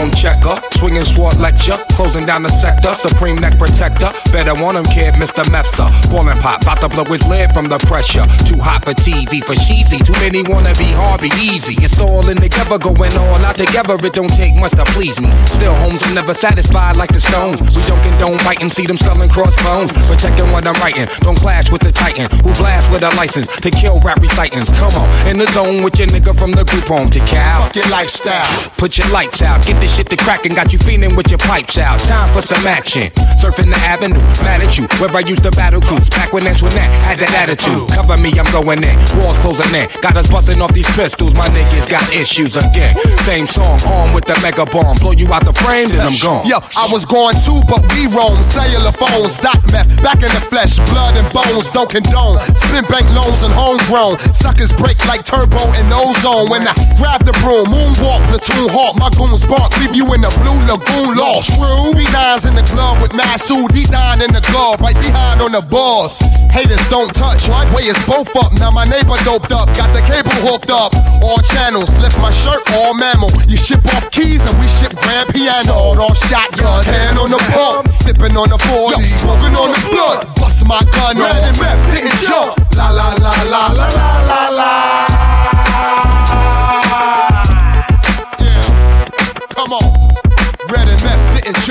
[0.05, 4.12] Microphone checker, swinging sword lecture, closing down the sector, supreme neck protector.
[4.32, 5.44] Better want him, kid, Mr.
[5.48, 5.89] Mepsa.
[6.10, 8.26] Ballin' pop, about to blow his lid from the pressure.
[8.44, 9.98] Too hot for TV, for cheesy.
[10.05, 11.76] Too many wanna be hard, be easy.
[11.82, 13.97] It's all in together, going all out together.
[14.05, 15.31] It don't take much to please me.
[15.47, 17.60] Still, homes are never satisfied like the Stones.
[17.62, 19.93] We joking, don't condone fighting, see them selling crossbones.
[20.10, 23.70] Protecting what I'm writing, don't clash with the Titan who blast with a license to
[23.70, 24.70] kill rap recitants.
[24.78, 27.64] Come on, in the zone with your nigga from the group home to Cal.
[27.64, 28.70] Fuck your lifestyle.
[28.76, 31.79] Put your lights out, get this shit to crackin', got you feeling with your pipes
[31.79, 32.01] out.
[32.01, 33.11] Time for some action.
[33.39, 34.87] Surfing the avenue, mad at you.
[34.99, 37.89] Where I used to battle cruise, back when Antoinette had that attitude.
[37.95, 38.97] Cover me, I'm going in.
[39.23, 39.87] Walls closing in.
[40.03, 42.99] Got us busting off these pistols, my niggas got issues again.
[43.23, 44.99] Same song, armed with the mega bomb.
[44.99, 46.43] Blow you out the frame, then I'm gone.
[46.47, 48.43] Yo, I was going too, but we roam.
[48.43, 52.43] Cellular phones, doc meth, back in the flesh, blood and bones, don't condone.
[52.59, 54.19] Spin bank loans and homegrown.
[54.35, 56.51] Suckers break like turbo and ozone.
[56.51, 60.32] When I grab the broom, moonwalk, platoon hawk, my goons bark, leave you in the
[60.40, 61.52] blue lagoon lost.
[61.52, 65.61] True, B9's in the club with Masu, D9 in the glove, right behind on the
[65.61, 66.20] boss.
[66.52, 68.52] Haters don't touch, way is both up.
[68.56, 70.97] Now my neighbor doped up, got the cable hooked up.
[71.20, 73.31] All channels, lift my shirt, all mammal.
[73.48, 75.69] You ship off keys and we ship grand piano.
[75.69, 80.35] Sawed off shotgun, hand on the pump, sipping on the 40, smoking on the blood.
[80.36, 82.64] Bust my gun on, and rap, didn't jump.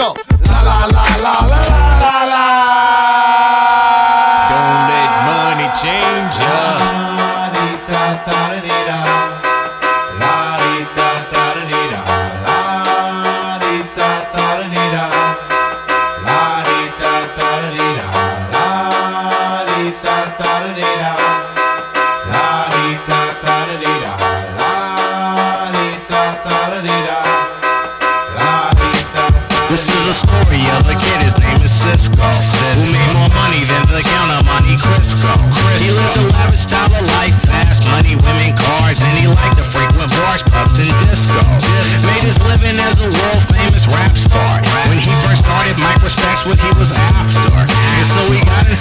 [0.04, 0.48] Meth didn't jump.
[0.48, 1.83] La la la la la la la la.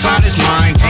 [0.02, 0.81] Inside his mind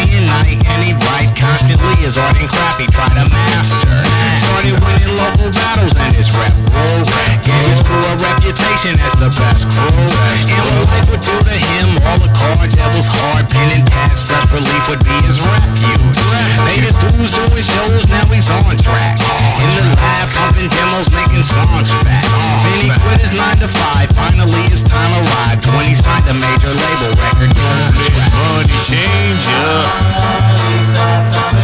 [1.53, 3.93] constantly his art and crap he tried to master.
[4.41, 7.05] Started winning local battles and his rep grew.
[7.45, 9.93] Gave his crew a reputation as the best crew.
[10.49, 13.85] And when life would do to him all the cards that was hard, pen and
[13.85, 16.17] pad, stress relief would be his refuge.
[16.73, 19.21] Paid his dues doing shows, now he's on track.
[19.61, 22.33] In the lab, pumping demos, making songs fat.
[22.65, 25.69] Then he quit his 9 to 5, finally his time arrived.
[25.69, 27.53] When he signed a major label record.
[28.41, 29.45] Money change
[31.35, 31.62] ya.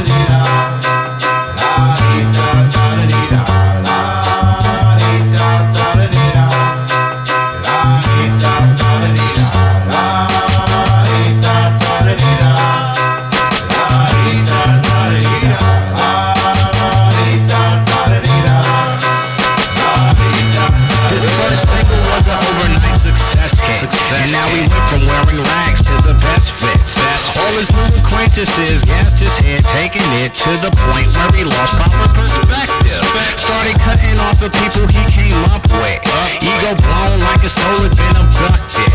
[34.49, 36.01] The people he came up with.
[36.41, 38.93] Ego blown like his soul had been abducted.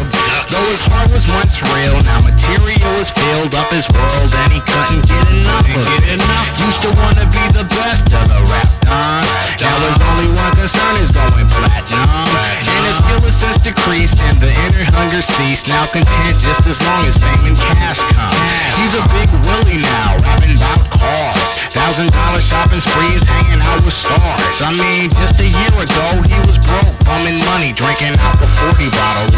[0.49, 4.61] Though his heart was once real, now material was filled up his world and he
[4.65, 6.21] couldn't get enough of it.
[6.57, 8.69] Used to wanna be the best of the rap.
[9.61, 12.29] Now his only one concern is going platinum.
[12.37, 15.69] And his skill has since decreased and the inner hunger ceased.
[15.69, 18.37] Now content just as long as fame and cash come.
[18.77, 21.49] He's a big Willie now, rapping about cars.
[21.73, 24.61] Thousand dollar shopping sprees, hanging out with stars.
[24.61, 25.32] I mean, just
[27.95, 29.32] drinking out the 40 bottle,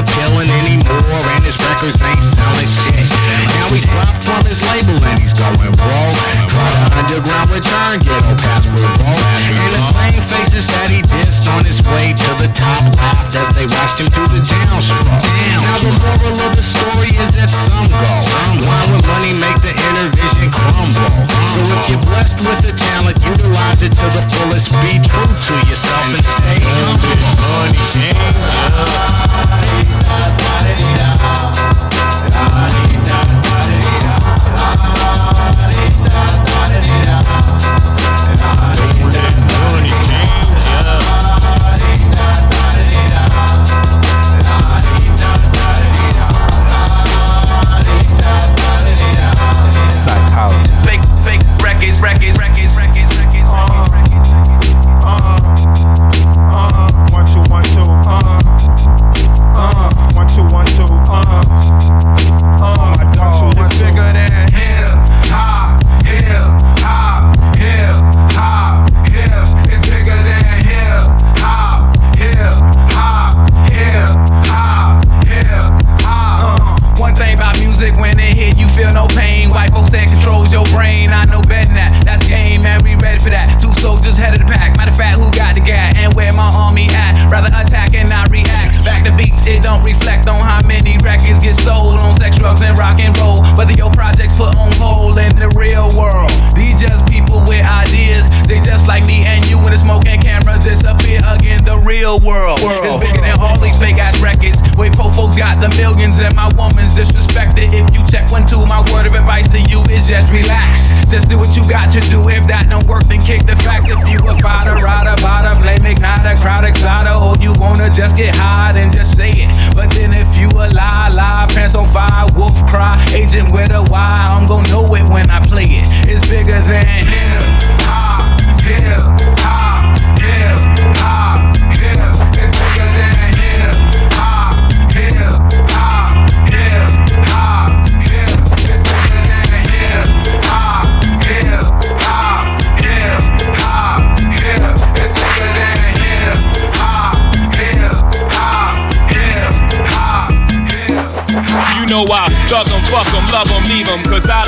[0.00, 3.08] ain't appealing anymore, and his records ain't selling shit.
[3.60, 6.16] Now he's dropped from his label and he's going broke.
[6.48, 9.20] Try to underground return, ghetto pass revolt.
[9.60, 13.48] And the same faces that he dissed on his way to the top laughed as
[13.54, 15.20] they watched him through the downstroke.
[15.60, 18.00] Now the moral of the story is that some go.
[18.64, 21.12] Why would money make the inner vision crumble?
[21.52, 24.72] So if you're blessed with the talent, utilize it to the fullest.
[24.80, 26.59] Be true to yourself and stay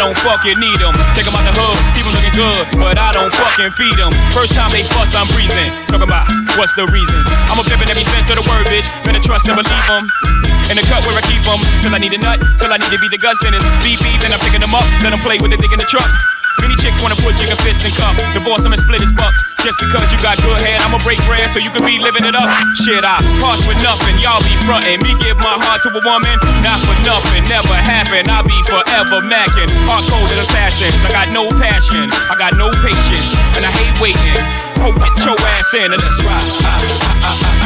[0.03, 0.95] don't fucking need 'em.
[1.15, 3.99] Take 'em out the hood, keep 'em looking good, but I don't fucking feed feed
[4.01, 4.13] 'em.
[4.33, 5.71] First time they fuss, I'm breezing.
[5.91, 6.27] Talking about
[6.59, 7.27] what's the reasons.
[7.51, 8.89] I'm a pimpin' every sense of the word, bitch.
[9.05, 10.05] Better trust and believe 'em.
[10.71, 12.91] In the cut where I keep 'em, till I need a nut, till I need
[12.91, 15.21] to be the guts, then it's beep beep, then I'm picking 'em up, let 'em
[15.21, 16.11] play with it, dick in the truck.
[16.83, 19.39] Chicks wanna put chicken fists in cup, divorce 'em and split his bucks.
[19.63, 22.35] Just because you got good head, I'ma break bread so you can be living it
[22.35, 22.51] up.
[22.83, 25.01] Shit, I pass with nothing, y'all be frontin'.
[25.01, 26.35] Me give my heart to a woman,
[26.67, 28.29] not for nothing, never happen.
[28.29, 29.71] I'll be forever macking.
[29.87, 34.43] Hard coded assassins, I got no passion, I got no patience, and I hate waiting.
[34.83, 37.63] Oh, get your ass in and let's ride.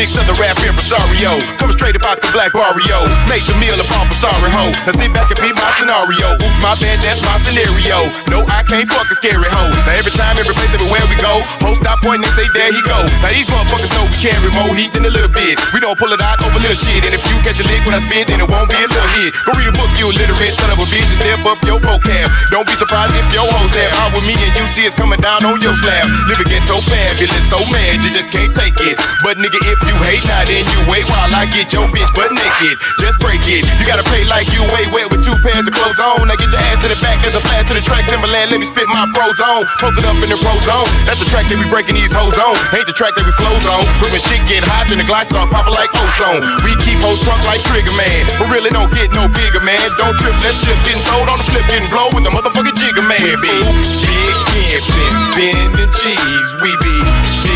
[0.00, 1.36] Big Southern rap impresario.
[1.60, 3.04] Coming straight about the black barrio.
[3.28, 4.72] Makes a meal up off a sorry hoe.
[4.88, 6.40] Now sit back and be my scenario.
[6.40, 8.08] Oops, my bad, that's my scenario.
[8.32, 9.68] No, I can't fuck a scary hoe.
[9.84, 12.80] Now every time, every place, everywhere we go, host stop pointing and say, there he
[12.80, 12.96] go.
[13.20, 15.60] Now these motherfuckers know we carry more heat than a little bit.
[15.76, 17.04] We don't pull it out over little shit.
[17.04, 19.12] And if you catch a lick when I spit, then it won't be a little
[19.20, 19.36] hit.
[19.44, 22.32] Go read a book, you illiterate son of a bitch, and step up your vocab.
[22.48, 25.20] Don't be surprised if your hoes there out with me and you see it's coming
[25.20, 26.08] down on your slab.
[26.24, 28.96] Living ghetto fabulous, so mad you just can't take it.
[29.20, 32.30] But nigga, if you hate now, then you wait while I get your bitch butt
[32.30, 32.76] naked.
[33.00, 33.64] Just break it.
[33.64, 36.28] You gotta pay like you way wet with two pairs of clothes on.
[36.28, 38.06] Now get your ass to the back as a blast to the track.
[38.06, 39.66] Timbaland, let me spit my pros on.
[39.66, 40.88] it up in the pro zone.
[41.08, 42.54] That's the track that we breaking these hoes on.
[42.76, 43.82] Ain't the track that we flows on.
[43.98, 46.44] But when shit get hot, then the glide start popping like ozone.
[46.62, 48.28] We keep hoes drunk like Trigger Man.
[48.38, 49.82] But really don't get no bigger, man.
[49.98, 53.02] Don't trip, let's shit getting throwed on the flip, getting blow with the motherfucking Jigga
[53.06, 53.18] man.
[53.40, 53.64] Big,
[54.06, 56.50] big pimpin', spinning cheese.
[56.62, 56.94] We be
[57.42, 57.49] big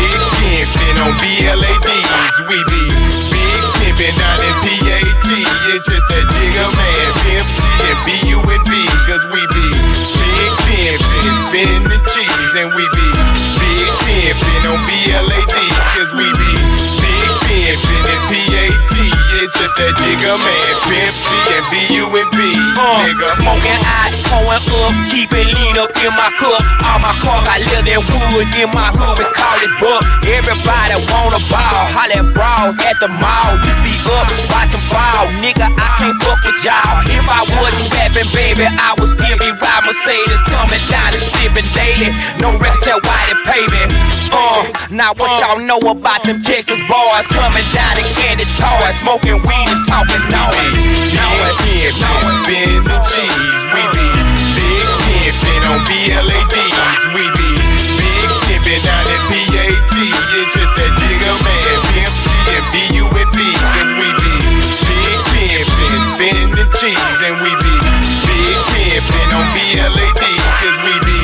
[0.95, 2.35] pimpin' on BLADs.
[2.47, 2.83] We be
[3.31, 5.29] big pimpin' down in PAT.
[5.73, 7.59] It's just that Jigga man, Pimp C
[7.89, 8.73] and B-U-N-B.
[9.07, 9.67] Cause we be
[10.15, 12.53] big pimpin', spinning cheese.
[12.55, 13.07] And we be
[13.59, 15.64] big pimpin' on BLADs.
[19.77, 22.39] That jigger man, Pimp C and B-U-N-B.
[22.75, 23.27] Nigga.
[23.35, 26.59] Smoking out, pouring up, keep it lean up in my cup.
[26.87, 30.01] All my car got leather and wood in my hood, we call it buck.
[30.23, 33.59] Everybody wanna ball, holla at bras at the mall.
[33.67, 35.27] You be up, watch 'em fall.
[35.43, 37.03] Nigga, I can't fuck with y'all.
[37.11, 41.67] If I wasn't rapping, baby, I would still be ride Mercedes, coming down and sipping
[41.75, 42.15] daily.
[42.39, 43.83] No record tell why they pay me.
[44.35, 49.39] Uh, now what y'all know about them Texas boys coming down in candy toys, smoking
[49.47, 50.73] weed and talking noise.
[51.13, 53.61] Noise, pimpin', spinning cheese.
[53.73, 54.07] We be
[54.57, 57.03] big pimpin' on BLADs.
[57.13, 57.49] We be
[57.97, 59.95] big pimpin' down in PAT.
[59.95, 63.37] It's just that jigger man, Pimp C and B-U-N-B.
[63.61, 64.33] Cause we be
[64.85, 67.19] big pimpin', spinning the cheese.
[67.25, 67.75] And we be
[68.27, 70.45] big pimpin' on BLADs.
[70.61, 71.19] Cause we be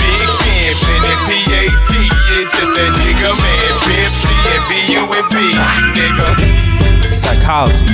[0.00, 1.90] big pimpin' in PAT.
[2.36, 5.36] It's just that jigger man, Pimp C and B-U-N-B.
[5.96, 6.95] Nigga.
[7.26, 7.86] Psychology.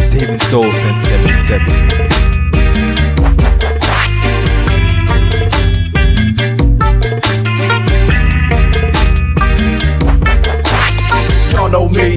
[0.00, 1.60] Saving souls since 77.
[11.52, 12.16] Y'all know me,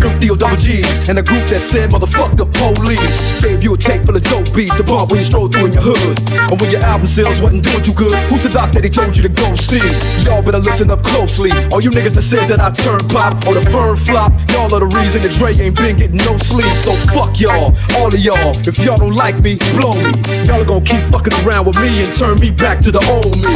[0.00, 3.36] Snoop D-O double G's, and a group that said motherfuck the police.
[3.44, 5.76] Gave you a tape full of dope beats to bump when you stroll through in
[5.76, 6.16] your hood.
[6.32, 9.12] And when your album sales wasn't doing too good, who's the doc that he told
[9.12, 9.84] you to go see?
[10.24, 11.52] Y'all better listen up closely.
[11.68, 14.80] All you niggas that said that I turn pop or the firm flop, y'all are
[14.80, 16.72] the reason that Dre ain't been getting no sleep.
[16.80, 18.56] So fuck y'all, all of y'all.
[18.64, 20.16] If y'all don't like me, blow me.
[20.48, 23.36] Y'all are gonna keep fucking around with me and turn me back to the old
[23.44, 23.52] me.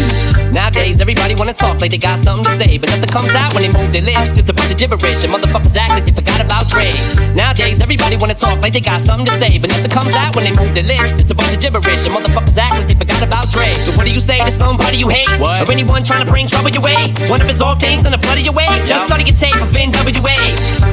[0.52, 3.64] Nowadays, everybody wanna talk like they got something to say, but nothing comes out when
[3.64, 4.36] they move their lips.
[4.36, 6.90] Just a bunch of gibberish, and motherfuckers act like they forgot about Dre.
[7.34, 10.44] Nowadays, everybody wanna talk like they got something to say, but nothing comes out when
[10.44, 11.12] they move their lips.
[11.12, 13.68] Just a bunch of gibberish, and motherfuckers act like they forgot about Dre.
[13.84, 15.60] So what do you say to somebody you hate, What?
[15.62, 17.12] or anyone trying to bring trouble your way?
[17.28, 18.68] One of his off things in the blood of your way.
[18.86, 20.36] Just study your tape of NWA.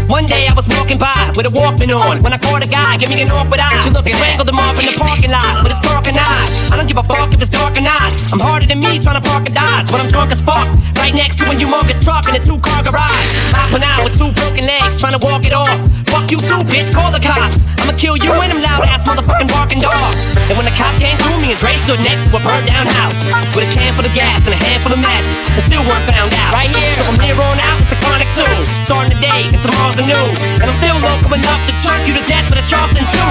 [0.10, 2.98] One day I was walking by with a Walkman on when I caught a guy,
[2.98, 3.86] give me an awkward eye.
[3.86, 6.46] You look strangled him off in the parking lot with his cork and eye.
[6.72, 8.12] I don't give a fuck if it's dark or not.
[8.34, 10.68] I'm harder than me trying to park a Dodge when I'm drunk as fuck.
[11.00, 13.30] Right next to a humongous truck in a two car garage.
[13.56, 15.80] Hopping out with two broken legs trying to walk it off.
[16.12, 17.64] Fuck you too, bitch, call the cops.
[17.80, 20.36] I'ma kill you and them loud ass motherfucking barking dogs.
[20.52, 22.86] And when the cops came through, me and Dre stood next to a burned down
[22.86, 23.16] house
[23.56, 25.40] with a can full of gas and a handful of matches.
[25.56, 26.52] And still weren't found out.
[26.52, 28.54] Right here, so from here on out, it's the chronic two.
[28.84, 30.26] Starting today, and tomorrow's a new.
[30.60, 33.30] And I'm still local enough to chunk you to death with a Charleston chew.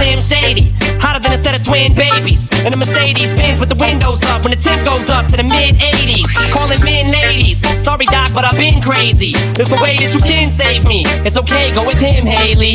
[0.00, 2.48] Slim Shady, hotter than a set of twin babies.
[2.64, 5.44] And a Mercedes Benz with the windows up when the temp goes up to the
[5.44, 6.24] mid 80s.
[6.50, 7.60] Calling men ladies.
[7.82, 9.36] Sorry, Doc, but I've been crazy.
[9.54, 11.04] There's no way that you can save me.
[11.26, 12.74] It's okay, go with him, Haley.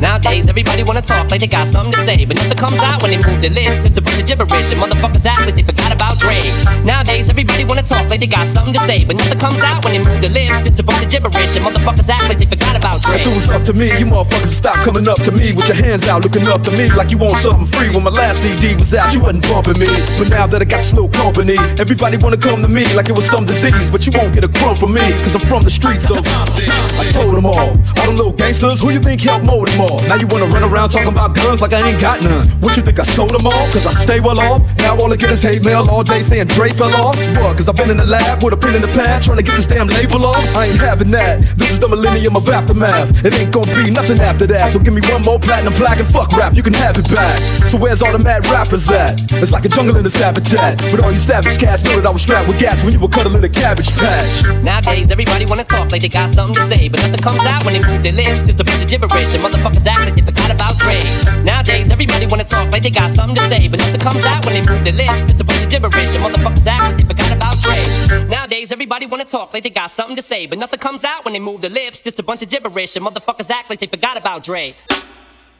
[0.00, 3.10] Nowadays, everybody wanna talk like they got something to say, but nothing comes out when
[3.10, 3.78] they move their lips.
[3.78, 6.38] Just a bunch of gibberish, and motherfuckers act like they forgot about Dre.
[6.84, 9.92] Nowadays, everybody wanna talk like they got something to say, but nothing comes out when
[9.94, 10.60] they move their lips.
[10.60, 13.16] Just a bunch of gibberish, and motherfuckers act like they forgot about Dre.
[13.16, 15.76] If it was up to me, you motherfuckers stop coming up to me with your
[15.76, 17.90] hands out, looking up to me like you want something free.
[17.90, 19.90] When my last CD was out, you wasn't bumping me.
[20.18, 23.26] But now that I got slow company, everybody wanna come to me like it was
[23.26, 23.90] some disease.
[23.90, 26.22] But you won't get a crumb from me, cause I'm from the streets of.
[26.22, 30.00] I told them all, all them little gangsters, who you think helped mold them all?
[30.08, 32.46] Now you wanna run around talking about guns like I ain't got none.
[32.60, 33.66] What you think I sold them all?
[33.72, 34.62] Cause I stay well off.
[34.78, 37.16] Now all I get is hate mail all day saying Dre fell off.
[37.36, 37.56] What?
[37.56, 39.56] Cause I've been in the lab with a pen in the pad trying to get
[39.56, 40.44] this damn label off.
[40.56, 41.40] I ain't having that.
[41.56, 43.24] This is the millennium of aftermath.
[43.24, 44.72] It ain't gonna be nothing after that.
[44.72, 47.38] So give me one more platinum plaque and fuck rap, you can have it back.
[47.68, 49.20] So where's all the mad rappers at?
[49.32, 50.78] It's like a jungle in this habitat.
[50.90, 53.08] But all you savage cats know that I was strapped with gats when you were
[53.08, 54.44] cuddling a cabbage patch.
[54.62, 57.74] Nowadays, everybody wanna talk like they got something to say, but nothing comes out when
[57.74, 58.42] they move their lips.
[58.42, 60.98] Just a bunch of gibberish, and motherfuckers act like they forgot about Dre.
[61.42, 64.54] Nowadays, everybody wanna talk like they got something to say, but nothing comes out when
[64.54, 65.22] they move their lips.
[65.22, 68.26] Just a bunch of gibberish, and motherfuckers act like they forgot about Dre.
[68.28, 71.32] Nowadays, everybody wanna talk like they got something to say, but nothing comes out when
[71.34, 72.00] they move their lips.
[72.00, 74.74] Just a bunch of gibberish, and motherfuckers act like they forgot about Dre.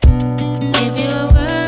[0.02, 1.67] If you were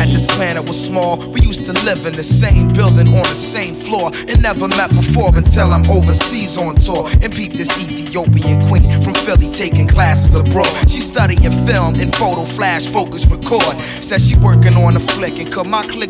[0.00, 1.18] that this planet was small.
[1.28, 4.88] We used to live in the same building on the same floor and never met
[4.90, 10.34] before until I'm overseas on tour and peep this Ethiopian queen from Philly taking classes
[10.34, 10.72] abroad.
[10.88, 13.76] She studying film and photo flash focus record.
[14.00, 16.09] Says she working on a flick and cut my click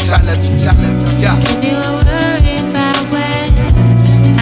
[0.07, 1.37] telling me, yeah.
[1.61, 2.65] You worried
[3.11, 3.47] where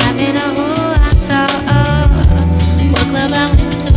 [0.02, 3.52] I've been or who I saw, oh, what club I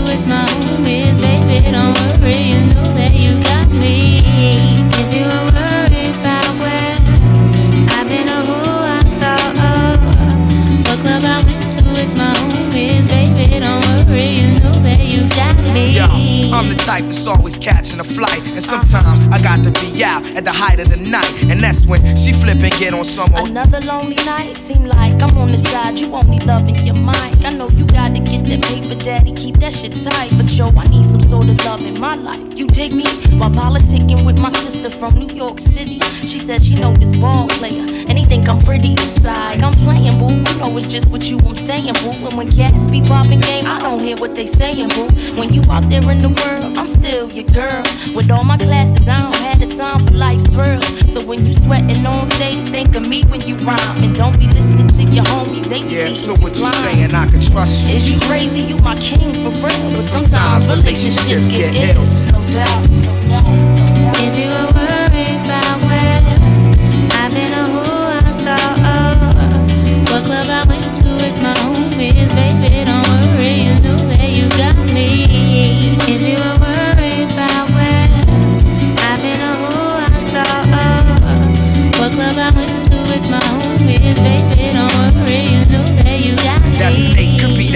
[0.05, 2.62] with my homies, baby, don't worry,
[16.93, 18.41] type that's always catching a flight.
[18.57, 21.33] And sometimes I got to be out at the height of the night.
[21.51, 23.33] And that's when she flip and get on some.
[23.35, 25.99] Another lonely night, seem like I'm on the side.
[26.01, 27.45] You only loving your mic.
[27.45, 29.33] I know you gotta get that paper, daddy.
[29.33, 30.31] Keep that shit tight.
[30.37, 32.59] But yo, I need some sort of love in my life.
[32.59, 33.07] You dig me?
[33.39, 36.01] While politicking with my sister from New York City.
[36.31, 37.87] She said she know this ball player.
[38.09, 39.63] And he think I'm pretty side.
[39.63, 40.35] I'm playing, boo.
[40.51, 42.13] You know it's just with you I'm staying, boo.
[42.27, 45.09] And when cats be popping game, I don't hear what they saying, boo.
[45.39, 47.85] When you out there in the world, I'm still your girl.
[48.13, 50.85] With all my classes, I don't have the time for life's thrills.
[51.13, 54.03] So when you sweating on stage, think of me when you rhyme.
[54.03, 56.75] And don't be listening to your homies, they be Yeah, so what you blind.
[56.99, 57.15] saying?
[57.15, 57.95] I can trust you.
[57.95, 58.63] Is you crazy?
[58.63, 59.91] You my king for real.
[59.93, 62.05] But sometimes relationships get ill.
[62.33, 62.83] No doubt.
[62.91, 63.72] If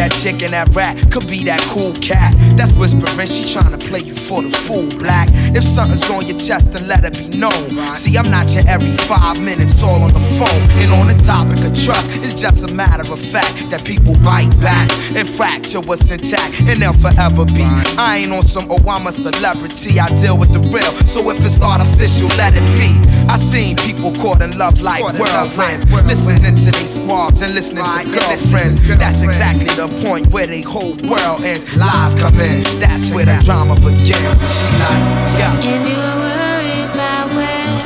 [0.06, 2.34] that chick and that rat, could be that cool cat.
[2.56, 5.28] That's whispering, she tryna play you for the fool, black.
[5.54, 7.70] If something's on your chest, then let it be known.
[7.96, 10.62] See, I'm not your every five minutes all on the phone.
[10.78, 14.54] And on the topic of trust, it's just a matter of fact that people bite
[14.60, 17.66] back and fracture what's intact, and they'll forever be.
[17.98, 20.92] I ain't on some, oh, I'm a celebrity, I deal with the real.
[21.06, 22.94] So if it's artificial, let it be.
[23.26, 28.04] I seen people caught in love like whirlwinds, listening to these squads and listening to
[28.06, 28.76] girlfriends.
[28.98, 31.64] That's exactly the point where they whole world ends.
[31.76, 34.08] Lies come in, that's where the drama begins.
[34.08, 35.04] She like,
[35.38, 35.58] yeah.
[35.58, 36.90] If you were worried
[37.36, 37.82] where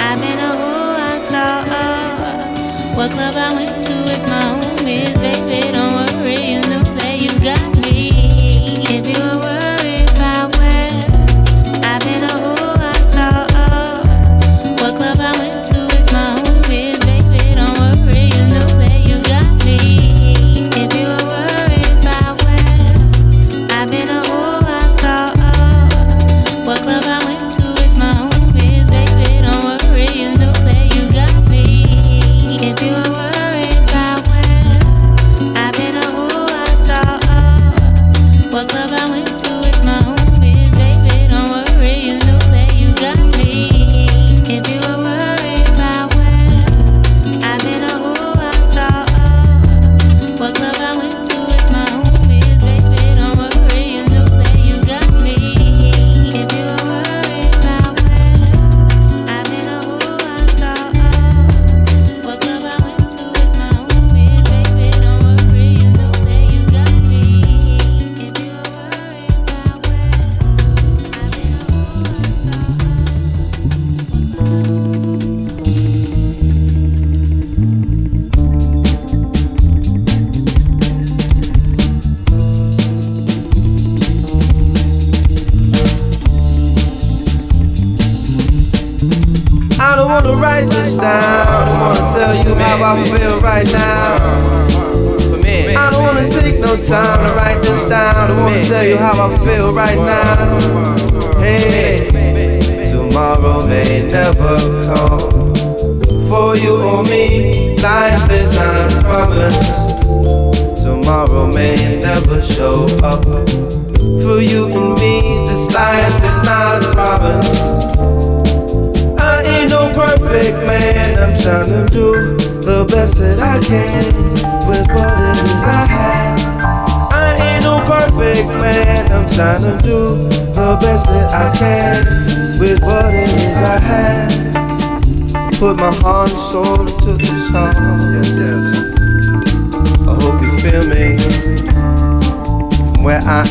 [0.00, 5.72] I've been or who I saw, what club I went to with my homies, baby,
[5.72, 6.03] don't worry,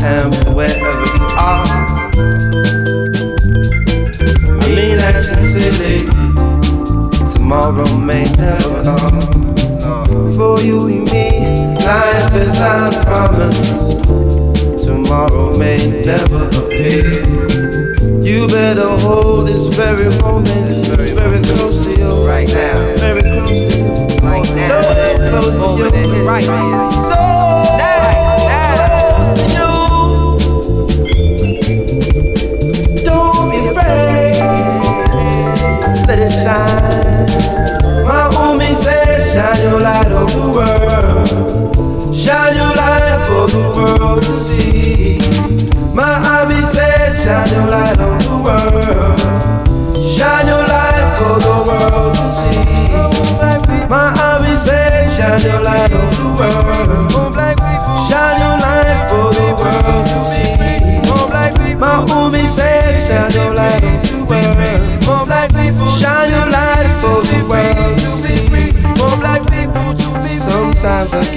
[0.02, 0.83] I am to wherever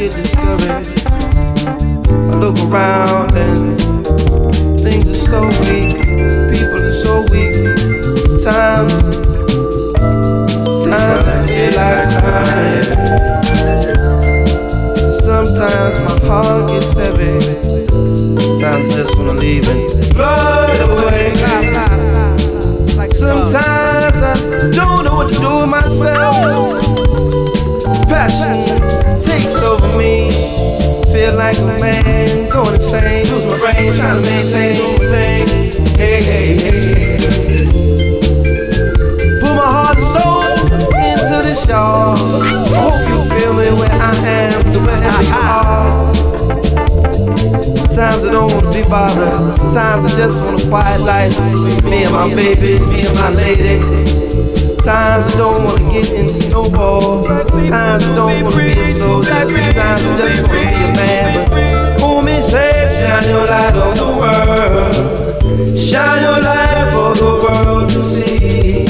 [0.08, 1.06] get discouraged.
[1.08, 3.80] I look around and
[4.80, 5.98] things are so weak.
[5.98, 7.54] People are so weak.
[8.44, 8.94] Times,
[10.86, 12.88] times I feel like crying.
[15.20, 17.40] Sometimes my heart gets heavy.
[18.38, 21.34] Sometimes I just wanna leave and float away.
[23.12, 26.36] Sometimes I don't know what to do with myself.
[28.08, 29.05] Passion
[29.96, 30.30] me.
[31.12, 33.26] Feel like a man going insane.
[33.28, 35.46] Lose my brain trying to maintain my thing.
[35.96, 37.18] Hey, hey, hey, hey.
[39.40, 40.44] Put my heart and soul
[40.96, 42.16] into this, y'all.
[42.16, 46.14] Hope you feel me where I am to wherever you are.
[47.76, 49.56] Sometimes I don't wanna be bothered.
[49.56, 51.38] Sometimes I just want a quiet life.
[51.84, 54.75] Me and my baby, me and my lady.
[54.86, 57.24] Sometimes I don't wanna get into snowball.
[57.24, 59.32] Sometimes I don't wanna be a soldier.
[59.32, 61.50] Sometimes I just wanna be a man.
[61.50, 65.76] But homie said, shine your light on the world.
[65.76, 68.86] Shine your light for the world to see.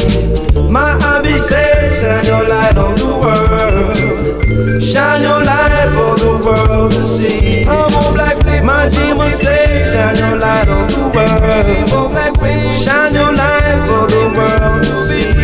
[0.68, 4.82] My hobby said, shine your light on the world.
[4.82, 7.64] Shine your light for the world to see.
[7.64, 12.74] I'm on black My dreamer said, shine your light on the world.
[12.84, 15.35] Shine your light for the world to see.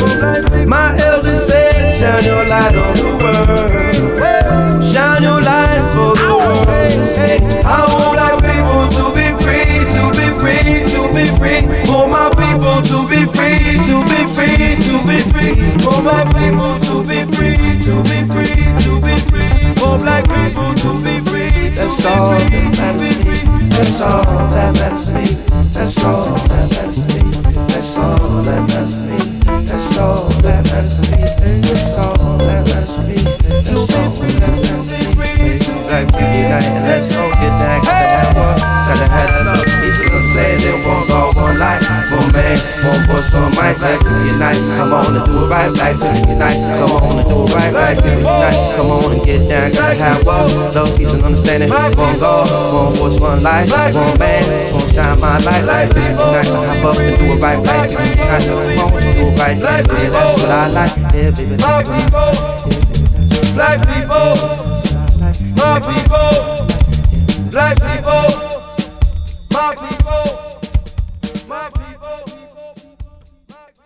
[0.00, 4.84] My elder said, shine your light on the world.
[4.84, 7.36] Shine your light for the world to see.
[7.64, 11.84] I want black people to be free, to be free, to be free.
[11.84, 15.54] For my people to be free, to be free, to be free.
[15.84, 19.74] For my people to be free, to be free, to be free.
[19.76, 21.70] For black people to be free.
[21.74, 23.68] That's all that matters to me.
[23.68, 25.24] That's all that matters to me.
[25.72, 27.30] That's all that matters to me.
[27.68, 28.99] That's all that matters
[30.00, 30.64] all that
[30.96, 31.60] to me.
[31.60, 33.14] That's all that matters to me.
[33.48, 35.19] That's all that to
[35.90, 37.82] Black people unite and let's all get down.
[37.82, 38.54] Gotta have one.
[38.62, 39.58] Gotta have that up.
[39.82, 41.82] These little say they one God, one life.
[42.14, 43.74] One man, one voice, one mic.
[43.82, 44.54] Black people unite.
[44.78, 45.66] Come on and do it right.
[45.74, 46.62] Black people unite.
[46.78, 47.74] Come on and do it right.
[47.74, 48.54] Black people unite.
[48.78, 49.74] Come on and get down.
[49.74, 50.46] Gotta have one.
[50.78, 51.70] Love, peace, and understanding.
[51.74, 53.66] One God, one voice, one life.
[53.74, 55.66] One man, one shine my light.
[55.66, 56.46] Black people unite.
[56.70, 57.58] Hop up and do it right.
[57.66, 58.46] Black people unite.
[58.46, 59.58] Come on and do it right.
[59.58, 60.94] Yeah, that's what I like.
[61.18, 62.30] Yeah, baby, what I.
[63.58, 64.69] Black people,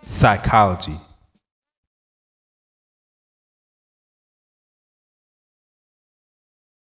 [0.07, 0.97] Psychology